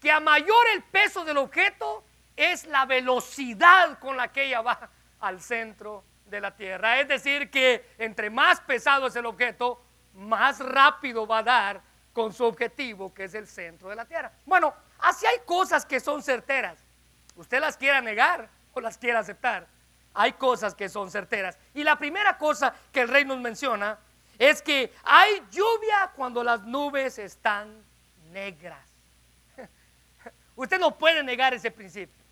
Que 0.00 0.10
a 0.10 0.20
mayor 0.20 0.64
el 0.74 0.82
peso 0.82 1.24
del 1.24 1.36
objeto 1.36 2.04
es 2.36 2.66
la 2.66 2.86
velocidad 2.86 3.98
con 3.98 4.16
la 4.16 4.32
que 4.32 4.44
ella 4.44 4.62
va 4.62 4.90
al 5.20 5.40
centro 5.40 6.04
de 6.26 6.40
la 6.40 6.54
Tierra. 6.56 7.00
Es 7.00 7.08
decir, 7.08 7.50
que 7.50 7.94
entre 7.98 8.30
más 8.30 8.60
pesado 8.60 9.06
es 9.06 9.16
el 9.16 9.26
objeto, 9.26 9.82
más 10.14 10.58
rápido 10.58 11.26
va 11.26 11.38
a 11.38 11.42
dar 11.42 11.80
con 12.12 12.32
su 12.32 12.44
objetivo, 12.44 13.12
que 13.14 13.24
es 13.24 13.34
el 13.34 13.46
centro 13.46 13.88
de 13.88 13.96
la 13.96 14.04
Tierra. 14.04 14.32
Bueno, 14.46 14.74
así 14.98 15.26
hay 15.26 15.38
cosas 15.44 15.84
que 15.84 16.00
son 16.00 16.22
certeras. 16.22 16.78
Usted 17.36 17.60
las 17.60 17.76
quiera 17.76 18.00
negar 18.00 18.48
o 18.72 18.80
las 18.80 18.98
quiera 18.98 19.20
aceptar. 19.20 19.66
Hay 20.14 20.32
cosas 20.32 20.74
que 20.74 20.88
son 20.88 21.10
certeras. 21.10 21.56
Y 21.72 21.84
la 21.84 21.96
primera 21.96 22.36
cosa 22.36 22.74
que 22.92 23.02
el 23.02 23.08
rey 23.08 23.24
nos 23.24 23.38
menciona 23.38 23.98
es 24.40 24.62
que 24.62 24.90
hay 25.04 25.42
lluvia 25.50 26.10
cuando 26.16 26.42
las 26.42 26.62
nubes 26.62 27.18
están 27.18 27.84
negras. 28.32 28.80
Usted 30.56 30.80
no 30.80 30.96
puede 30.96 31.22
negar 31.22 31.52
ese 31.52 31.70
principio. 31.70 32.24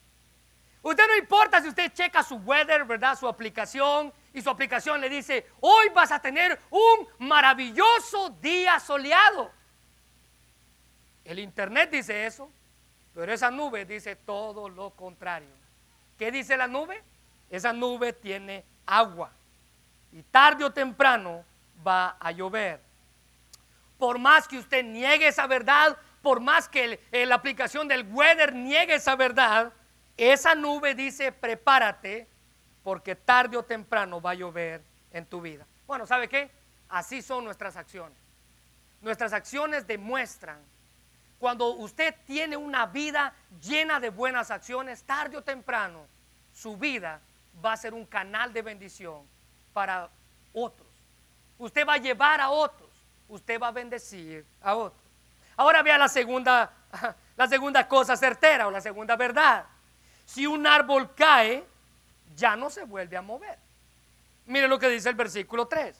Usted 0.81 1.07
no 1.07 1.17
importa 1.17 1.61
si 1.61 1.69
usted 1.69 1.93
checa 1.93 2.23
su 2.23 2.37
weather, 2.37 2.87
¿verdad? 2.87 3.15
Su 3.19 3.29
aplicación 3.29 4.11
y 4.33 4.41
su 4.41 4.49
aplicación 4.49 5.03
le 5.03 5.11
dice, 5.11 5.49
hoy 5.61 5.91
vas 5.91 6.11
a 6.11 6.19
tener 6.19 6.59
un 6.71 7.07
maravilloso 7.19 8.31
día 8.41 8.81
soleado. 8.81 9.51
El 11.25 11.39
internet 11.41 11.91
dice 11.91 12.25
eso, 12.25 12.51
pero 13.15 13.31
esa 13.31 13.51
nube 13.51 13.85
dice 13.85 14.17
todo 14.17 14.71
lo 14.71 14.93
contrario. 14.93 15.55
¿Qué 16.17 16.33
dice 16.33 16.57
la 16.57 16.69
nube? 16.69 17.03
Esa 17.51 17.75
nube 17.75 18.15
tiene 18.15 18.65
agua 18.87 19.31
y 20.11 20.23
tarde 20.23 20.65
o 20.65 20.73
temprano 20.73 21.45
va 21.87 22.17
a 22.21 22.33
llover. 22.33 22.81
Por 23.99 24.19
más 24.19 24.47
que 24.47 24.59
usted 24.59 24.85
niegue 24.85 25.29
esa 25.29 25.47
verdad, 25.47 25.97
por 26.23 26.41
más 26.41 26.69
que 26.69 27.01
la 27.13 27.35
aplicación 27.35 27.89
del 27.89 28.07
weather 28.13 28.55
niegue 28.55 28.95
esa 28.95 29.17
verdad, 29.17 29.73
esa 30.17 30.55
nube 30.55 30.95
dice, 30.95 31.33
prepárate, 31.33 32.27
porque 32.83 33.15
tarde 33.15 33.57
o 33.57 33.63
temprano 33.63 34.21
va 34.21 34.31
a 34.31 34.35
llover 34.35 34.83
en 35.13 35.27
tu 35.27 35.41
vida. 35.41 35.67
Bueno, 35.87 36.07
¿sabe 36.07 36.29
qué? 36.29 36.51
Así 36.89 37.23
son 37.23 37.45
nuestras 37.45 37.77
acciones. 37.77 38.19
Nuestras 39.01 39.33
acciones 39.33 39.87
demuestran, 39.87 40.59
cuando 41.39 41.69
usted 41.69 42.15
tiene 42.27 42.57
una 42.57 42.87
vida 42.87 43.33
llena 43.63 44.01
de 44.01 44.11
buenas 44.11 44.51
acciones, 44.51 45.05
tarde 45.05 45.37
o 45.37 45.43
temprano, 45.43 46.07
su 46.53 46.77
vida 46.77 47.21
va 47.65 47.75
a 47.75 47.77
ser 47.77 47.95
un 47.95 48.05
canal 48.05 48.53
de 48.53 48.63
bendición 48.63 49.23
para 49.73 50.09
otros. 50.53 50.88
Usted 51.59 51.87
va 51.87 51.95
a 51.95 51.99
llevar 51.99 52.41
a 52.41 52.51
otros, 52.51 52.89
usted 53.29 53.61
va 53.61 53.69
a 53.69 53.73
bendecir 53.73 54.47
a 54.63 54.75
otros. 54.75 55.03
Ahora 55.57 55.83
vea 55.83 55.99
la 55.99 56.09
segunda, 56.09 56.71
la 57.37 57.49
segunda 57.49 57.87
cosa 57.87 58.17
certera 58.17 58.67
o 58.69 58.71
la 58.71 58.81
segunda 58.81 59.17
verdad 59.17 59.67
si 60.29 60.47
un 60.47 60.67
árbol 60.67 61.15
cae, 61.15 61.65
ya 62.37 62.55
no 62.55 62.69
se 62.69 62.85
vuelve 62.85 63.17
a 63.17 63.23
mover. 63.23 63.59
Mire 64.45 64.69
lo 64.69 64.79
que 64.79 64.91
dice 64.91 65.09
el 65.09 65.15
versículo 65.15 65.67
3. 65.67 65.97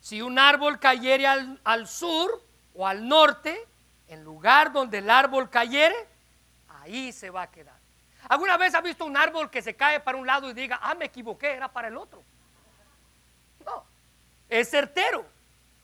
Si 0.00 0.20
un 0.20 0.36
árbol 0.40 0.80
cayere 0.80 1.24
al, 1.28 1.86
sur 1.86 2.42
o 2.74 2.84
al 2.84 3.06
norte, 3.06 3.64
en 4.08 4.24
lugar 4.24 4.72
donde 4.72 4.98
el 4.98 5.08
árbol 5.08 5.48
cayere, 5.48 5.94
ahí 6.80 7.12
se 7.12 7.30
va 7.30 7.42
a 7.42 7.50
quedar. 7.52 7.78
¿Alguna 8.28 8.56
vez 8.56 8.74
ha 8.74 8.80
visto 8.80 9.04
un 9.04 9.16
árbol 9.16 9.50
que 9.50 9.62
se 9.62 9.76
cae 9.76 10.00
para 10.00 10.18
un 10.18 10.26
lado 10.26 10.50
y 10.50 10.52
diga, 10.52 10.80
ah, 10.82 10.96
me 10.96 11.04
equivoqué, 11.04 11.52
era 11.52 11.68
para 11.68 11.86
el 11.86 11.96
otro? 11.96 12.24
Es 14.48 14.70
certero. 14.70 15.24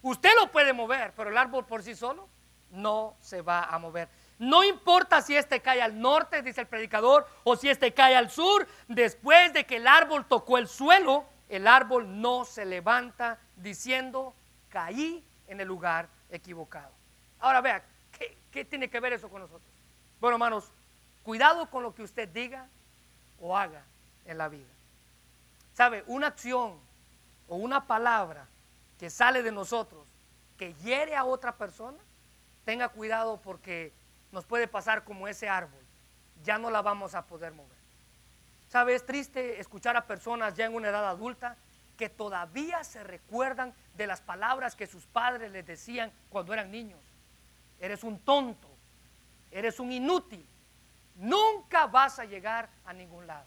Usted 0.02 0.30
lo 0.38 0.50
puede 0.52 0.72
mover, 0.72 1.12
pero 1.16 1.30
el 1.30 1.38
árbol 1.38 1.64
por 1.64 1.82
sí 1.82 1.94
solo 1.94 2.28
no 2.70 3.16
se 3.20 3.40
va 3.42 3.64
a 3.64 3.78
mover. 3.78 4.08
No 4.38 4.64
importa 4.64 5.22
si 5.22 5.36
este 5.36 5.60
cae 5.60 5.80
al 5.80 6.00
norte, 6.00 6.42
dice 6.42 6.60
el 6.60 6.66
predicador, 6.66 7.26
o 7.44 7.56
si 7.56 7.70
este 7.70 7.94
cae 7.94 8.16
al 8.16 8.30
sur, 8.30 8.66
después 8.88 9.52
de 9.52 9.64
que 9.64 9.76
el 9.76 9.86
árbol 9.86 10.26
tocó 10.26 10.58
el 10.58 10.68
suelo, 10.68 11.24
el 11.48 11.66
árbol 11.66 12.20
no 12.20 12.44
se 12.44 12.64
levanta 12.64 13.38
diciendo, 13.56 14.34
caí 14.70 15.24
en 15.46 15.60
el 15.60 15.68
lugar 15.68 16.08
equivocado. 16.30 16.90
Ahora 17.40 17.60
vea, 17.60 17.84
¿qué, 18.50 18.64
tiene 18.64 18.88
que 18.88 19.00
ver 19.00 19.12
eso 19.12 19.28
con 19.28 19.40
nosotros? 19.40 19.70
Bueno, 20.20 20.36
hermanos, 20.36 20.70
cuidado 21.22 21.70
con 21.70 21.82
lo 21.82 21.94
que 21.94 22.02
usted 22.02 22.28
diga 22.28 22.66
o 23.40 23.56
haga 23.56 23.84
en 24.24 24.38
la 24.38 24.48
vida. 24.48 24.68
¿Sabe? 25.74 26.04
Una 26.06 26.28
acción 26.28 26.78
o 27.48 27.56
una 27.56 27.86
palabra 27.86 28.46
que 28.98 29.10
sale 29.10 29.42
de 29.42 29.52
nosotros 29.52 30.06
que 30.56 30.74
hiere 30.74 31.16
a 31.16 31.24
otra 31.24 31.56
persona, 31.56 31.98
tenga 32.64 32.88
cuidado 32.88 33.40
porque 33.42 33.92
nos 34.32 34.44
puede 34.44 34.68
pasar 34.68 35.04
como 35.04 35.28
ese 35.28 35.48
árbol. 35.48 35.80
Ya 36.44 36.58
no 36.58 36.70
la 36.70 36.82
vamos 36.82 37.14
a 37.14 37.22
poder 37.22 37.52
mover. 37.52 37.78
¿Sabe? 38.68 38.94
Es 38.94 39.06
triste 39.06 39.60
escuchar 39.60 39.96
a 39.96 40.06
personas 40.06 40.54
ya 40.54 40.66
en 40.66 40.74
una 40.74 40.88
edad 40.88 41.08
adulta 41.08 41.56
que 41.96 42.08
todavía 42.08 42.82
se 42.82 43.04
recuerdan 43.04 43.72
de 43.96 44.06
las 44.06 44.20
palabras 44.20 44.74
que 44.74 44.86
sus 44.86 45.04
padres 45.06 45.52
les 45.52 45.64
decían 45.64 46.12
cuando 46.30 46.52
eran 46.52 46.70
niños. 46.70 47.00
Eres 47.80 48.02
un 48.02 48.18
tonto, 48.18 48.68
eres 49.50 49.78
un 49.78 49.92
inútil, 49.92 50.44
nunca 51.16 51.86
vas 51.86 52.18
a 52.18 52.24
llegar 52.24 52.68
a 52.84 52.92
ningún 52.92 53.26
lado. 53.26 53.46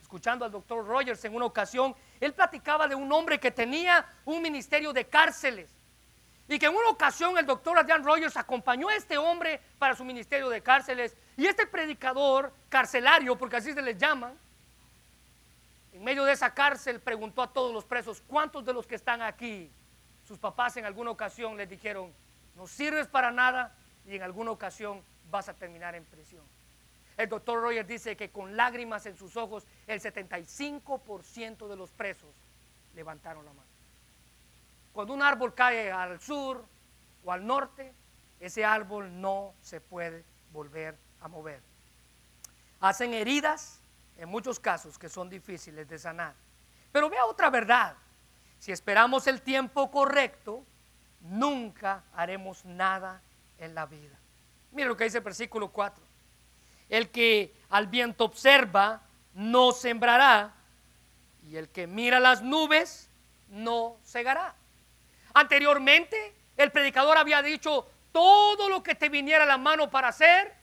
Escuchando 0.00 0.44
al 0.44 0.52
doctor 0.52 0.86
Rogers 0.86 1.24
en 1.24 1.34
una 1.34 1.46
ocasión, 1.46 1.94
Él 2.20 2.32
platicaba 2.32 2.88
de 2.88 2.94
un 2.94 3.10
hombre 3.12 3.38
que 3.38 3.50
tenía 3.50 4.06
un 4.24 4.42
ministerio 4.42 4.92
de 4.92 5.06
cárceles. 5.06 5.70
Y 6.48 6.58
que 6.58 6.66
en 6.66 6.76
una 6.76 6.90
ocasión 6.90 7.36
el 7.38 7.46
doctor 7.46 7.78
Adrian 7.78 8.04
Rogers 8.04 8.36
acompañó 8.36 8.88
a 8.88 8.94
este 8.94 9.18
hombre 9.18 9.60
para 9.78 9.96
su 9.96 10.04
ministerio 10.04 10.48
de 10.48 10.62
cárceles. 10.62 11.16
Y 11.36 11.46
este 11.46 11.66
predicador 11.66 12.52
carcelario, 12.68 13.36
porque 13.36 13.56
así 13.56 13.72
se 13.72 13.82
les 13.82 13.98
llama, 13.98 14.32
en 15.92 16.04
medio 16.04 16.24
de 16.24 16.32
esa 16.32 16.52
cárcel 16.52 17.00
preguntó 17.00 17.42
a 17.42 17.52
todos 17.52 17.72
los 17.72 17.84
presos, 17.84 18.22
¿cuántos 18.26 18.64
de 18.64 18.72
los 18.72 18.86
que 18.86 18.94
están 18.94 19.22
aquí, 19.22 19.70
sus 20.28 20.38
papás 20.38 20.76
en 20.76 20.84
alguna 20.84 21.10
ocasión 21.10 21.56
les 21.56 21.68
dijeron, 21.68 22.12
no 22.54 22.66
sirves 22.66 23.06
para 23.06 23.30
nada 23.30 23.74
y 24.06 24.16
en 24.16 24.22
alguna 24.22 24.50
ocasión 24.50 25.02
vas 25.30 25.48
a 25.48 25.54
terminar 25.54 25.94
en 25.94 26.04
prisión? 26.04 26.44
El 27.16 27.28
doctor 27.28 27.62
Rogers 27.62 27.88
dice 27.88 28.16
que 28.16 28.30
con 28.30 28.56
lágrimas 28.56 29.06
en 29.06 29.16
sus 29.16 29.36
ojos, 29.36 29.66
el 29.86 30.00
75% 30.00 31.68
de 31.68 31.76
los 31.76 31.90
presos 31.90 32.34
levantaron 32.94 33.44
la 33.44 33.52
mano. 33.52 33.66
Cuando 34.92 35.14
un 35.14 35.22
árbol 35.22 35.54
cae 35.54 35.90
al 35.90 36.20
sur 36.20 36.64
o 37.24 37.32
al 37.32 37.46
norte, 37.46 37.92
ese 38.40 38.64
árbol 38.64 39.20
no 39.20 39.54
se 39.62 39.80
puede 39.80 40.24
volver 40.52 40.96
a 41.20 41.28
mover. 41.28 41.60
Hacen 42.80 43.14
heridas 43.14 43.80
en 44.18 44.28
muchos 44.28 44.60
casos 44.60 44.98
que 44.98 45.08
son 45.08 45.28
difíciles 45.28 45.88
de 45.88 45.98
sanar. 45.98 46.34
Pero 46.92 47.10
vea 47.10 47.24
otra 47.26 47.50
verdad. 47.50 47.96
Si 48.58 48.72
esperamos 48.72 49.26
el 49.26 49.42
tiempo 49.42 49.90
correcto, 49.90 50.64
nunca 51.20 52.04
haremos 52.14 52.64
nada 52.64 53.20
en 53.58 53.74
la 53.74 53.86
vida. 53.86 54.16
Mira 54.72 54.88
lo 54.88 54.96
que 54.96 55.04
dice 55.04 55.18
el 55.18 55.24
versículo 55.24 55.68
4. 55.68 56.05
El 56.88 57.10
que 57.10 57.54
al 57.70 57.86
viento 57.86 58.24
observa, 58.24 59.02
no 59.34 59.72
sembrará, 59.72 60.54
y 61.48 61.56
el 61.56 61.68
que 61.68 61.86
mira 61.86 62.20
las 62.20 62.42
nubes, 62.42 63.08
no 63.48 63.96
cegará. 64.04 64.54
Anteriormente, 65.34 66.34
el 66.56 66.72
predicador 66.72 67.18
había 67.18 67.42
dicho, 67.42 67.86
todo 68.12 68.68
lo 68.68 68.82
que 68.82 68.94
te 68.94 69.08
viniera 69.08 69.44
a 69.44 69.46
la 69.46 69.58
mano 69.58 69.90
para 69.90 70.08
hacer, 70.08 70.54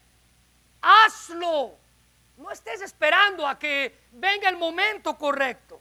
hazlo. 0.81 1.75
No 2.37 2.49
estés 2.49 2.81
esperando 2.81 3.47
a 3.47 3.59
que 3.59 3.95
venga 4.11 4.49
el 4.49 4.57
momento 4.57 5.15
correcto. 5.17 5.79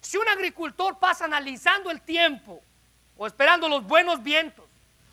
Si 0.00 0.16
un 0.16 0.28
agricultor 0.28 0.98
pasa 0.98 1.26
analizando 1.26 1.90
el 1.90 2.00
tiempo, 2.00 2.62
o 3.16 3.26
esperando 3.26 3.68
los 3.68 3.84
buenos 3.84 4.22
vientos, 4.22 4.64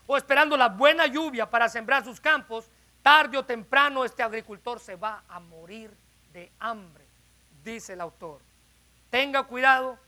o 0.06 0.16
esperando 0.16 0.56
la 0.56 0.68
buena 0.68 1.06
lluvia 1.06 1.48
para 1.48 1.68
sembrar 1.68 2.04
sus 2.04 2.20
campos, 2.20 2.70
tarde 3.02 3.36
o 3.36 3.44
temprano 3.44 4.04
este 4.04 4.22
agricultor 4.22 4.80
se 4.80 4.96
va 4.96 5.24
a 5.28 5.40
morir 5.40 5.90
de 6.32 6.50
hambre, 6.58 7.04
dice 7.64 7.92
el 7.94 8.00
autor. 8.00 8.40
Tenga 9.10 9.42
cuidado 9.42 9.98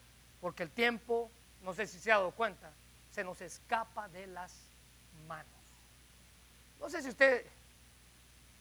porque 0.40 0.62
el 0.62 0.70
tiempo, 0.70 1.30
no 1.62 1.74
sé 1.74 1.86
si 1.86 1.99
se 1.99 2.12
ha 2.12 2.16
dado 2.16 2.30
cuenta, 2.30 2.70
se 3.11 3.24
nos 3.24 3.40
escapa 3.40 4.09
de 4.09 4.26
las 4.26 4.53
manos. 5.26 5.47
No 6.80 6.88
sé 6.88 7.03
si 7.03 7.09
usted, 7.09 7.47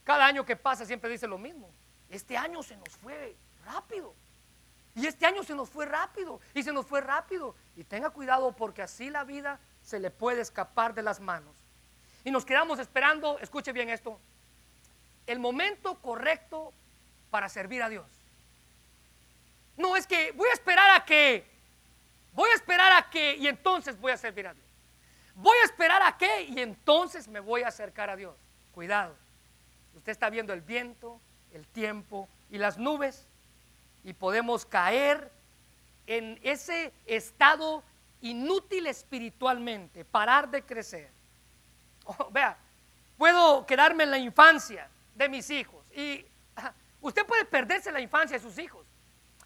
cada 0.04 0.26
año 0.26 0.46
que 0.46 0.56
pasa 0.56 0.86
siempre 0.86 1.10
dice 1.10 1.28
lo 1.28 1.38
mismo. 1.38 1.70
Este 2.10 2.38
año 2.38 2.62
se 2.62 2.76
nos 2.78 2.90
fue 2.90 3.36
rápido. 3.66 4.14
Y 4.96 5.08
este 5.08 5.26
año 5.26 5.44
se 5.44 5.56
nos 5.56 5.70
fue 5.70 5.86
rápido. 5.86 6.40
Y 6.54 6.64
se 6.64 6.72
nos 6.72 6.86
fue 6.86 7.02
rápido. 7.02 7.56
Y 7.76 7.84
tenga 7.84 8.12
cuidado 8.12 8.52
porque 8.52 8.82
así 8.82 9.10
la 9.10 9.24
vida 9.24 9.60
se 9.82 10.00
le 10.00 10.12
puede 10.12 10.42
escapar 10.42 10.94
de 10.94 11.02
las 11.02 11.20
manos. 11.20 11.63
Y 12.24 12.32
nos 12.32 12.46
quedamos 12.46 12.80
esperando, 12.80 13.40
escuche 13.40 13.72
bien 13.72 13.90
esto, 13.90 14.20
el 15.28 15.40
momento 15.40 15.96
correcto 16.00 16.74
para 17.30 17.50
servir 17.50 17.82
a 17.84 17.90
Dios. 17.90 18.06
No 19.78 19.98
es 19.98 20.08
que 20.08 20.32
voy 20.34 20.50
a 20.50 20.54
esperar 20.54 20.92
a 20.92 21.06
que 21.06 21.54
Voy 22.34 22.50
a 22.50 22.56
esperar 22.56 22.92
a 22.94 23.10
que 23.10 23.36
y 23.38 23.48
entonces 23.48 24.00
voy 24.00 24.12
a 24.12 24.18
servir 24.18 24.48
a 24.48 24.54
Dios. 24.54 24.66
Voy 25.36 25.58
a 25.60 25.66
esperar 25.66 26.02
a 26.02 26.18
qué 26.18 26.44
y 26.44 26.60
entonces 26.60 27.28
me 27.28 27.40
voy 27.40 27.62
a 27.62 27.68
acercar 27.68 28.10
a 28.10 28.16
Dios. 28.16 28.36
Cuidado. 28.74 29.16
Usted 29.96 30.12
está 30.12 30.30
viendo 30.30 30.54
el 30.54 30.62
viento, 30.62 31.20
el 31.54 31.68
tiempo 31.68 32.28
y 32.50 32.58
las 32.58 32.78
nubes 32.78 33.28
y 34.04 34.14
podemos 34.14 34.66
caer 34.66 35.32
en 36.08 36.40
ese 36.42 36.92
estado 37.06 37.84
inútil 38.22 38.88
espiritualmente, 38.88 40.04
parar 40.04 40.50
de 40.50 40.64
crecer. 40.64 41.10
Oh, 42.06 42.30
vea, 42.32 42.58
puedo 43.18 43.66
quedarme 43.66 44.04
en 44.04 44.12
la 44.12 44.18
infancia 44.18 44.90
de 45.16 45.30
mis 45.30 45.50
hijos 45.50 45.86
y 45.96 46.26
usted 47.02 47.26
puede 47.26 47.46
perderse 47.46 47.92
la 47.92 48.02
infancia 48.02 48.38
de 48.38 48.44
sus 48.44 48.58
hijos 48.58 48.86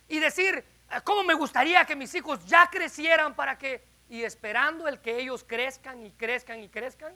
y 0.07 0.19
decir, 0.19 0.63
Ah, 0.89 1.01
¿Cómo 1.01 1.23
me 1.23 1.33
gustaría 1.33 1.83
que 1.85 1.95
mis 1.95 2.13
hijos 2.15 2.45
ya 2.45 2.69
crecieran 2.69 3.35
para 3.35 3.57
que, 3.57 3.83
y 4.09 4.23
esperando 4.23 4.87
el 4.87 4.99
que 4.99 5.19
ellos 5.19 5.43
crezcan 5.45 6.05
y 6.05 6.11
crezcan 6.11 6.61
y 6.61 6.69
crezcan, 6.69 7.13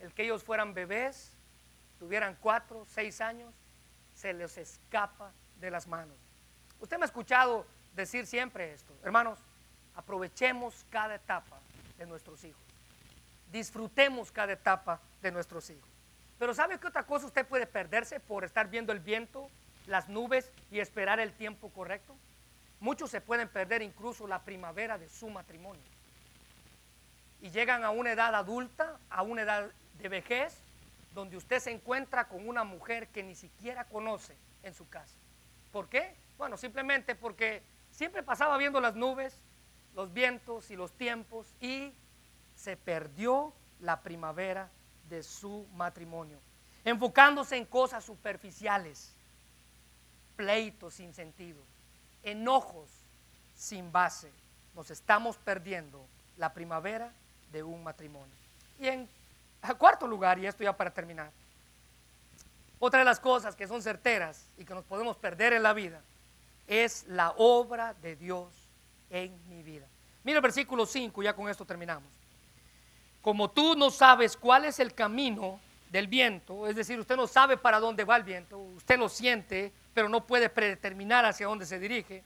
el 0.00 0.12
que 0.14 0.24
ellos 0.24 0.42
fueran 0.42 0.72
bebés, 0.72 1.32
tuvieran 1.98 2.36
cuatro, 2.40 2.86
seis 2.86 3.20
años, 3.20 3.52
se 4.14 4.32
les 4.32 4.56
escapa 4.56 5.32
de 5.60 5.70
las 5.70 5.86
manos. 5.86 6.16
Usted 6.80 6.96
me 6.96 7.04
ha 7.04 7.06
escuchado 7.06 7.66
decir 7.94 8.26
siempre 8.26 8.72
esto, 8.72 8.94
hermanos, 9.04 9.38
aprovechemos 9.94 10.86
cada 10.88 11.16
etapa 11.16 11.58
de 11.98 12.06
nuestros 12.06 12.42
hijos, 12.44 12.62
disfrutemos 13.50 14.30
cada 14.30 14.52
etapa 14.52 15.00
de 15.22 15.30
nuestros 15.30 15.70
hijos. 15.70 15.88
Pero 16.38 16.54
¿sabe 16.54 16.78
qué 16.78 16.86
otra 16.86 17.04
cosa 17.04 17.26
usted 17.26 17.46
puede 17.46 17.66
perderse 17.66 18.20
por 18.20 18.44
estar 18.44 18.68
viendo 18.68 18.92
el 18.92 19.00
viento, 19.00 19.50
las 19.86 20.08
nubes 20.08 20.52
y 20.70 20.78
esperar 20.78 21.18
el 21.18 21.32
tiempo 21.32 21.70
correcto? 21.70 22.16
Muchos 22.80 23.10
se 23.10 23.20
pueden 23.20 23.48
perder 23.48 23.82
incluso 23.82 24.28
la 24.28 24.44
primavera 24.44 24.98
de 24.98 25.08
su 25.08 25.28
matrimonio. 25.28 25.82
Y 27.40 27.50
llegan 27.50 27.84
a 27.84 27.90
una 27.90 28.12
edad 28.12 28.34
adulta, 28.34 28.98
a 29.10 29.22
una 29.22 29.42
edad 29.42 29.70
de 29.98 30.08
vejez, 30.08 30.56
donde 31.14 31.36
usted 31.36 31.58
se 31.58 31.72
encuentra 31.72 32.28
con 32.28 32.48
una 32.48 32.62
mujer 32.62 33.08
que 33.08 33.24
ni 33.24 33.34
siquiera 33.34 33.84
conoce 33.84 34.36
en 34.62 34.74
su 34.74 34.88
casa. 34.88 35.16
¿Por 35.72 35.88
qué? 35.88 36.14
Bueno, 36.36 36.56
simplemente 36.56 37.16
porque 37.16 37.62
siempre 37.90 38.22
pasaba 38.22 38.56
viendo 38.58 38.80
las 38.80 38.94
nubes, 38.94 39.40
los 39.94 40.12
vientos 40.12 40.70
y 40.70 40.76
los 40.76 40.92
tiempos 40.92 41.52
y 41.60 41.92
se 42.58 42.76
perdió 42.76 43.52
la 43.80 44.00
primavera 44.02 44.68
de 45.08 45.22
su 45.22 45.66
matrimonio, 45.74 46.38
enfocándose 46.84 47.56
en 47.56 47.64
cosas 47.64 48.04
superficiales, 48.04 49.12
pleitos 50.36 50.94
sin 50.94 51.14
sentido 51.14 51.62
enojos 52.22 52.88
sin 53.56 53.90
base. 53.90 54.30
Nos 54.74 54.90
estamos 54.90 55.36
perdiendo 55.36 56.04
la 56.36 56.52
primavera 56.52 57.12
de 57.52 57.62
un 57.62 57.82
matrimonio. 57.82 58.34
Y 58.78 58.86
en 58.86 59.08
cuarto 59.76 60.06
lugar, 60.06 60.38
y 60.38 60.46
esto 60.46 60.62
ya 60.62 60.76
para 60.76 60.90
terminar, 60.90 61.30
otra 62.78 63.00
de 63.00 63.04
las 63.04 63.18
cosas 63.18 63.56
que 63.56 63.66
son 63.66 63.82
certeras 63.82 64.46
y 64.56 64.64
que 64.64 64.74
nos 64.74 64.84
podemos 64.84 65.16
perder 65.16 65.52
en 65.52 65.64
la 65.64 65.72
vida 65.72 66.00
es 66.68 67.04
la 67.08 67.30
obra 67.36 67.94
de 67.94 68.14
Dios 68.14 68.48
en 69.10 69.36
mi 69.48 69.62
vida. 69.62 69.86
Mira 70.22 70.38
el 70.38 70.42
versículo 70.42 70.86
5, 70.86 71.22
ya 71.22 71.34
con 71.34 71.48
esto 71.48 71.64
terminamos. 71.64 72.08
Como 73.22 73.50
tú 73.50 73.74
no 73.76 73.90
sabes 73.90 74.36
cuál 74.36 74.64
es 74.64 74.78
el 74.78 74.94
camino 74.94 75.60
del 75.90 76.06
viento, 76.06 76.66
es 76.66 76.76
decir, 76.76 76.98
usted 76.98 77.16
no 77.16 77.26
sabe 77.26 77.56
para 77.56 77.80
dónde 77.80 78.04
va 78.04 78.16
el 78.16 78.22
viento, 78.22 78.58
usted 78.58 78.98
lo 78.98 79.08
siente, 79.08 79.72
pero 79.94 80.08
no 80.08 80.26
puede 80.26 80.48
predeterminar 80.48 81.24
hacia 81.24 81.46
dónde 81.46 81.66
se 81.66 81.78
dirige, 81.78 82.22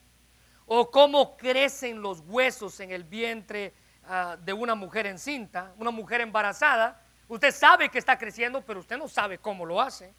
o 0.67 0.91
cómo 0.91 1.37
crecen 1.37 2.01
los 2.01 2.21
huesos 2.21 2.81
en 2.81 2.91
el 2.91 3.05
vientre 3.05 3.73
ah, 4.07 4.37
de 4.43 4.53
una 4.53 4.75
mujer 4.75 5.07
encinta, 5.07 5.73
una 5.77 5.91
mujer 5.91 6.21
embarazada. 6.21 7.01
Usted 7.29 7.53
sabe 7.53 7.89
que 7.89 7.99
está 7.99 8.19
creciendo, 8.19 8.63
pero 8.63 8.81
usted 8.81 8.99
no 8.99 9.09
sabe 9.09 9.39
cómo 9.39 9.65
lo 9.65 9.81
hace. 9.81 10.15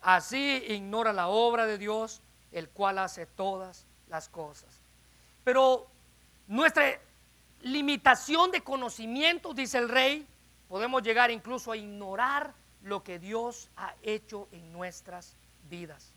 Así 0.00 0.64
ignora 0.68 1.12
la 1.12 1.28
obra 1.28 1.66
de 1.66 1.78
Dios, 1.78 2.22
el 2.52 2.68
cual 2.68 2.98
hace 2.98 3.26
todas 3.26 3.86
las 4.08 4.28
cosas. 4.28 4.82
Pero 5.44 5.86
nuestra 6.46 6.98
limitación 7.62 8.50
de 8.50 8.62
conocimiento, 8.62 9.54
dice 9.54 9.78
el 9.78 9.88
rey, 9.88 10.26
podemos 10.68 11.02
llegar 11.02 11.30
incluso 11.30 11.72
a 11.72 11.76
ignorar 11.76 12.54
lo 12.82 13.02
que 13.02 13.18
Dios 13.18 13.70
ha 13.76 13.94
hecho 14.02 14.48
en 14.52 14.72
nuestras 14.72 15.36
vidas. 15.68 16.14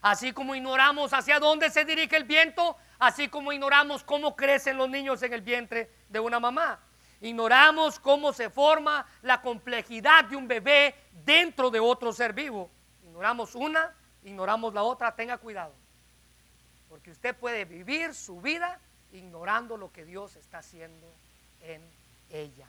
Así 0.00 0.32
como 0.32 0.54
ignoramos 0.54 1.12
hacia 1.12 1.38
dónde 1.38 1.70
se 1.70 1.84
dirige 1.84 2.16
el 2.16 2.24
viento, 2.24 2.76
así 2.98 3.28
como 3.28 3.52
ignoramos 3.52 4.02
cómo 4.02 4.34
crecen 4.34 4.76
los 4.76 4.88
niños 4.88 5.22
en 5.22 5.32
el 5.32 5.42
vientre 5.42 5.90
de 6.08 6.18
una 6.18 6.40
mamá. 6.40 6.80
Ignoramos 7.20 8.00
cómo 8.00 8.32
se 8.32 8.50
forma 8.50 9.06
la 9.22 9.40
complejidad 9.40 10.24
de 10.24 10.34
un 10.34 10.48
bebé 10.48 10.96
dentro 11.24 11.70
de 11.70 11.78
otro 11.78 12.12
ser 12.12 12.32
vivo. 12.32 12.68
Ignoramos 13.04 13.54
una, 13.54 13.94
ignoramos 14.24 14.74
la 14.74 14.82
otra, 14.82 15.14
tenga 15.14 15.38
cuidado. 15.38 15.72
Porque 16.88 17.12
usted 17.12 17.36
puede 17.36 17.64
vivir 17.64 18.12
su 18.12 18.40
vida 18.40 18.80
ignorando 19.12 19.76
lo 19.76 19.92
que 19.92 20.04
Dios 20.04 20.36
está 20.36 20.58
haciendo 20.58 21.06
en 21.60 21.82
ella. 22.30 22.66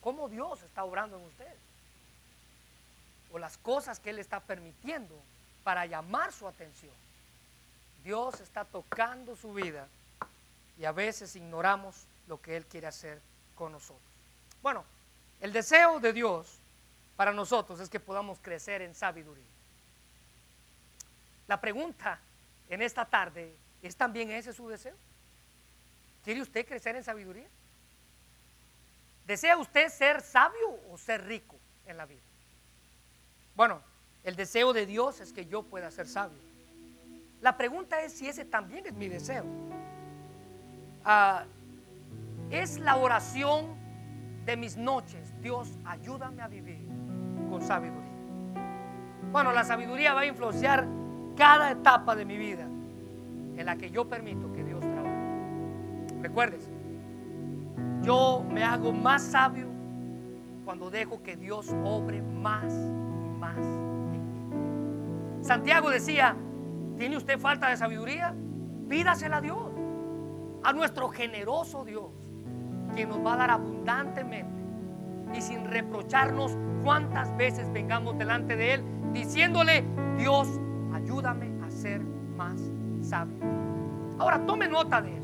¿Cómo 0.00 0.28
Dios 0.28 0.62
está 0.62 0.84
obrando 0.84 1.18
en 1.18 1.24
usted? 1.24 1.54
O 3.32 3.38
las 3.38 3.58
cosas 3.58 4.00
que 4.00 4.10
Él 4.10 4.18
está 4.18 4.40
permitiendo 4.40 5.14
para 5.62 5.86
llamar 5.86 6.32
su 6.32 6.48
atención. 6.48 6.94
Dios 8.02 8.40
está 8.40 8.64
tocando 8.64 9.36
su 9.36 9.52
vida 9.52 9.86
y 10.78 10.86
a 10.86 10.92
veces 10.92 11.36
ignoramos 11.36 12.06
lo 12.26 12.40
que 12.40 12.56
Él 12.56 12.64
quiere 12.64 12.86
hacer 12.86 13.20
con 13.54 13.72
nosotros. 13.72 14.00
Bueno, 14.62 14.84
el 15.40 15.52
deseo 15.52 16.00
de 16.00 16.12
Dios 16.12 16.58
para 17.16 17.32
nosotros 17.32 17.78
es 17.80 17.90
que 17.90 18.00
podamos 18.00 18.38
crecer 18.40 18.80
en 18.80 18.94
sabiduría. 18.94 19.44
La 21.46 21.60
pregunta 21.60 22.18
en 22.68 22.80
esta 22.80 23.04
tarde 23.04 23.54
es 23.82 23.96
también 23.96 24.30
ese 24.30 24.52
su 24.52 24.68
deseo. 24.68 24.94
¿Quiere 26.24 26.42
usted 26.42 26.66
crecer 26.66 26.96
en 26.96 27.04
sabiduría? 27.04 27.48
¿Desea 29.26 29.56
usted 29.56 29.88
ser 29.88 30.20
sabio 30.20 30.78
o 30.90 30.98
ser 30.98 31.24
rico 31.24 31.56
en 31.86 31.96
la 31.96 32.06
vida? 32.06 32.20
Bueno, 33.54 33.80
el 34.24 34.36
deseo 34.36 34.72
de 34.72 34.86
Dios 34.86 35.20
es 35.20 35.32
que 35.32 35.46
yo 35.46 35.62
pueda 35.62 35.90
ser 35.90 36.08
sabio. 36.08 36.38
La 37.40 37.56
pregunta 37.56 38.02
es 38.02 38.12
si 38.12 38.28
ese 38.28 38.44
también 38.44 38.86
es 38.86 38.92
mi 38.92 39.08
deseo. 39.08 39.44
Ah, 41.04 41.44
es 42.50 42.78
la 42.78 42.96
oración 42.96 43.76
de 44.44 44.56
mis 44.56 44.76
noches. 44.76 45.32
Dios, 45.40 45.68
ayúdame 45.84 46.42
a 46.42 46.48
vivir 46.48 46.80
con 47.48 47.62
sabiduría. 47.62 48.10
Bueno, 49.32 49.52
la 49.52 49.64
sabiduría 49.64 50.12
va 50.12 50.20
a 50.20 50.26
influenciar 50.26 50.86
cada 51.36 51.70
etapa 51.70 52.16
de 52.16 52.24
mi 52.24 52.36
vida 52.36 52.64
en 52.64 53.64
la 53.64 53.76
que 53.76 53.90
yo 53.90 54.08
permito. 54.08 54.49
Recuerdes, 56.22 56.68
yo 58.02 58.44
me 58.50 58.62
hago 58.62 58.92
más 58.92 59.22
sabio 59.22 59.66
cuando 60.64 60.90
dejo 60.90 61.22
que 61.22 61.36
Dios 61.36 61.74
obre 61.84 62.22
más 62.22 62.72
y 62.72 63.38
más 63.38 63.56
en 63.56 64.10
mí. 64.10 65.44
Santiago 65.44 65.90
decía, 65.90 66.36
¿tiene 66.98 67.16
usted 67.16 67.38
falta 67.38 67.68
de 67.68 67.76
sabiduría? 67.76 68.34
Pídasela 68.88 69.38
a 69.38 69.40
Dios, 69.40 69.70
a 70.62 70.72
nuestro 70.72 71.08
generoso 71.08 71.84
Dios, 71.84 72.10
que 72.94 73.06
nos 73.06 73.24
va 73.24 73.34
a 73.34 73.36
dar 73.36 73.50
abundantemente 73.50 74.60
y 75.34 75.40
sin 75.40 75.64
reprocharnos 75.64 76.56
cuántas 76.82 77.34
veces 77.36 77.72
vengamos 77.72 78.18
delante 78.18 78.56
de 78.56 78.74
Él 78.74 78.84
diciéndole, 79.12 79.84
Dios, 80.18 80.48
ayúdame 80.92 81.50
a 81.64 81.70
ser 81.70 82.00
más 82.36 82.60
sabio. 83.00 83.36
Ahora 84.18 84.44
tome 84.44 84.68
nota 84.68 85.00
de. 85.00 85.19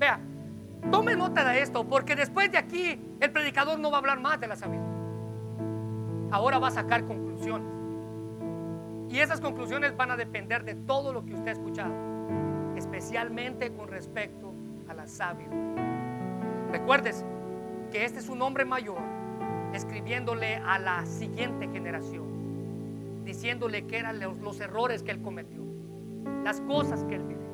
Vea, 0.00 0.18
tome 0.90 1.14
nota 1.14 1.48
de 1.48 1.62
esto, 1.62 1.84
porque 1.84 2.16
después 2.16 2.50
de 2.50 2.58
aquí 2.58 3.00
el 3.20 3.30
predicador 3.30 3.78
no 3.78 3.90
va 3.90 3.98
a 3.98 4.00
hablar 4.00 4.18
más 4.18 4.40
de 4.40 4.48
la 4.48 4.56
sabiduría. 4.56 4.88
Ahora 6.32 6.58
va 6.58 6.68
a 6.68 6.72
sacar 6.72 7.04
conclusiones. 7.04 7.68
Y 9.10 9.18
esas 9.18 9.40
conclusiones 9.40 9.96
van 9.96 10.10
a 10.10 10.16
depender 10.16 10.64
de 10.64 10.74
todo 10.74 11.12
lo 11.12 11.24
que 11.24 11.34
usted 11.34 11.48
ha 11.48 11.52
escuchado, 11.52 11.94
especialmente 12.76 13.72
con 13.72 13.88
respecto 13.88 14.54
a 14.88 14.94
la 14.94 15.06
sabiduría. 15.06 15.84
Recuérdese 16.72 17.24
que 17.92 18.04
este 18.04 18.20
es 18.20 18.28
un 18.28 18.40
hombre 18.42 18.64
mayor 18.64 19.02
escribiéndole 19.72 20.56
a 20.56 20.78
la 20.78 21.06
siguiente 21.06 21.68
generación 21.68 22.30
diciéndole 23.24 23.86
que 23.86 23.98
eran 23.98 24.18
los, 24.18 24.60
errores 24.60 25.02
que 25.02 25.12
él 25.12 25.22
cometió, 25.22 25.62
las 26.42 26.60
cosas 26.62 27.04
que 27.04 27.14
él 27.14 27.22
vivió. 27.22 27.48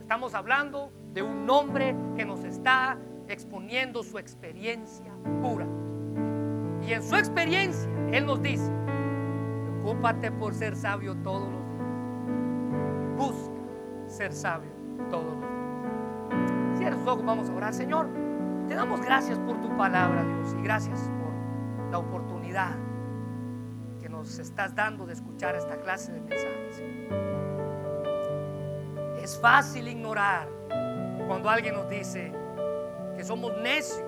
Estamos 0.00 0.34
hablando 0.34 0.90
de 1.12 1.22
un 1.22 1.48
hombre 1.48 1.96
que 2.16 2.24
nos 2.24 2.44
está 2.44 2.98
exponiendo 3.28 4.02
su 4.02 4.18
experiencia 4.18 5.12
pura. 5.40 5.66
Y 6.86 6.92
en 6.92 7.02
su 7.02 7.16
experiencia, 7.16 7.90
Él 8.12 8.26
nos 8.26 8.42
dice, 8.42 8.70
ocúpate 9.82 10.30
por 10.32 10.54
ser 10.54 10.76
sabio 10.76 11.14
todos 11.16 11.48
los 11.50 11.62
días. 11.66 13.16
Busca 13.16 13.52
ser 14.06 14.32
sabio 14.32 14.70
todos 15.10 15.24
los 15.24 15.40
días. 15.40 16.78
Cierra 16.78 16.96
sus 16.96 17.06
ojos, 17.06 17.24
vamos 17.24 17.48
a 17.48 17.54
orar. 17.54 17.74
Señor, 17.74 18.08
te 18.68 18.74
damos 18.74 19.00
gracias 19.00 19.38
por 19.38 19.60
tu 19.60 19.76
palabra, 19.76 20.24
Dios, 20.24 20.56
y 20.58 20.62
gracias 20.62 21.00
por 21.00 21.90
la 21.90 21.98
oportunidad 21.98 22.76
estás 24.38 24.74
dando 24.74 25.06
de 25.06 25.14
escuchar 25.14 25.54
esta 25.56 25.76
clase 25.80 26.12
de 26.12 26.20
mensajes. 26.20 26.82
Es 29.22 29.38
fácil 29.38 29.88
ignorar 29.88 30.48
cuando 31.32 31.48
alguien 31.48 31.74
nos 31.74 31.88
dice 31.88 32.30
que 33.16 33.24
somos 33.24 33.56
necios. 33.62 34.04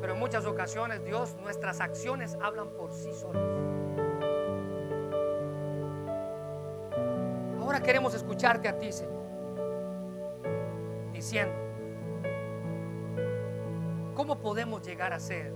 Pero 0.00 0.12
en 0.12 0.20
muchas 0.20 0.46
ocasiones, 0.46 1.04
Dios, 1.04 1.34
nuestras 1.42 1.80
acciones 1.80 2.38
hablan 2.40 2.68
por 2.70 2.92
sí 2.92 3.12
solas. 3.12 3.42
Ahora 7.60 7.80
queremos 7.80 8.14
escucharte 8.14 8.68
a 8.68 8.78
ti, 8.78 8.92
Señor, 8.92 9.24
diciendo, 11.12 11.54
¿cómo 14.14 14.38
podemos 14.38 14.86
llegar 14.86 15.12
a 15.12 15.18
ser 15.18 15.52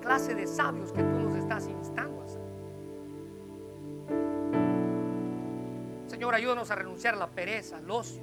clase 0.00 0.34
de 0.34 0.46
sabios 0.46 0.90
que 0.90 1.02
tú 1.02 1.18
nos 1.18 1.36
estás 1.36 1.68
instando 1.68 2.22
a 2.22 2.28
ser. 2.28 2.47
Señor, 6.28 6.40
ayúdanos 6.42 6.70
a 6.70 6.74
renunciar 6.74 7.14
a 7.14 7.16
la 7.16 7.28
pereza, 7.28 7.78
al 7.78 7.90
ocio, 7.90 8.22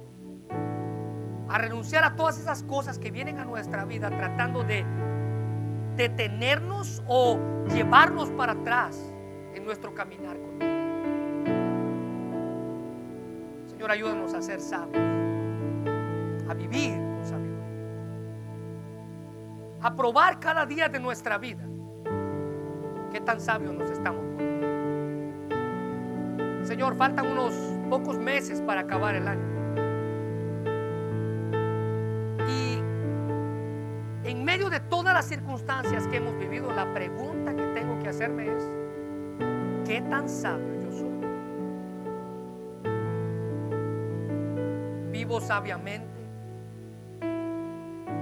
a 1.48 1.58
renunciar 1.58 2.04
a 2.04 2.14
todas 2.14 2.38
esas 2.38 2.62
cosas 2.62 3.00
que 3.00 3.10
vienen 3.10 3.40
a 3.40 3.44
nuestra 3.44 3.84
vida 3.84 4.10
tratando 4.10 4.62
de 4.62 4.86
detenernos 5.96 7.02
o 7.08 7.36
llevarnos 7.74 8.30
para 8.30 8.52
atrás 8.52 9.12
en 9.56 9.64
nuestro 9.64 9.92
caminar 9.92 10.36
con 10.38 10.56
Dios. 10.56 10.70
Señor, 13.72 13.90
ayúdanos 13.90 14.34
a 14.34 14.40
ser 14.40 14.60
sabios, 14.60 15.02
a 16.48 16.54
vivir 16.54 16.92
con 16.92 17.26
sabiduría, 17.26 17.66
a 19.82 19.96
probar 19.96 20.38
cada 20.38 20.64
día 20.64 20.88
de 20.88 21.00
nuestra 21.00 21.38
vida 21.38 21.66
¿Qué 23.10 23.20
tan 23.20 23.40
sabios 23.40 23.74
nos 23.74 23.90
estamos 23.90 24.24
Señor, 26.62 26.96
faltan 26.96 27.26
unos 27.26 27.75
pocos 27.88 28.18
meses 28.18 28.60
para 28.60 28.82
acabar 28.82 29.14
el 29.14 29.28
año. 29.28 29.56
Y 32.48 34.28
en 34.28 34.44
medio 34.44 34.70
de 34.70 34.80
todas 34.80 35.14
las 35.14 35.26
circunstancias 35.26 36.06
que 36.08 36.16
hemos 36.16 36.36
vivido, 36.38 36.72
la 36.72 36.92
pregunta 36.92 37.54
que 37.54 37.62
tengo 37.74 37.98
que 37.98 38.08
hacerme 38.08 38.46
es, 38.46 38.70
¿qué 39.86 40.00
tan 40.02 40.28
sabio 40.28 40.74
yo 40.82 40.92
soy? 40.92 41.20
¿Vivo 45.12 45.40
sabiamente? 45.40 46.06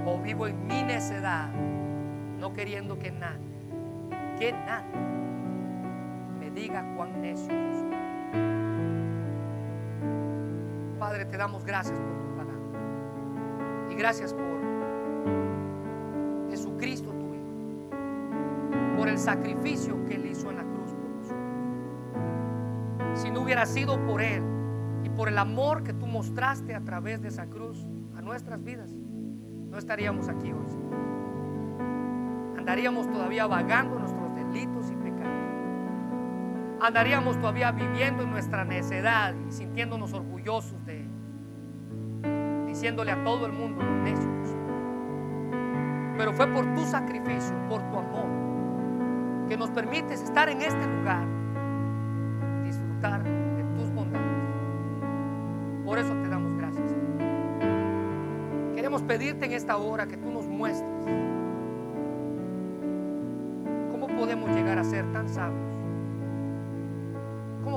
¿O 0.05 0.19
vivo 0.19 0.47
en 0.47 0.67
mi 0.67 0.83
necedad, 0.83 1.49
no 2.39 2.53
queriendo 2.53 2.99
que 2.99 3.11
nadie 3.11 3.55
que 4.37 4.51
nadie 4.51 4.99
me 6.39 6.51
diga 6.51 6.83
cuán 6.95 7.21
necio 7.21 7.47
soy. 7.47 7.84
Padre, 11.05 11.25
te 11.25 11.37
damos 11.37 11.63
gracias 11.63 11.99
por 11.99 12.17
tu 12.17 12.35
palabra. 12.35 13.91
Y 13.91 13.93
gracias 13.93 14.33
por 14.33 14.43
Jesucristo 16.49 17.11
tu 17.11 17.35
Hijo. 17.35 17.45
Por 18.97 19.09
el 19.09 19.19
sacrificio 19.19 20.03
que 20.05 20.15
Él 20.15 20.25
hizo 20.25 20.49
en 20.49 20.57
la 20.57 20.63
cruz 20.63 20.93
por 20.93 21.07
nosotros. 21.11 21.35
Si 23.13 23.29
no 23.29 23.41
hubiera 23.41 23.67
sido 23.67 24.03
por 24.03 24.19
Él 24.19 24.41
y 25.03 25.09
por 25.09 25.27
el 25.27 25.37
amor 25.37 25.83
que 25.83 25.93
tú 25.93 26.07
mostraste 26.07 26.73
a 26.73 26.81
través 26.81 27.21
de 27.21 27.27
esa 27.27 27.45
cruz 27.45 27.85
a 28.17 28.21
nuestras 28.23 28.63
vidas, 28.63 28.89
no 28.89 29.77
estaríamos 29.77 30.27
aquí 30.27 30.51
hoy. 30.53 30.65
Andaríamos 32.57 33.07
todavía 33.11 33.45
vagando 33.45 33.99
nuestro 33.99 34.25
y 34.55 34.95
pecados. 34.95 35.04
Andaríamos 36.81 37.39
todavía 37.39 37.71
viviendo 37.71 38.23
en 38.23 38.31
nuestra 38.31 38.65
necedad 38.65 39.33
y 39.47 39.51
sintiéndonos 39.51 40.13
orgullosos 40.13 40.85
de 40.85 41.01
él, 41.01 42.65
diciéndole 42.67 43.11
a 43.11 43.23
todo 43.23 43.45
el 43.45 43.53
mundo 43.53 43.83
necios. 44.03 44.55
Pero 46.17 46.33
fue 46.33 46.47
por 46.47 46.65
tu 46.75 46.81
sacrificio, 46.85 47.55
por 47.69 47.81
tu 47.89 47.97
amor, 47.97 49.47
que 49.47 49.57
nos 49.57 49.69
permites 49.71 50.21
estar 50.21 50.49
en 50.49 50.61
este 50.61 50.85
lugar, 50.85 51.25
disfrutar 52.63 53.23
de 53.23 53.63
tus 53.75 53.89
bondades. 53.93 54.25
Por 55.85 55.97
eso 55.97 56.13
te 56.13 56.29
damos 56.29 56.57
gracias. 56.57 56.93
Queremos 58.75 59.01
pedirte 59.03 59.45
en 59.45 59.53
esta 59.53 59.77
hora 59.77 60.07
que 60.07 60.17
tú 60.17 60.31
nos 60.31 60.45
muestres 60.45 60.95
podemos 64.15 64.49
llegar 64.49 64.79
a 64.79 64.83
ser 64.83 65.05
tan 65.11 65.29
sabios? 65.29 65.74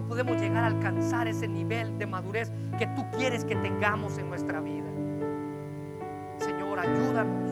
¿Cómo 0.08 0.22
podemos 0.22 0.40
llegar 0.40 0.64
a 0.64 0.68
alcanzar 0.68 1.28
ese 1.28 1.46
nivel 1.46 1.98
de 1.98 2.06
madurez 2.06 2.50
que 2.78 2.86
tú 2.86 3.04
quieres 3.18 3.44
que 3.44 3.54
tengamos 3.56 4.16
en 4.16 4.30
nuestra 4.30 4.58
vida? 4.58 4.86
Señor, 6.38 6.78
ayúdanos, 6.78 7.50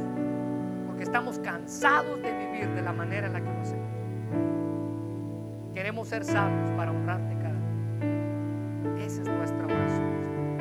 porque 0.86 1.02
estamos 1.02 1.38
cansados 1.40 2.22
de 2.22 2.32
vivir 2.32 2.74
de 2.74 2.80
la 2.80 2.94
manera 2.94 3.26
en 3.26 3.34
la 3.34 3.40
que 3.42 3.52
lo 3.52 3.60
hacemos. 3.60 3.86
queremos 5.74 6.08
ser 6.08 6.24
sabios 6.24 6.70
para 6.78 6.92
honrarte 6.92 7.34
cada 7.34 7.52
día. 7.52 9.04
Esa 9.04 9.20
es 9.20 9.28
nuestra 9.28 9.62
oración. 9.62 10.58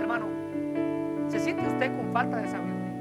Hermano, 0.00 0.26
¿se 1.26 1.40
siente 1.40 1.66
usted 1.66 1.96
con 1.96 2.12
falta 2.12 2.36
de 2.36 2.46
sabiduría? 2.46 2.92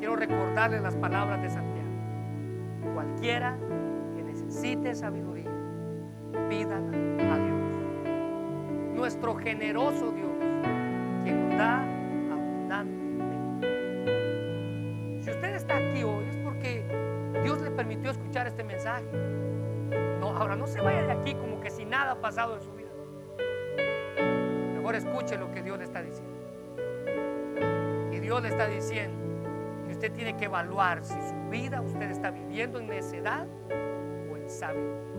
Quiero 0.00 0.16
recordarle 0.16 0.80
las 0.80 0.96
palabras 0.96 1.40
de 1.40 1.50
Santiago. 1.50 1.88
Cualquiera 2.94 3.56
que 4.16 4.24
necesite 4.24 4.92
sabiduría, 4.96 5.55
pídala 6.48 6.88
a 7.32 7.38
Dios. 7.38 7.72
Nuestro 8.94 9.34
generoso 9.36 10.12
Dios, 10.12 10.36
quien 11.24 11.48
nos 11.48 11.58
da 11.58 11.80
abundantemente. 12.32 13.66
Si 15.22 15.30
usted 15.30 15.54
está 15.54 15.76
aquí 15.76 16.02
hoy 16.02 16.24
es 16.28 16.36
porque 16.38 16.84
Dios 17.42 17.60
le 17.60 17.70
permitió 17.70 18.10
escuchar 18.10 18.46
este 18.46 18.64
mensaje. 18.64 19.04
No, 20.20 20.36
ahora 20.36 20.56
no 20.56 20.66
se 20.66 20.80
vaya 20.80 21.02
de 21.02 21.12
aquí 21.12 21.34
como 21.34 21.60
que 21.60 21.70
si 21.70 21.84
nada 21.84 22.12
ha 22.12 22.20
pasado 22.20 22.56
en 22.56 22.62
su 22.62 22.72
vida. 22.72 22.90
Mejor 24.74 24.94
escuche 24.94 25.36
lo 25.36 25.50
que 25.52 25.62
Dios 25.62 25.78
le 25.78 25.84
está 25.84 26.02
diciendo. 26.02 26.34
Y 28.12 28.18
Dios 28.18 28.42
le 28.42 28.48
está 28.48 28.66
diciendo 28.66 29.16
que 29.86 29.92
usted 29.92 30.12
tiene 30.12 30.36
que 30.36 30.46
evaluar 30.46 31.04
si 31.04 31.14
su 31.14 31.50
vida 31.50 31.80
usted 31.80 32.10
está 32.10 32.30
viviendo 32.30 32.78
en 32.78 32.88
necedad 32.88 33.46
o 34.30 34.36
en 34.36 34.48
sabiduría. 34.48 35.15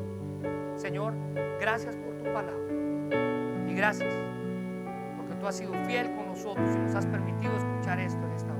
Señor, 0.77 1.13
gracias 1.59 1.95
por 1.95 2.15
tu 2.17 2.23
palabra. 2.25 2.53
Y 3.67 3.73
gracias 3.73 4.13
porque 5.17 5.33
tú 5.35 5.47
has 5.47 5.55
sido 5.57 5.73
fiel 5.85 6.13
con 6.15 6.27
nosotros 6.27 6.69
y 6.75 6.77
nos 6.77 6.93
has 6.93 7.05
permitido 7.07 7.55
escuchar 7.57 7.99
esto 7.99 8.23
en 8.23 8.31
esta. 8.33 8.56